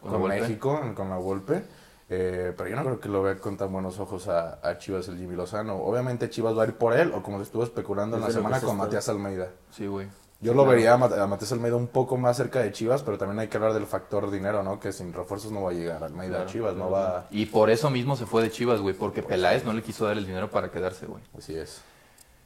Con 0.00 0.12
con. 0.12 0.28
México, 0.28 0.80
con 0.94 1.10
la 1.10 1.16
Volpe. 1.16 1.64
Eh, 2.10 2.52
pero 2.56 2.68
yo 2.68 2.76
no 2.76 2.82
creo 2.84 3.00
que 3.00 3.08
lo 3.08 3.22
vea 3.22 3.36
con 3.36 3.56
tan 3.56 3.72
buenos 3.72 3.98
ojos 3.98 4.28
a, 4.28 4.58
a 4.62 4.78
Chivas 4.78 5.08
el 5.08 5.16
Jimmy 5.16 5.34
Lozano. 5.36 5.76
Obviamente 5.76 6.28
Chivas 6.28 6.56
va 6.56 6.64
a 6.64 6.66
ir 6.66 6.74
por 6.74 6.92
él, 6.94 7.12
o 7.14 7.22
como 7.22 7.38
se 7.38 7.44
estuvo 7.44 7.64
especulando 7.64 8.16
en 8.16 8.22
la 8.22 8.30
semana 8.30 8.60
con 8.60 8.76
Matías 8.76 9.08
Almeida. 9.08 9.48
Sí, 9.70 9.86
güey. 9.86 10.06
Yo 10.40 10.52
lo 10.52 10.66
vería 10.66 10.92
a, 10.92 10.98
Mat- 10.98 11.16
a 11.18 11.26
Matías 11.26 11.52
Almeida 11.52 11.76
un 11.76 11.86
poco 11.86 12.18
más 12.18 12.36
cerca 12.36 12.58
de 12.60 12.70
Chivas, 12.70 13.02
pero 13.02 13.16
también 13.16 13.38
hay 13.38 13.48
que 13.48 13.56
hablar 13.56 13.72
del 13.72 13.86
factor 13.86 14.30
dinero, 14.30 14.62
¿no? 14.62 14.78
Que 14.78 14.92
sin 14.92 15.14
refuerzos 15.14 15.50
no 15.50 15.62
va 15.62 15.70
a 15.70 15.72
llegar 15.72 16.04
Almeida 16.04 16.34
a 16.34 16.38
Claro, 16.40 16.50
Chivas, 16.50 16.74
no 16.76 16.90
va... 16.90 17.26
Y 17.30 17.46
por 17.46 17.70
eso 17.70 17.88
mismo 17.88 18.14
se 18.16 18.26
fue 18.26 18.42
de 18.42 18.50
Chivas, 18.50 18.80
güey, 18.82 18.94
porque 18.94 19.22
Peláez 19.22 19.64
no 19.64 19.72
le 19.72 19.82
quiso 19.82 20.04
dar 20.04 20.18
el 20.18 20.26
dinero 20.26 20.50
para 20.50 20.70
quedarse, 20.70 21.06
güey. 21.06 21.22
Así 21.38 21.56
es. 21.56 21.80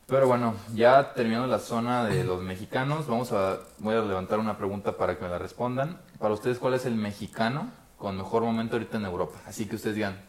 Pero 0.06 0.28
bueno, 0.28 0.54
ya 0.74 1.12
terminando 1.14 1.48
la 1.48 1.58
zona 1.58 2.04
de 2.04 2.22
los 2.22 2.40
mexicanos, 2.40 3.08
vamos 3.08 3.32
a 3.32 3.58
voy 3.78 3.96
a 3.96 4.00
levantar 4.00 4.38
una 4.38 4.56
pregunta 4.56 4.96
para 4.96 5.18
que 5.18 5.24
me 5.24 5.28
la 5.30 5.38
respondan. 5.38 6.00
Para 6.20 6.32
ustedes, 6.34 6.58
¿cuál 6.60 6.74
es 6.74 6.86
el 6.86 6.94
mexicano 6.94 7.68
con 7.98 8.16
mejor 8.16 8.42
momento 8.42 8.76
ahorita 8.76 8.96
en 8.96 9.04
Europa? 9.04 9.38
Así 9.46 9.66
que 9.66 9.76
ustedes 9.76 9.96
digan, 9.96 10.20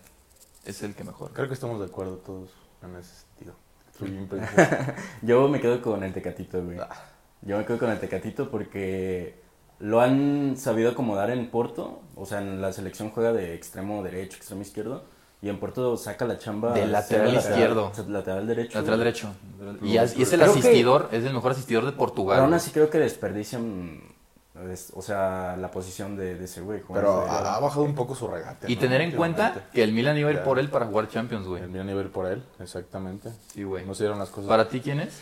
es 0.66 0.82
el 0.84 0.96
que 0.96 1.04
mejor. 1.04 1.32
Creo 1.34 1.48
que 1.48 1.54
estamos 1.54 1.80
de 1.80 1.86
acuerdo 1.86 2.16
todos 2.18 2.50
en 2.84 2.96
ese 2.98 3.16
sentido. 3.16 3.54
Yo 5.22 5.48
me 5.50 5.60
quedo 5.60 5.82
con 5.82 6.04
el 6.04 6.14
Tecatito, 6.14 6.64
güey. 6.64 6.78
Yo 7.42 7.58
me 7.58 7.66
quedo 7.66 7.78
con 7.80 7.90
el 7.90 8.00
Tecatito 8.00 8.50
porque 8.50 9.42
lo 9.80 10.02
han 10.02 10.56
sabido 10.58 10.92
acomodar 10.92 11.30
en 11.32 11.50
Porto. 11.52 12.02
O 12.16 12.26
sea, 12.26 12.40
en 12.42 12.62
la 12.62 12.72
selección 12.74 13.12
juega 13.12 13.34
de 13.34 13.54
extremo 13.56 14.02
derecho, 14.04 14.38
extremo 14.38 14.62
izquierdo. 14.62 15.04
Y 15.42 15.48
en 15.50 15.58
Porto 15.60 15.96
saca 15.96 16.26
la 16.26 16.38
chamba. 16.38 16.74
De 16.74 16.86
lateral 16.86 17.34
izquierdo. 17.34 17.92
Lateral 18.08 18.46
derecho. 18.48 18.78
Lateral 18.80 19.00
güey. 19.00 19.06
derecho. 19.06 19.34
Y, 19.82 19.98
es- 19.98 20.18
y 20.18 20.22
es 20.24 20.34
el 20.34 20.42
Creo 20.42 20.54
que- 20.54 20.60
asistidor, 20.60 21.10
es 21.14 21.24
el 21.24 21.34
mejor 21.34 21.52
asistidor 21.52 21.86
de 21.86 21.92
Portugal. 21.94 22.36
Pero 22.36 22.44
aún 22.44 22.50
güey. 22.52 22.58
así 22.58 22.72
creo 22.72 22.90
que 22.90 23.00
desperdician, 23.00 24.02
es- 24.72 24.92
o 24.96 25.02
sea, 25.02 25.56
la 25.58 25.70
posición 25.72 26.16
de, 26.18 26.36
de 26.36 26.46
ese 26.46 26.62
güey. 26.62 26.82
Pero 26.94 27.22
ha, 27.30 27.56
ha 27.56 27.60
bajado 27.60 27.84
un 27.84 27.96
poco 27.96 28.16
su 28.16 28.28
regate. 28.28 28.72
Y 28.72 28.76
¿no? 28.76 28.82
tener 28.82 29.02
en 29.02 29.12
cuenta 29.12 29.70
que 29.74 29.84
el 29.84 29.92
Milan 29.94 30.18
iba 30.18 30.30
a 30.30 30.34
ir 30.34 30.44
por 30.44 30.60
él 30.60 30.70
para 30.70 30.86
jugar 30.86 31.08
Champions, 31.10 31.48
güey. 31.48 31.64
El 31.64 31.70
Milan 31.70 31.90
iba 31.90 32.02
a 32.02 32.04
ir 32.04 32.12
por 32.12 32.26
él, 32.26 32.44
exactamente. 32.60 33.30
Sí, 33.54 33.64
güey. 33.64 33.86
No 33.86 33.94
se 33.96 34.04
dieron 34.04 34.20
las 34.20 34.30
cosas. 34.30 34.48
¿Para 34.50 34.68
ti 34.70 34.82
quién 34.82 35.00
es? 35.00 35.20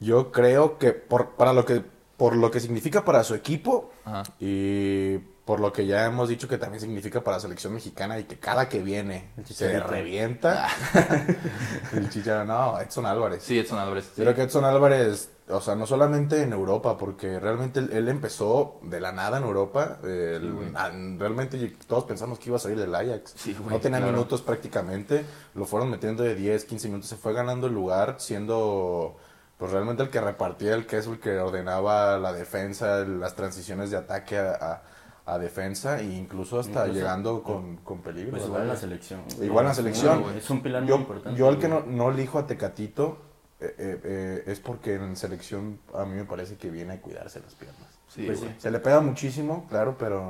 Yo 0.00 0.32
creo 0.32 0.78
que 0.78 0.92
por, 0.92 1.30
para 1.36 1.52
lo 1.52 1.64
que 1.64 1.82
por 2.16 2.36
lo 2.36 2.48
que 2.50 2.60
significa 2.60 3.04
para 3.04 3.24
su 3.24 3.34
equipo 3.34 3.90
Ajá. 4.04 4.22
y 4.38 5.18
por 5.44 5.58
lo 5.60 5.72
que 5.72 5.84
ya 5.84 6.04
hemos 6.06 6.28
dicho 6.28 6.46
que 6.48 6.58
también 6.58 6.80
significa 6.80 7.22
para 7.22 7.36
la 7.36 7.40
selección 7.40 7.74
mexicana 7.74 8.18
y 8.20 8.24
que 8.24 8.38
cada 8.38 8.68
que 8.68 8.78
viene 8.80 9.30
se 9.44 9.80
revienta. 9.80 10.68
el 11.92 12.08
Chicharito, 12.08 12.44
no, 12.44 12.80
Edson 12.80 13.04
Álvarez. 13.06 13.42
Sí, 13.42 13.58
Edson 13.58 13.78
Álvarez. 13.78 14.06
Yo 14.16 14.24
creo 14.24 14.34
que 14.34 14.42
Edson 14.42 14.64
Álvarez, 14.64 15.30
o 15.48 15.60
sea, 15.60 15.74
no 15.74 15.86
solamente 15.86 16.42
en 16.42 16.52
Europa, 16.54 16.96
porque 16.96 17.38
realmente 17.38 17.80
él, 17.80 17.90
él 17.92 18.08
empezó 18.08 18.78
de 18.82 18.98
la 19.00 19.12
nada 19.12 19.38
en 19.38 19.44
Europa. 19.44 19.98
eh, 20.04 20.38
Sí, 20.40 20.72
realmente 21.18 21.76
todos 21.86 22.04
pensamos 22.04 22.38
que 22.38 22.48
iba 22.48 22.56
a 22.56 22.60
salir 22.60 22.78
del 22.78 22.94
Ajax. 22.94 23.34
Sí, 23.36 23.54
güey, 23.58 23.70
no 23.74 23.80
tenía 23.80 23.98
claro. 23.98 24.12
minutos 24.12 24.40
prácticamente. 24.42 25.24
Lo 25.54 25.66
fueron 25.66 25.90
metiendo 25.90 26.22
de 26.22 26.34
10, 26.34 26.64
15 26.64 26.88
minutos. 26.88 27.08
Se 27.10 27.16
fue 27.16 27.32
ganando 27.34 27.66
el 27.66 27.74
lugar, 27.74 28.16
siendo 28.18 29.16
pues 29.58 29.70
realmente 29.70 30.02
el 30.02 30.10
que 30.10 30.20
repartía 30.20 30.74
el 30.74 30.86
queso, 30.86 31.12
el 31.12 31.20
que 31.20 31.38
ordenaba 31.38 32.18
la 32.18 32.32
defensa, 32.32 32.98
las 33.04 33.34
transiciones 33.36 33.90
de 33.90 33.96
ataque 33.98 34.38
a, 34.38 34.52
a- 34.54 34.82
a 35.26 35.38
defensa, 35.38 36.00
e 36.00 36.04
incluso 36.04 36.58
hasta 36.60 36.80
Incluso- 36.80 36.92
llegando 36.92 37.42
con, 37.42 37.76
con 37.78 38.00
peligro. 38.02 38.32
Pues 38.32 38.44
igual 38.44 38.62
en 38.62 38.68
la 38.68 38.76
selección. 38.76 39.20
Igual 39.40 39.64
en 39.64 39.68
la 39.68 39.74
selección. 39.74 40.22
güey. 40.22 40.36
Es 40.38 40.50
un 40.50 40.62
pilar 40.62 40.84
yo, 40.84 40.96
muy 40.96 41.02
importante. 41.04 41.38
yo 41.38 41.48
al 41.48 41.58
que 41.58 41.68
no, 41.68 41.80
no 41.86 42.10
elijo 42.10 42.38
a 42.38 42.46
Tecatito 42.46 43.18
eh, 43.66 43.74
eh, 43.78 44.00
eh, 44.04 44.42
es 44.46 44.60
porque 44.60 44.94
en 44.94 45.16
selección 45.16 45.78
a 45.94 46.04
mí 46.04 46.14
me 46.16 46.24
parece 46.24 46.56
que 46.56 46.70
viene 46.70 46.94
a 46.94 47.00
cuidarse 47.00 47.40
las 47.40 47.54
piernas. 47.54 47.88
Sí, 48.08 48.24
Pues 48.26 48.40
güey. 48.40 48.54
Se 48.58 48.70
le 48.70 48.78
pega 48.78 49.00
muchísimo, 49.00 49.66
claro, 49.68 49.96
pero 49.98 50.22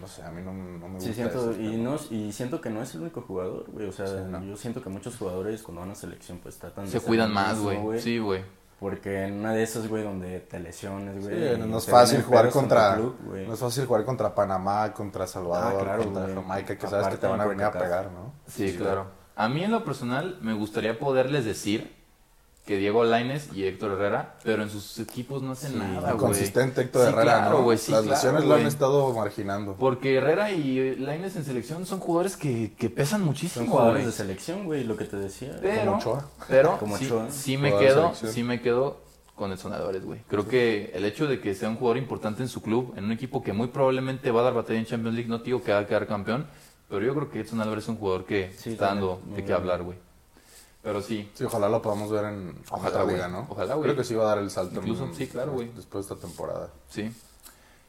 no 0.00 0.08
sé, 0.08 0.22
a 0.22 0.30
mí 0.30 0.42
no, 0.42 0.52
no 0.52 0.88
me 0.88 0.94
gusta. 0.94 1.08
Sí, 1.08 1.14
siento, 1.14 1.52
y, 1.52 1.76
no, 1.76 1.96
y 2.10 2.32
siento 2.32 2.60
que 2.60 2.68
no 2.70 2.82
es 2.82 2.94
el 2.94 3.02
único 3.02 3.22
jugador, 3.22 3.66
güey. 3.70 3.86
O 3.88 3.92
sea, 3.92 4.06
Sí, 4.08 4.14
no. 4.28 4.42
yo 4.42 4.56
siento 4.56 4.82
que 4.82 4.88
muchos 4.88 5.16
jugadores 5.16 5.62
cuando 5.62 5.82
van 5.82 5.90
a 5.90 5.94
selección 5.94 6.38
pues 6.42 6.58
tratan 6.58 6.84
de 6.86 6.90
Se 6.90 7.00
cuidan 7.00 7.32
más, 7.32 7.58
güey. 7.60 8.00
Sí, 8.00 8.18
güey. 8.18 8.42
Porque 8.80 9.24
en 9.24 9.34
una 9.40 9.52
de 9.54 9.62
esas, 9.62 9.88
güey, 9.88 10.02
donde 10.02 10.40
te 10.40 10.58
lesiones, 10.60 11.22
güey. 11.24 11.54
Sí, 11.56 11.62
no 11.66 11.78
es 11.78 11.86
fácil 11.86 12.22
jugar 12.22 12.50
contra 12.50 12.94
club, 12.96 13.16
güey. 13.24 13.46
no 13.46 13.54
es 13.54 13.60
fácil 13.60 13.86
jugar 13.86 14.04
contra 14.04 14.34
Panamá, 14.34 14.92
contra 14.92 15.26
Salvador, 15.26 15.80
Ah, 15.80 15.84
claro, 15.84 16.04
contra. 16.04 16.34
Jamaica, 16.34 16.76
que 16.76 16.86
sabes 16.86 17.06
que 17.08 17.16
te 17.16 17.26
van 17.26 17.40
a 17.40 17.44
en 17.44 17.48
venir 17.50 17.64
a 17.64 17.72
pegar, 17.72 18.10
¿no? 18.12 18.32
Sí, 18.46 18.74
claro. 18.76 19.06
A 19.34 19.48
mí 19.48 19.62
en 19.64 19.70
lo 19.70 19.84
personal 19.84 20.38
me 20.42 20.52
gustaría 20.54 20.98
poderles 20.98 21.44
decir 21.44 21.94
que 22.66 22.76
Diego 22.76 23.04
Laines 23.04 23.48
y 23.54 23.64
Héctor 23.64 23.92
Herrera, 23.92 24.34
pero 24.42 24.62
en 24.64 24.70
sus 24.70 24.98
equipos 24.98 25.40
no 25.42 25.52
hacen 25.52 25.72
Sí, 25.72 25.78
nada, 25.78 26.00
güey. 26.12 26.16
Consistente 26.18 26.80
Héctor 26.82 27.02
Sí, 27.02 27.08
Herrera, 27.08 27.22
claro, 27.22 27.62
¿no? 27.70 27.76
sí, 27.78 27.92
Las 27.92 28.00
claro, 28.02 28.14
lesiones 28.16 28.44
lo 28.44 28.54
han 28.56 28.66
estado 28.66 29.12
marginando. 29.14 29.76
Porque 29.78 30.16
Herrera 30.16 30.50
y 30.50 30.96
Laines 30.96 31.36
en 31.36 31.44
selección 31.44 31.86
son 31.86 32.00
jugadores 32.00 32.36
que, 32.36 32.72
que 32.76 32.90
pesan 32.90 33.20
Son 33.20 33.26
muchísimo, 33.28 33.66
jugadores 33.66 34.02
güey. 34.02 34.06
de 34.06 34.12
selección, 34.12 34.64
güey, 34.64 34.84
lo 34.84 34.96
que 34.96 35.04
te 35.04 35.16
decía. 35.16 35.56
Pero, 35.62 35.84
Como 35.84 35.96
Ochoa. 35.98 36.30
pero 36.48 36.76
Como 36.80 36.98
sí, 36.98 37.06
Ochoa. 37.06 37.30
sí 37.30 37.56
me 37.56 37.76
quedo, 37.76 38.14
sí 38.14 38.42
me 38.42 38.60
quedo 38.60 39.00
con 39.36 39.52
el 39.52 39.58
Sonadores, 39.58 40.04
güey. 40.04 40.20
Creo 40.28 40.48
que 40.48 40.90
el 40.94 41.04
hecho 41.04 41.26
de 41.28 41.40
que 41.40 41.54
sea 41.54 41.68
un 41.68 41.76
jugador 41.76 41.98
importante 41.98 42.42
en 42.42 42.48
su 42.48 42.62
club, 42.62 42.94
en 42.96 43.04
un 43.04 43.12
equipo 43.12 43.42
que 43.44 43.52
muy 43.52 43.68
probablemente 43.68 44.30
va 44.30 44.40
a 44.40 44.44
dar 44.44 44.54
batalla 44.54 44.78
en 44.78 44.86
Champions 44.86 45.14
League, 45.14 45.28
no 45.28 45.38
digo 45.38 45.62
que 45.62 45.72
va 45.72 45.78
a 45.80 45.86
quedar 45.86 46.06
campeón, 46.06 46.46
pero 46.88 47.04
yo 47.04 47.14
creo 47.14 47.30
que 47.30 47.40
Edson 47.40 47.60
Álvarez 47.60 47.84
es 47.84 47.88
un 47.90 47.96
jugador 47.96 48.24
que 48.24 48.52
Sí, 48.56 48.70
está 48.72 48.86
dando 48.86 49.20
de 49.36 49.44
qué 49.44 49.52
hablar, 49.52 49.82
güey. 49.82 49.98
Pero 50.86 51.02
sí, 51.02 51.28
Sí, 51.34 51.42
ojalá 51.42 51.68
lo 51.68 51.82
podamos 51.82 52.12
ver 52.12 52.26
en 52.26 52.54
Ojalá, 52.70 52.88
otra 53.00 53.12
liga, 53.12 53.26
¿no? 53.26 53.44
Ojalá, 53.50 53.74
güey. 53.74 53.82
Creo 53.86 53.96
que 53.96 54.04
sí 54.04 54.14
va 54.14 54.22
a 54.22 54.26
dar 54.28 54.38
el 54.38 54.50
salto. 54.52 54.78
Incluso, 54.78 55.04
en- 55.06 55.14
sí, 55.16 55.26
claro, 55.26 55.50
güey. 55.50 55.68
Después 55.74 56.06
de 56.06 56.14
esta 56.14 56.26
temporada. 56.26 56.70
sí. 56.88 57.12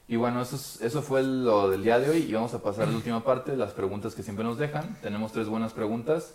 Y 0.09 0.15
bueno, 0.15 0.41
eso, 0.41 0.55
es- 0.55 0.81
eso 0.81 1.01
fue 1.03 1.21
lo 1.21 1.69
del 1.69 1.83
día 1.83 1.99
de 1.99 2.09
hoy 2.09 2.19
y 2.27 2.33
vamos 2.33 2.53
a 2.55 2.63
pasar 2.63 2.85
a 2.87 2.91
la 2.91 2.95
última 2.95 3.23
parte, 3.23 3.55
las 3.55 3.73
preguntas 3.73 4.15
que 4.15 4.23
siempre 4.23 4.43
nos 4.43 4.57
dejan. 4.57 4.97
Tenemos 5.03 5.31
tres 5.33 5.47
buenas 5.47 5.73
preguntas. 5.73 6.31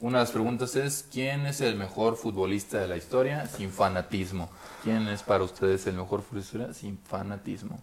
Una 0.00 0.18
de 0.18 0.24
las 0.24 0.32
preguntas 0.32 0.76
es, 0.76 1.06
¿quién 1.10 1.46
es 1.46 1.60
el 1.62 1.76
mejor 1.76 2.16
futbolista 2.16 2.78
de 2.78 2.88
la 2.88 2.96
historia 2.98 3.46
sin 3.46 3.70
fanatismo? 3.70 4.50
¿Quién 4.82 5.08
es 5.08 5.22
para 5.22 5.44
ustedes 5.44 5.86
el 5.86 5.94
mejor 5.94 6.20
futbolista 6.22 6.74
sin 6.74 6.98
fanatismo? 6.98 7.78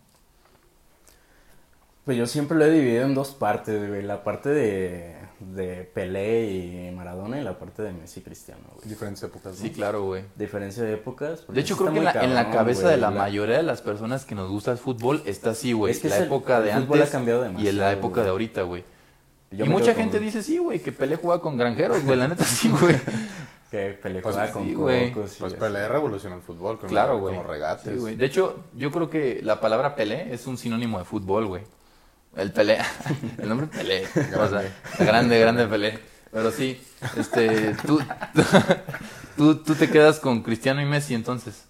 Pues 2.05 2.17
yo 2.17 2.27
siempre 2.27 2.57
lo 2.57 2.65
he 2.65 2.71
dividido 2.71 3.05
en 3.05 3.15
dos 3.15 3.29
partes, 3.31 3.87
güey. 3.87 4.01
La 4.01 4.23
parte 4.23 4.49
de, 4.49 5.15
de 5.39 5.83
Pelé 5.93 6.51
y 6.51 6.91
Maradona 6.91 7.39
y 7.39 7.43
la 7.43 7.57
parte 7.57 7.81
de 7.81 7.91
Messi 7.93 8.19
y 8.19 8.23
Cristiano, 8.23 8.61
güey. 8.75 8.87
Diferentes 8.89 9.23
épocas, 9.23 9.53
¿no? 9.55 9.61
Sí, 9.61 9.69
claro, 9.71 10.03
güey. 10.03 10.23
Diferencia 10.35 10.83
de 10.83 10.93
épocas. 10.93 11.45
De 11.47 11.61
hecho, 11.61 11.75
sí 11.75 11.81
creo 11.81 11.93
que 11.93 11.99
en 11.99 12.05
la, 12.35 12.45
en 12.45 12.51
cabeza 12.51 12.81
güey. 12.83 12.95
de 12.95 13.01
la 13.01 13.11
mayoría 13.11 13.57
de 13.57 13.63
las 13.63 13.81
personas 13.81 14.25
que 14.25 14.35
nos 14.35 14.49
gusta 14.49 14.71
el 14.71 14.77
fútbol 14.77 15.21
está 15.25 15.51
así, 15.51 15.73
güey. 15.73 15.91
Es 15.91 15.99
que 15.99 16.09
la 16.09 16.17
es 16.17 16.23
época 16.23 16.57
el 16.57 16.63
de 16.65 16.71
fútbol 16.73 16.97
antes 16.99 17.09
ha 17.09 17.11
cambiado 17.11 17.45
y 17.57 17.67
en 17.67 17.77
la 17.77 17.91
época 17.91 18.15
güey. 18.15 18.23
de 18.25 18.29
ahorita, 18.31 18.61
güey. 18.63 18.83
Yo 19.51 19.65
y 19.65 19.69
mucha 19.69 19.95
gente 19.95 20.17
con- 20.17 20.25
dice, 20.25 20.43
sí, 20.43 20.57
güey, 20.59 20.79
que 20.79 20.91
Pelé 20.91 21.15
juega 21.15 21.41
con 21.41 21.57
granjeros, 21.57 22.03
güey. 22.03 22.17
La 22.17 22.27
neta, 22.27 22.43
sí, 22.43 22.69
güey. 22.81 22.95
Que 23.71 23.91
Pelé 24.01 24.21
Pues 24.21 24.33
jugaba 24.35 24.47
sí, 24.47 24.53
con 24.53 24.73
güey. 24.73 25.11
cocos 25.11 25.35
y 25.37 25.39
Pues. 25.39 25.53
Pelé 25.53 25.87
revolucionó 25.87 26.35
el 26.35 26.41
fútbol 26.41 26.79
con, 26.79 26.89
Claro, 26.89 27.19
güey. 27.19 27.35
los 27.35 27.45
regates. 27.45 27.93
Sí, 27.93 27.99
güey. 27.99 28.15
de 28.15 28.25
hecho, 28.25 28.63
yo 28.75 28.91
creo 28.91 29.09
que 29.09 29.41
la 29.43 29.59
palabra 29.61 29.95
Pelé 29.95 30.33
es 30.33 30.45
un 30.47 30.57
sinónimo 30.57 30.99
de 30.99 31.05
fútbol, 31.05 31.45
güey. 31.47 31.63
El 32.35 32.51
Pelé. 32.51 32.77
El 33.37 33.49
nombre 33.49 33.67
Pelé. 33.67 34.03
O 34.37 34.47
sea, 34.47 34.63
grande, 34.99 35.39
grande 35.39 35.67
Pelé. 35.67 35.99
Pero 36.31 36.51
sí, 36.51 36.79
este, 37.17 37.73
tú, 37.87 37.99
tú, 39.37 39.55
tú 39.63 39.75
te 39.75 39.89
quedas 39.89 40.19
con 40.19 40.43
Cristiano 40.43 40.81
y 40.81 40.85
Messi 40.85 41.15
entonces. 41.15 41.65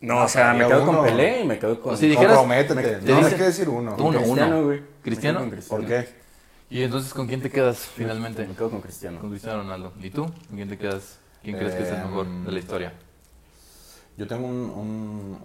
No, 0.00 0.24
o 0.24 0.28
sea, 0.28 0.52
me 0.52 0.66
quedo 0.66 0.84
con 0.84 1.02
Pelé 1.04 1.40
y 1.40 1.44
me 1.46 1.58
quedo 1.58 1.80
con... 1.80 1.94
O 1.94 1.96
si 1.96 2.08
dijeras- 2.08 2.36
Comprométete. 2.36 2.82
te 2.98 3.10
no, 3.12 3.16
dice- 3.18 3.30
hay 3.30 3.34
que 3.36 3.42
decir 3.44 3.68
uno. 3.70 3.96
Uno, 3.98 4.18
Cristiano, 4.18 4.56
uno. 4.58 4.64
güey. 4.66 4.82
¿Cristiano? 5.02 5.38
con 5.40 5.50
Cristiano. 5.50 5.80
¿Por 5.82 5.88
qué? 5.90 6.08
Y 6.68 6.82
entonces, 6.82 7.14
¿con 7.14 7.26
quién 7.26 7.40
te 7.40 7.50
quedas 7.50 7.78
finalmente? 7.78 8.46
Me 8.46 8.54
quedo 8.54 8.68
con 8.70 8.82
Cristiano. 8.82 9.20
Con 9.20 9.30
Cristiano 9.30 9.58
Ronaldo. 9.62 9.94
¿Y 10.02 10.10
tú? 10.10 10.24
¿Con 10.24 10.56
quién 10.56 10.68
te 10.68 10.76
quedas? 10.76 11.18
¿Quién 11.42 11.56
crees 11.56 11.74
que 11.74 11.82
es 11.84 11.88
el 11.88 11.98
mejor 12.04 12.26
de 12.44 12.52
la 12.52 12.58
historia? 12.58 12.92
Yo 14.18 14.26
tengo 14.26 14.46
un, 14.46 14.54
un- 14.70 15.38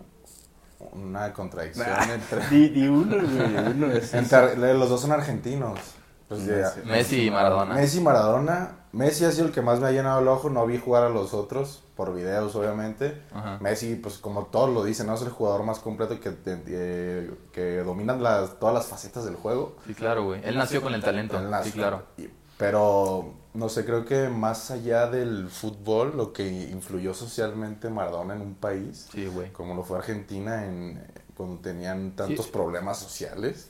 una 0.80 1.34
contradicción 1.34 1.88
entre, 2.10 2.48
Di, 2.50 2.70
di 2.70 2.88
uno, 2.88 3.16
güey, 3.18 3.56
uno. 3.76 3.88
así. 3.98 4.18
entre- 4.18 4.74
Los 4.74 4.90
dos 4.90 5.02
son 5.02 5.12
argentinos. 5.12 5.80
Pues, 6.28 6.42
Messi. 6.42 6.80
Messi 6.86 7.26
y 7.26 7.32
Maradona. 7.32 7.74
Messi 7.76 7.98
y 7.98 8.02
Maradona. 8.02 8.76
Messi 8.92 9.26
ha 9.26 9.32
sido 9.32 9.48
el 9.48 9.52
que 9.52 9.62
más 9.62 9.80
me 9.80 9.88
ha 9.88 9.92
llenado 9.92 10.20
el 10.20 10.28
ojo. 10.28 10.50
No 10.50 10.66
vi 10.66 10.78
jugar 10.78 11.04
a 11.04 11.10
los 11.10 11.34
otros, 11.34 11.84
por 11.96 12.14
videos, 12.16 12.56
obviamente. 12.56 13.22
Ajá. 13.34 13.58
Messi, 13.62 13.96
pues 13.96 14.20
como 14.20 14.46
todos 14.46 14.70
lo 14.72 14.84
dicen, 14.84 15.08
¿no? 15.08 15.16
es 15.16 15.22
el 15.24 15.30
jugador 15.30 15.64
más 15.64 15.80
completo 15.80 16.20
que, 16.20 16.32
eh, 16.46 17.32
que 17.52 17.78
domina 17.84 18.16
las, 18.16 18.60
todas 18.60 18.76
las 18.76 18.86
facetas 18.88 19.26
del 19.26 19.36
juego. 19.36 19.76
Sí, 19.88 19.94
claro, 19.96 20.24
güey. 20.24 20.42
Él 20.44 20.56
nació 20.58 20.82
con 20.84 20.94
el 20.94 21.02
talento. 21.04 21.38
Él. 21.40 21.50
Sí, 21.64 21.72
claro. 21.72 22.04
Y- 22.18 22.30
Pero, 22.60 23.36
no 23.54 23.70
sé, 23.70 23.86
creo 23.86 24.04
que 24.04 24.28
más 24.28 24.70
allá 24.70 25.08
del 25.08 25.48
fútbol, 25.48 26.18
lo 26.18 26.34
que 26.34 26.46
influyó 26.46 27.14
socialmente 27.14 27.90
Maradona 27.90 28.36
en 28.36 28.42
un 28.42 28.56
país, 28.56 29.08
Sí, 29.14 29.30
como 29.54 29.76
lo 29.76 29.84
fue 29.84 29.98
Argentina 30.00 30.66
en, 30.66 31.02
cuando 31.38 31.62
tenían 31.62 32.18
tantos 32.18 32.48
Sí. 32.48 32.52
problemas 32.52 33.00
sociales, 33.00 33.70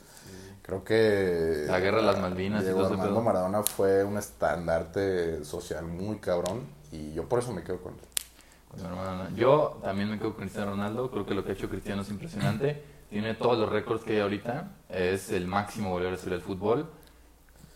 creo 0.64 0.84
que... 0.84 1.66
La 1.68 1.80
guerra 1.80 1.98
de 1.98 2.04
las 2.08 2.20
Malvinas 2.20 2.62
y 2.62 2.64
Diego 2.64 2.80
todo 2.80 2.88
ese 2.88 3.00
Armando. 3.00 3.22
Maradona 3.22 3.62
fue 3.62 4.04
un 4.04 4.18
estandarte 4.18 5.46
social 5.46 5.86
muy 5.86 6.18
cabrón 6.18 6.62
y 6.92 7.14
yo 7.14 7.30
por 7.30 7.38
eso 7.38 7.54
me 7.54 7.62
quedo 7.62 7.78
con 7.84 7.94
él. 7.94 8.00
Con 8.70 8.96
Maradona. 8.96 9.30
Yo 9.36 9.80
también 9.84 10.10
me 10.10 10.18
quedo 10.18 10.32
con 10.34 10.42
Cristiano 10.42 10.72
Ronaldo. 10.72 11.12
Creo 11.12 11.28
que 11.28 11.36
lo 11.36 11.44
que 11.46 11.52
ha 11.52 11.54
hecho 11.54 11.70
Cristiano 11.70 12.02
es 12.02 12.10
impresionante. 12.10 12.84
Tiene 13.12 13.36
todos 13.36 13.60
los 13.60 13.70
récords 13.70 14.04
que 14.04 14.14
hay 14.14 14.20
ahorita. 14.22 14.72
Es 14.90 15.30
el 15.32 15.46
máximo 15.46 15.92
goleador 15.92 16.20
del 16.20 16.42
fútbol. 16.42 16.90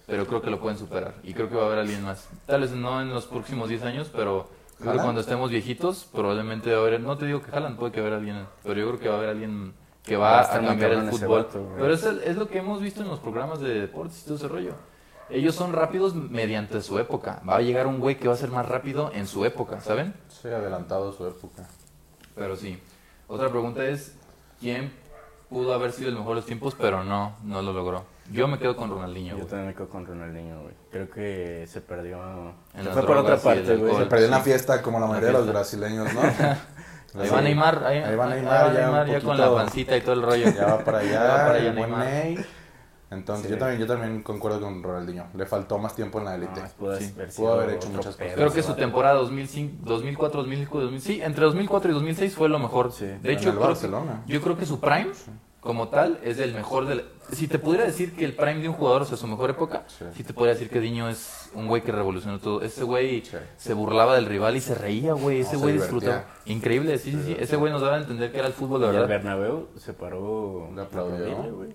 Pero 0.06 0.28
creo 0.28 0.42
que 0.42 0.50
lo 0.50 0.60
pueden 0.60 0.78
superar. 0.78 1.16
Y 1.24 1.34
creo 1.34 1.50
que 1.50 1.56
va 1.56 1.64
a 1.64 1.66
haber 1.68 1.80
alguien 1.80 2.04
más. 2.04 2.28
Tal 2.46 2.62
vez 2.62 2.72
no 2.72 3.02
en 3.02 3.14
los 3.14 3.26
próximos 3.26 3.70
10 3.70 3.84
años, 3.84 4.12
pero 4.14 4.50
Creo 4.80 4.94
que 4.94 5.00
cuando 5.00 5.22
estemos 5.22 5.50
viejitos, 5.50 6.06
probablemente 6.12 6.72
va 6.72 6.80
a 6.80 6.82
haber, 6.82 7.00
no 7.00 7.18
te 7.18 7.26
digo 7.26 7.42
que 7.42 7.52
jalan, 7.52 7.78
puede 7.78 7.94
que 7.94 8.02
haber 8.02 8.14
alguien, 8.14 8.46
pero 8.64 8.80
yo 8.80 8.88
creo 8.90 9.00
que 9.00 9.08
va 9.08 9.16
a 9.16 9.18
haber 9.18 9.30
alguien 9.30 9.74
que 10.04 10.18
va, 10.18 10.32
Va 10.32 10.42
a 10.42 10.60
cambiar 10.62 10.92
el 10.92 11.10
fútbol. 11.10 11.44
vato, 11.44 11.70
pero 11.78 11.94
es, 11.94 12.04
es 12.04 12.36
lo 12.36 12.50
que 12.50 12.58
hemos 12.58 12.82
visto 12.82 13.02
en 13.02 13.08
los 13.08 13.20
programas 13.20 13.62
de 13.62 13.82
deportes 13.82 14.22
y 14.22 14.26
todo 14.26 14.36
ese 14.36 14.48
rollo. 14.50 14.74
Ellos 15.30 15.56
son 15.56 15.72
rápidos 15.72 16.14
mediante 16.16 16.82
su 16.82 17.00
época. 17.00 17.42
Va 17.48 17.56
a 17.56 17.62
llegar 17.62 17.88
un 17.88 18.00
güey 18.00 18.20
que 18.20 18.28
va 18.28 18.34
a 18.34 18.38
ser 18.38 18.50
más 18.52 18.68
rápido 18.68 19.10
en 19.14 19.26
su 19.26 19.46
época, 19.46 19.80
¿saben? 19.80 20.14
Sí, 20.28 20.50
adelantado 20.50 21.12
a 21.12 21.14
su 21.14 21.26
época. 21.26 21.66
Pero 22.36 22.58
sí. 22.58 22.78
Otra 23.28 23.50
pregunta 23.50 23.86
es, 23.88 24.18
¿quién 24.60 24.92
pudo 25.50 25.74
haber 25.74 25.94
sido 25.94 26.10
el 26.10 26.16
mejor 26.16 26.32
de 26.32 26.36
los 26.36 26.46
tiempos, 26.46 26.76
pero 26.78 27.06
no, 27.06 27.38
no 27.44 27.62
lo 27.62 27.72
logró? 27.72 28.04
Yo 28.32 28.48
me 28.48 28.58
quedo 28.58 28.76
con 28.76 28.90
Ronaldinho, 28.90 29.38
Yo 29.38 29.46
también 29.46 29.68
me 29.68 29.74
quedo 29.76 29.90
con 29.90 30.06
Ronaldinho, 30.06 30.62
güey. 30.62 30.74
Creo 30.92 31.10
que 31.10 31.66
se 31.68 31.82
perdió. 31.82 32.18
En 32.74 32.84
se 32.84 32.90
fue 32.92 33.06
por 33.06 33.18
otra 33.18 33.38
parte, 33.38 33.76
güey. 33.76 33.96
Se 33.96 34.06
perdió 34.06 34.26
en 34.26 34.32
la 34.32 34.40
fiesta 34.40 34.82
como 34.82 35.00
la 35.00 35.08
mayoría 35.08 35.28
de 35.30 35.34
los 35.34 35.48
brasileños, 35.48 36.14
¿no? 36.14 36.22
Ahí 37.22 37.30
va 37.30 37.42
Neymar, 37.42 37.84
ahí, 37.86 37.98
Ahí 38.00 38.16
va 38.16 38.26
ahí 38.26 38.42
Neymar, 38.42 38.74
ya 38.74 38.90
un 38.90 39.08
ya 39.08 39.22
con 39.22 39.38
la 39.38 39.54
pancita 39.54 39.96
y 39.96 40.02
todo 40.02 40.14
el 40.14 40.24
rollo. 40.24 40.50
Ya 40.50 40.66
va 40.66 40.84
para 40.84 40.98
allá, 41.00 41.12
Ya 41.12 41.24
va 41.24 41.36
para 41.46 41.54
allá 41.60 41.74
Neymar. 41.74 42.06
Ney. 42.08 42.46
Entonces, 43.12 43.46
Sí. 43.46 43.52
yo, 43.52 43.60
también, 43.60 43.80
yo 43.80 43.86
también 43.86 44.24
concuerdo 44.24 44.60
con 44.60 44.82
Ronaldinho. 44.82 45.28
Le 45.36 45.46
faltó 45.46 45.78
más 45.78 45.96
tiempo 45.96 46.18
en 46.18 46.26
la 46.26 46.34
élite. 46.36 46.60
No, 46.60 46.68
pudo 46.70 46.98
Sí. 46.98 47.12
haber, 47.16 47.30
Pudo 47.30 47.54
haber 47.54 47.70
hecho 47.76 47.90
muchas 47.92 48.16
cosas. 48.16 48.34
Creo 48.34 48.52
que 48.52 48.64
su 48.64 48.74
temporada 48.74 49.14
2005, 49.16 49.76
2004, 49.86 50.40
2005, 50.42 50.80
2006, 50.80 51.18
sí, 51.18 51.22
entre 51.22 51.46
2004 51.46 51.92
y 51.92 51.94
2006 51.94 52.34
fue 52.36 52.50
lo 52.50 52.58
mejor. 52.58 52.92
Sí. 52.92 53.06
de 53.06 53.14
En 53.18 53.30
hecho, 53.38 53.50
el 53.50 53.56
creo 53.58 53.68
Barcelona. 53.68 54.24
Que, 54.26 54.34
yo 54.34 54.42
creo 54.42 54.58
que 54.58 54.66
su 54.66 54.80
prime, 54.80 55.12
como 55.64 55.88
tal, 55.88 56.20
es 56.24 56.40
el 56.40 56.54
mejor 56.54 56.86
del... 56.86 57.06
Si 57.32 57.48
te 57.48 57.58
pudiera 57.58 57.86
decir 57.86 58.16
que 58.16 58.26
el 58.26 58.36
prime 58.36 58.56
de 58.62 58.68
un 58.70 58.76
jugador, 58.76 59.04
o 59.04 59.06
sea, 59.06 59.16
su 59.18 59.26
mejor 59.28 59.50
época, 59.50 59.86
Sí. 59.88 60.06
sí, 60.14 60.24
te 60.24 60.34
podría 60.34 60.54
decir 60.54 60.70
que 60.70 60.80
Diño 60.82 61.08
es 61.10 61.50
un 61.56 61.68
güey 61.68 61.82
que 61.82 61.92
revolucionó 61.94 62.38
todo. 62.40 62.62
Ese 62.62 62.84
güey 62.84 63.24
Sí. 63.24 63.38
se 63.56 63.74
burlaba 63.74 64.16
del 64.16 64.26
rival 64.26 64.56
y 64.58 64.62
se 64.62 64.76
reía, 64.76 65.14
güey. 65.14 65.40
Ese 65.40 65.54
No, 65.54 65.60
güey 65.62 65.74
disfrutaba. 65.76 66.26
Increíble, 66.46 66.98
sí, 66.98 67.12
sí, 67.12 67.22
sí. 67.26 67.38
Ese 67.40 67.56
güey 67.56 67.72
nos 67.72 67.82
daba 67.82 67.96
a 67.96 68.00
entender 68.00 68.32
que 68.32 68.40
era 68.40 68.48
el 68.48 68.54
fútbol 68.54 68.82
de 68.82 68.88
Y 68.88 68.90
el 68.90 68.96
verdad. 68.96 69.08
Bernabéu 69.10 69.68
se 69.78 69.94
paró. 69.94 70.70
Le 70.76 70.82
aplaudió. 70.82 71.54
güey. 71.56 71.70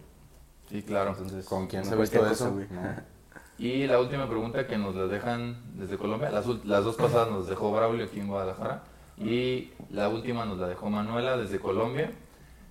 Sí, 0.70 0.82
claro. 0.82 1.11
Entonces, 1.11 1.47
¿Con 1.47 1.66
quién 1.66 1.82
se 1.84 1.97
visto 1.97 2.18
cualquier 2.18 2.32
eso? 2.32 2.53
güey. 2.53 2.66
No. 2.70 2.80
Y 3.61 3.89
la 3.89 3.99
última 3.99 4.28
pregunta 4.28 4.68
que 4.68 4.78
nos 4.78 4.95
la 4.95 5.07
dejan 5.09 5.57
desde 5.74 5.97
Colombia, 5.99 6.30
las, 6.30 6.47
ul- 6.47 6.62
las 6.62 6.84
dos 6.84 6.95
pasadas 6.95 7.28
nos 7.28 7.49
dejó 7.49 7.72
Braulio 7.72 8.05
aquí 8.05 8.20
en 8.20 8.28
Guadalajara 8.28 8.84
y 9.16 9.72
la 9.91 10.09
última 10.09 10.45
nos 10.45 10.59
la 10.59 10.68
dejó 10.68 10.89
Manuela 10.91 11.36
desde 11.36 11.59
Colombia. 11.59 12.12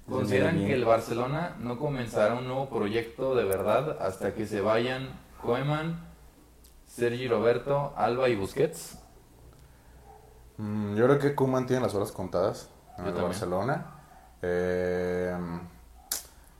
¿Consideran 0.09 0.57
que 0.57 0.73
el 0.73 0.85
Barcelona 0.85 1.55
no 1.59 1.77
comenzará 1.77 2.35
un 2.35 2.47
nuevo 2.47 2.69
proyecto 2.69 3.35
de 3.35 3.43
verdad 3.43 3.97
hasta 4.01 4.33
que 4.33 4.45
se 4.47 4.61
vayan 4.61 5.09
Koeman, 5.41 5.99
Sergi 6.85 7.27
Roberto, 7.27 7.93
Alba 7.97 8.29
y 8.29 8.35
Busquets? 8.35 8.97
Mm, 10.57 10.95
yo 10.95 11.05
creo 11.05 11.19
que 11.19 11.35
Koeman 11.35 11.67
tiene 11.67 11.81
las 11.81 11.93
horas 11.93 12.11
contadas 12.11 12.69
en 12.97 13.05
Yo 13.05 13.11
el 13.11 13.15
también. 13.15 13.23
Barcelona. 13.23 13.85
Eh, 14.41 15.35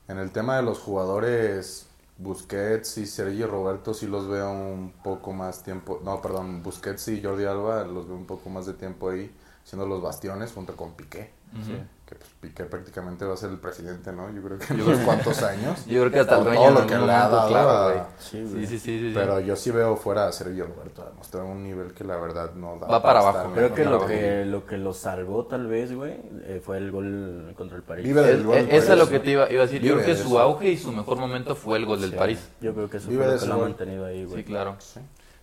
en 0.08 0.18
el 0.18 0.30
tema 0.30 0.56
de 0.56 0.62
los 0.62 0.78
jugadores, 0.78 1.88
Busquets 2.18 2.98
y 2.98 3.06
Sergio 3.06 3.46
Roberto 3.46 3.94
sí 3.94 4.06
los 4.06 4.28
veo 4.28 4.50
un 4.50 4.92
poco 5.02 5.32
más 5.32 5.62
tiempo. 5.62 6.00
No, 6.04 6.20
perdón, 6.20 6.62
Busquets 6.62 7.08
y 7.08 7.22
Jordi 7.22 7.44
Alba 7.44 7.84
los 7.84 8.06
veo 8.08 8.16
un 8.16 8.26
poco 8.26 8.50
más 8.50 8.66
de 8.66 8.74
tiempo 8.74 9.10
ahí, 9.10 9.34
siendo 9.64 9.86
los 9.86 10.02
bastiones 10.02 10.52
junto 10.52 10.76
con 10.76 10.92
Piqué. 10.94 11.30
Ujú. 11.52 11.78
Que 12.08 12.14
pues, 12.14 12.30
Piqué 12.40 12.64
prácticamente 12.64 13.26
va 13.26 13.34
a 13.34 13.36
ser 13.36 13.50
el 13.50 13.58
presidente, 13.58 14.10
¿no? 14.12 14.32
Yo 14.34 14.40
creo 14.40 14.58
que 14.58 14.72
en 14.72 14.80
unos 14.80 14.98
cuantos 15.00 15.42
años. 15.42 15.84
Yo 15.84 16.00
creo 16.00 16.10
que 16.10 16.20
hasta 16.20 16.38
el 16.38 16.44
dueño 16.44 16.60
todo 16.62 16.80
lo 16.80 16.86
que 16.86 16.94
le 16.96 17.12
ha 17.12 17.28
dado 17.28 17.48
claro. 17.48 18.06
Sí, 18.18 18.46
Sí, 18.50 18.66
sí, 18.66 18.78
sí. 18.78 19.10
Pero 19.14 19.40
yo 19.40 19.54
sí 19.56 19.70
veo 19.70 19.94
fuera 19.94 20.26
a 20.26 20.32
Sergio 20.32 20.66
Roberto, 20.66 21.02
a 21.02 21.10
demostrar 21.10 21.44
un 21.44 21.62
nivel 21.62 21.92
que 21.92 22.04
la 22.04 22.16
verdad 22.16 22.54
no 22.54 22.78
da. 22.78 22.86
Va 22.86 23.02
para 23.02 23.20
abajo. 23.20 23.52
Creo 23.54 23.74
que 23.74 23.84
lo, 23.84 24.06
que 24.06 24.44
lo 24.46 24.64
que 24.64 24.78
lo 24.78 24.94
salvó 24.94 25.44
tal 25.44 25.66
vez, 25.66 25.92
güey, 25.94 26.12
eh, 26.44 26.62
fue 26.64 26.78
el 26.78 26.90
gol 26.90 27.52
contra 27.58 27.76
el 27.76 27.82
París. 27.82 28.06
Vive 28.06 28.22
del 28.22 28.38
Es- 28.40 28.46
gol 28.46 28.56
Eso 28.56 28.92
es 28.94 28.98
lo 28.98 29.08
que 29.10 29.20
te 29.20 29.30
iba, 29.32 29.50
iba 29.52 29.62
a 29.64 29.66
decir. 29.66 29.82
Yo 29.82 29.94
creo 29.96 30.06
que 30.06 30.16
su 30.16 30.38
auge 30.38 30.70
y 30.70 30.78
su 30.78 30.90
mejor 30.92 31.18
momento 31.18 31.54
fue 31.56 31.76
el 31.76 31.84
gol 31.84 32.00
del 32.00 32.12
Sí, 32.12 32.16
París. 32.16 32.48
Yo 32.62 32.72
creo 32.72 32.88
que 32.88 32.96
eso 32.96 33.10
Vive 33.10 33.24
fue 33.24 33.34
lo 33.34 33.40
que 33.40 33.46
lo 33.46 33.54
ha 33.54 33.58
mantenido 33.58 34.06
ahí, 34.06 34.24
güey. 34.24 34.38
Sí, 34.38 34.44
claro. 34.44 34.76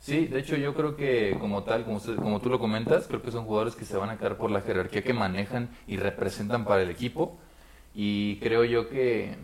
Sí. 0.05 0.27
De 0.27 0.39
hecho 0.39 0.55
yo 0.55 0.75
creo 0.75 0.95
que 0.95 1.35
como 1.39 1.63
tal, 1.63 1.83
como, 1.83 1.97
usted- 1.97 2.15
como 2.17 2.39
tú 2.39 2.49
lo 2.49 2.59
comentas, 2.59 3.07
creo 3.07 3.23
que 3.23 3.31
son 3.31 3.45
jugadores 3.45 3.75
que 3.75 3.85
se 3.85 3.97
van 3.97 4.11
a 4.11 4.17
quedar 4.17 4.37
por 4.37 4.51
la 4.51 4.61
jerarquía 4.61 5.03
que 5.03 5.13
manejan 5.13 5.69
y 5.87 5.97
representan 5.97 6.63
para 6.63 6.83
el 6.83 6.91
equipo. 6.91 7.37
Y 7.95 8.37
creo 8.39 8.63
yo 8.65 8.87
que 8.89 9.35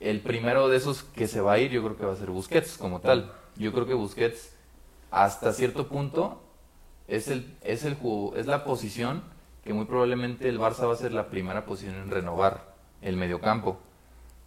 el 0.00 0.20
primero 0.20 0.68
de 0.68 0.76
esos 0.76 1.02
que 1.02 1.26
se 1.26 1.40
va 1.40 1.52
a 1.54 1.58
ir, 1.58 1.70
yo 1.70 1.82
creo 1.82 1.96
que 1.96 2.04
va 2.06 2.12
a 2.12 2.16
ser 2.16 2.30
Busquets 2.30 2.76
como 2.76 3.00
tal. 3.00 3.32
Yo 3.56 3.72
creo 3.72 3.86
que 3.86 3.94
Busquets 3.94 4.54
hasta 5.10 5.52
cierto 5.54 5.88
punto 5.88 6.42
es 7.08 7.28
el 7.28 7.56
es 7.62 7.84
el 7.84 7.96
es 8.36 8.46
la 8.46 8.64
posición 8.64 9.22
que 9.64 9.72
muy 9.72 9.86
probablemente 9.86 10.48
el 10.48 10.58
Barça 10.60 10.86
va 10.86 10.92
a 10.92 10.96
ser 10.96 11.12
la 11.12 11.28
primera 11.30 11.64
posición 11.64 11.94
en 11.96 12.10
renovar 12.10 12.74
el 13.02 13.16
mediocampo, 13.16 13.78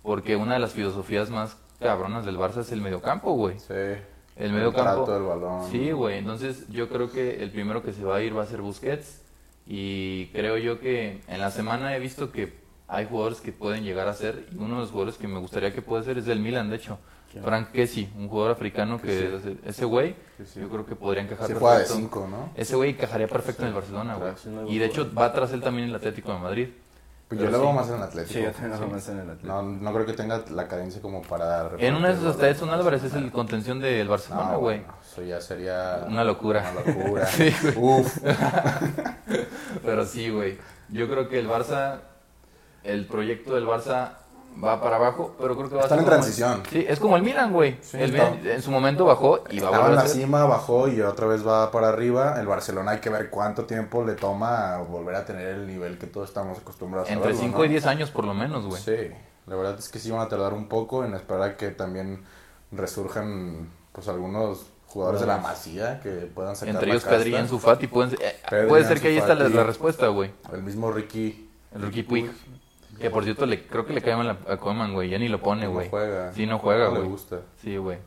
porque 0.04 0.36
una 0.36 0.54
de 0.54 0.60
las 0.60 0.74
filosofías 0.74 1.30
más 1.32 1.58
cabronas 1.80 2.24
del 2.26 2.38
Barça 2.38 2.60
es 2.62 2.72
el 2.72 2.82
mediocampo, 2.82 3.34
güey. 3.34 3.58
Sí. 3.60 3.74
El 4.46 4.54
medio 4.54 4.74
campo. 4.74 5.06
trato 5.06 5.14
del 5.14 5.24
balón. 5.24 5.70
Sí, 5.72 5.92
güey. 5.92 6.18
Entonces 6.18 6.68
yo 6.70 6.90
creo 6.90 7.12
que 7.12 7.44
el 7.44 7.52
primero 7.52 7.84
que 7.84 7.94
se 7.94 8.04
va 8.04 8.18
a 8.18 8.22
ir 8.22 8.36
va 8.38 8.44
a 8.44 8.48
ser 8.48 8.62
Busquets. 8.62 9.22
Y 9.68 10.28
creo 10.28 10.58
yo 10.58 10.80
que 10.80 11.22
en 11.28 11.40
la 11.40 11.52
semana 11.52 11.96
he 11.96 12.00
visto 12.00 12.32
que 12.32 12.54
hay 12.88 13.06
jugadores 13.06 13.40
que 13.42 13.52
pueden 13.52 13.84
llegar 13.84 14.08
a 14.08 14.14
ser. 14.14 14.48
Y 14.52 14.56
uno 14.58 14.76
de 14.76 14.82
los 14.82 14.92
jugadores 14.92 15.18
que 15.18 15.28
me 15.28 15.40
gustaría 15.40 15.74
que 15.74 15.82
pueda 15.82 16.04
ser 16.04 16.18
es 16.18 16.26
del 16.26 16.40
Milan, 16.40 16.70
de 16.70 16.76
hecho. 16.78 16.98
¿Quién? 17.32 17.44
Frank 17.46 17.72
Kessie, 17.72 18.10
un 18.18 18.28
jugador 18.28 18.52
africano 18.52 19.00
que 19.02 19.36
ese- 19.38 19.56
ese 19.66 19.86
güey, 19.86 20.16
sí. 20.44 20.60
yo 20.60 20.68
creo 20.68 20.86
que 20.86 20.96
podría 20.98 21.24
encajar 21.24 21.48
de 21.48 21.56
perfecto. 21.56 21.94
5, 21.96 22.28
¿no? 22.30 22.50
Ese 22.58 22.76
güey 22.76 22.90
encajaría 22.90 23.28
perfecto 23.28 23.62
en 23.62 23.70
el 23.70 23.74
Barcelona, 23.74 24.16
güey. 24.16 24.34
Y 24.76 24.80
de 24.80 24.86
hecho 24.88 25.10
va 25.18 25.32
tras 25.32 25.54
él 25.54 25.62
también 25.62 25.88
el 25.88 25.96
Atlético 25.96 26.34
de 26.34 26.40
Madrid. 26.40 26.68
Pues 27.32 27.40
Pero 27.40 27.50
yo 27.50 27.58
lo 27.58 27.64
veo 27.64 27.72
sí. 27.72 27.76
más 27.78 27.88
en 27.90 27.96
el 27.96 28.04
Atlético. 28.04 28.34
Sí, 28.34 28.44
yo 28.44 28.52
también 28.52 28.82
lo 28.82 28.88
más 28.88 29.08
en 29.08 29.16
el 29.20 29.22
Atlético. 29.30 29.48
No, 29.48 29.62
no 29.64 29.94
creo 29.94 30.06
que 30.06 30.12
tenga 30.12 30.44
la 30.52 30.68
cadencia 30.68 31.02
como 31.02 31.22
para... 31.22 31.70
En 31.78 31.96
una 31.96 32.10
de 32.10 32.16
esas 32.16 32.26
hasta 32.26 32.50
Edson 32.50 32.70
Álvarez 32.72 33.06
es 33.06 33.14
el 33.14 33.32
contención 33.32 33.80
del 33.80 34.10
Barcelona, 34.10 34.52
No, 34.52 34.60
güey. 34.60 34.80
bueno, 34.80 34.94
eso 35.02 35.22
ya 35.22 35.40
sería... 35.40 36.04
Una 36.10 36.26
locura. 36.26 36.70
Una 36.74 36.94
locura. 36.94 37.26
Sí. 37.28 37.54
Uf. 37.78 38.18
Pero 39.86 40.06
sí, 40.06 40.30
güey. 40.30 40.58
Yo 40.90 41.08
creo 41.10 41.30
que 41.30 41.40
el 41.40 41.48
Barça, 41.48 42.00
el 42.84 43.08
proyecto 43.08 43.56
del 43.56 43.66
Barça 43.66 44.10
va 44.64 44.82
para 44.82 44.98
abajo, 44.98 45.36
pero 45.40 45.56
creo 45.56 45.70
que 45.70 45.76
va 45.76 45.82
Están 45.84 46.00
a 46.00 46.02
en 46.02 46.06
ser 46.08 46.14
como- 46.14 46.22
transición. 46.24 46.64
Sí, 46.70 46.86
es 46.88 47.00
como 47.00 47.18
el 47.18 47.24
Milan, 47.24 47.52
güey. 47.54 47.78
Sí, 47.82 47.98
el 48.00 48.12
Milan 48.12 48.40
en 48.46 48.62
su 48.62 48.72
momento 48.72 49.06
bajó 49.06 49.44
y 49.50 49.60
va 49.60 49.68
a 49.68 49.72
Estaba 49.72 49.76
en 49.78 49.92
volver 49.92 50.06
la 50.06 50.08
cima, 50.14 50.46
bajó 50.46 50.88
y 50.88 51.02
otra 51.02 51.28
vez 51.28 51.46
va 51.48 51.72
para 51.72 51.90
arriba. 51.90 52.40
El 52.40 52.48
Barcelona 52.48 52.92
hay 52.92 53.00
que 53.00 53.10
ver 53.10 53.30
cuánto 53.30 53.66
tiempo 53.66 54.04
le 54.04 54.14
toma 54.16 54.78
volver 54.80 55.16
a 55.16 55.26
tener 55.26 55.48
el 55.48 55.68
nivel 55.68 55.98
que 55.98 56.08
todos 56.08 56.30
estamos 56.30 56.58
acostumbrados 56.60 57.10
a 57.10 57.14
Entre 57.14 57.28
verlo, 57.30 57.42
5 57.44 57.58
¿no? 57.60 57.66
y 57.66 57.68
10 57.70 57.86
años 57.86 58.12
por 58.12 58.26
lo 58.26 58.34
menos, 58.34 58.66
güey. 58.66 58.82
Sí, 58.82 59.12
la 59.48 59.56
verdad 59.56 59.76
es 59.80 59.90
que 59.90 60.00
sí 60.00 60.12
van 60.12 60.22
a 60.22 60.28
tardar 60.28 60.54
un 60.54 60.68
poco 60.68 61.04
en 61.06 61.14
esperar 61.16 61.42
a 61.44 61.58
que 61.58 61.70
también 61.70 62.24
resurjan 62.72 63.70
pues 63.92 64.08
algunos 64.08 64.66
jugadores 64.88 65.22
de 65.22 65.28
la 65.28 65.38
Masía 65.38 66.00
que 66.02 66.10
puedan 66.10 66.56
sacar 66.56 66.76
Entre 66.76 66.92
ellos. 66.92 67.04
Pedri 67.04 67.32
y 67.32 67.36
Ansu 67.36 67.60
Fati 67.60 67.88
pueden 67.88 68.18
eh, 68.22 68.66
puede 68.68 68.86
ser 68.86 69.00
que 69.00 69.10
ahí 69.10 69.18
está 69.18 69.36
la, 69.36 69.48
la 69.50 69.64
respuesta, 69.64 70.08
güey. 70.08 70.32
El 70.54 70.64
mismo 70.64 70.92
Ricky 70.92 71.50
El 71.74 71.82
rookie 71.84 72.04
Puig. 72.04 72.30
Que 73.02 73.10
por 73.10 73.24
cierto, 73.24 73.46
le, 73.46 73.66
creo 73.68 73.86
que 73.86 73.94
le 73.94 74.02
cae 74.02 74.16
mal 74.16 74.38
a, 74.48 74.58
Koeman, 74.58 74.94
güey. 74.94 75.10
Ya 75.10 75.18
ni 75.18 75.28
lo 75.28 75.42
pone, 75.42 75.66
no 75.66 75.72
güey. 75.72 75.90
juega. 75.90 76.32
Sí, 76.34 76.46
no 76.46 76.60
juega, 76.60 76.86
No 76.86 76.92
le 76.94 76.98
güey. 77.00 77.10
gusta. 77.10 77.42
Sí, 77.62 77.78
güey. 77.78 77.98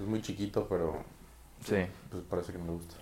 Es 0.00 0.06
muy 0.06 0.22
chiquito, 0.22 0.66
pero 0.68 1.02
Sí. 1.64 1.76
pues 2.10 2.22
parece 2.28 2.52
que 2.52 2.58
no 2.58 2.66
le 2.66 2.72
gusta. 2.72 2.94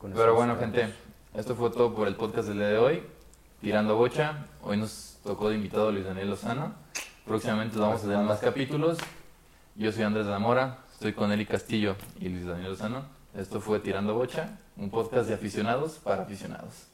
Con 0.00 0.12
Pero 0.12 0.34
bueno, 0.34 0.56
gente, 0.56 0.92
esto 1.34 1.54
fue 1.54 1.70
todo 1.70 1.94
por 1.94 2.08
el 2.08 2.14
podcast 2.16 2.48
del 2.48 2.58
día 2.58 2.68
de 2.68 2.78
hoy. 2.78 3.02
Tirando 3.60 3.96
bocha. 3.96 4.46
Hoy 4.62 4.76
nos 4.76 5.18
tocó 5.24 5.48
de 5.48 5.56
invitado 5.56 5.90
Luis 5.92 6.04
Daniel 6.04 6.30
Lozano. 6.30 6.74
Próximamente 7.24 7.78
vamos 7.78 8.00
a 8.04 8.08
tener 8.08 8.18
más 8.24 8.40
capítulos. 8.40 8.98
Yo 9.76 9.90
soy 9.92 10.02
Andrés 10.04 10.26
Zamora, 10.26 10.78
estoy 10.92 11.14
con 11.14 11.32
Eli 11.32 11.46
Castillo 11.46 11.96
y 12.20 12.28
Luis 12.28 12.46
Daniel 12.46 12.70
Lozano. 12.70 13.02
Esto 13.34 13.60
fue 13.60 13.80
Tirando 13.80 14.14
Bocha, 14.14 14.58
un 14.76 14.90
podcast 14.90 15.26
de 15.28 15.34
aficionados 15.34 15.92
para 15.98 16.22
aficionados. 16.22 16.86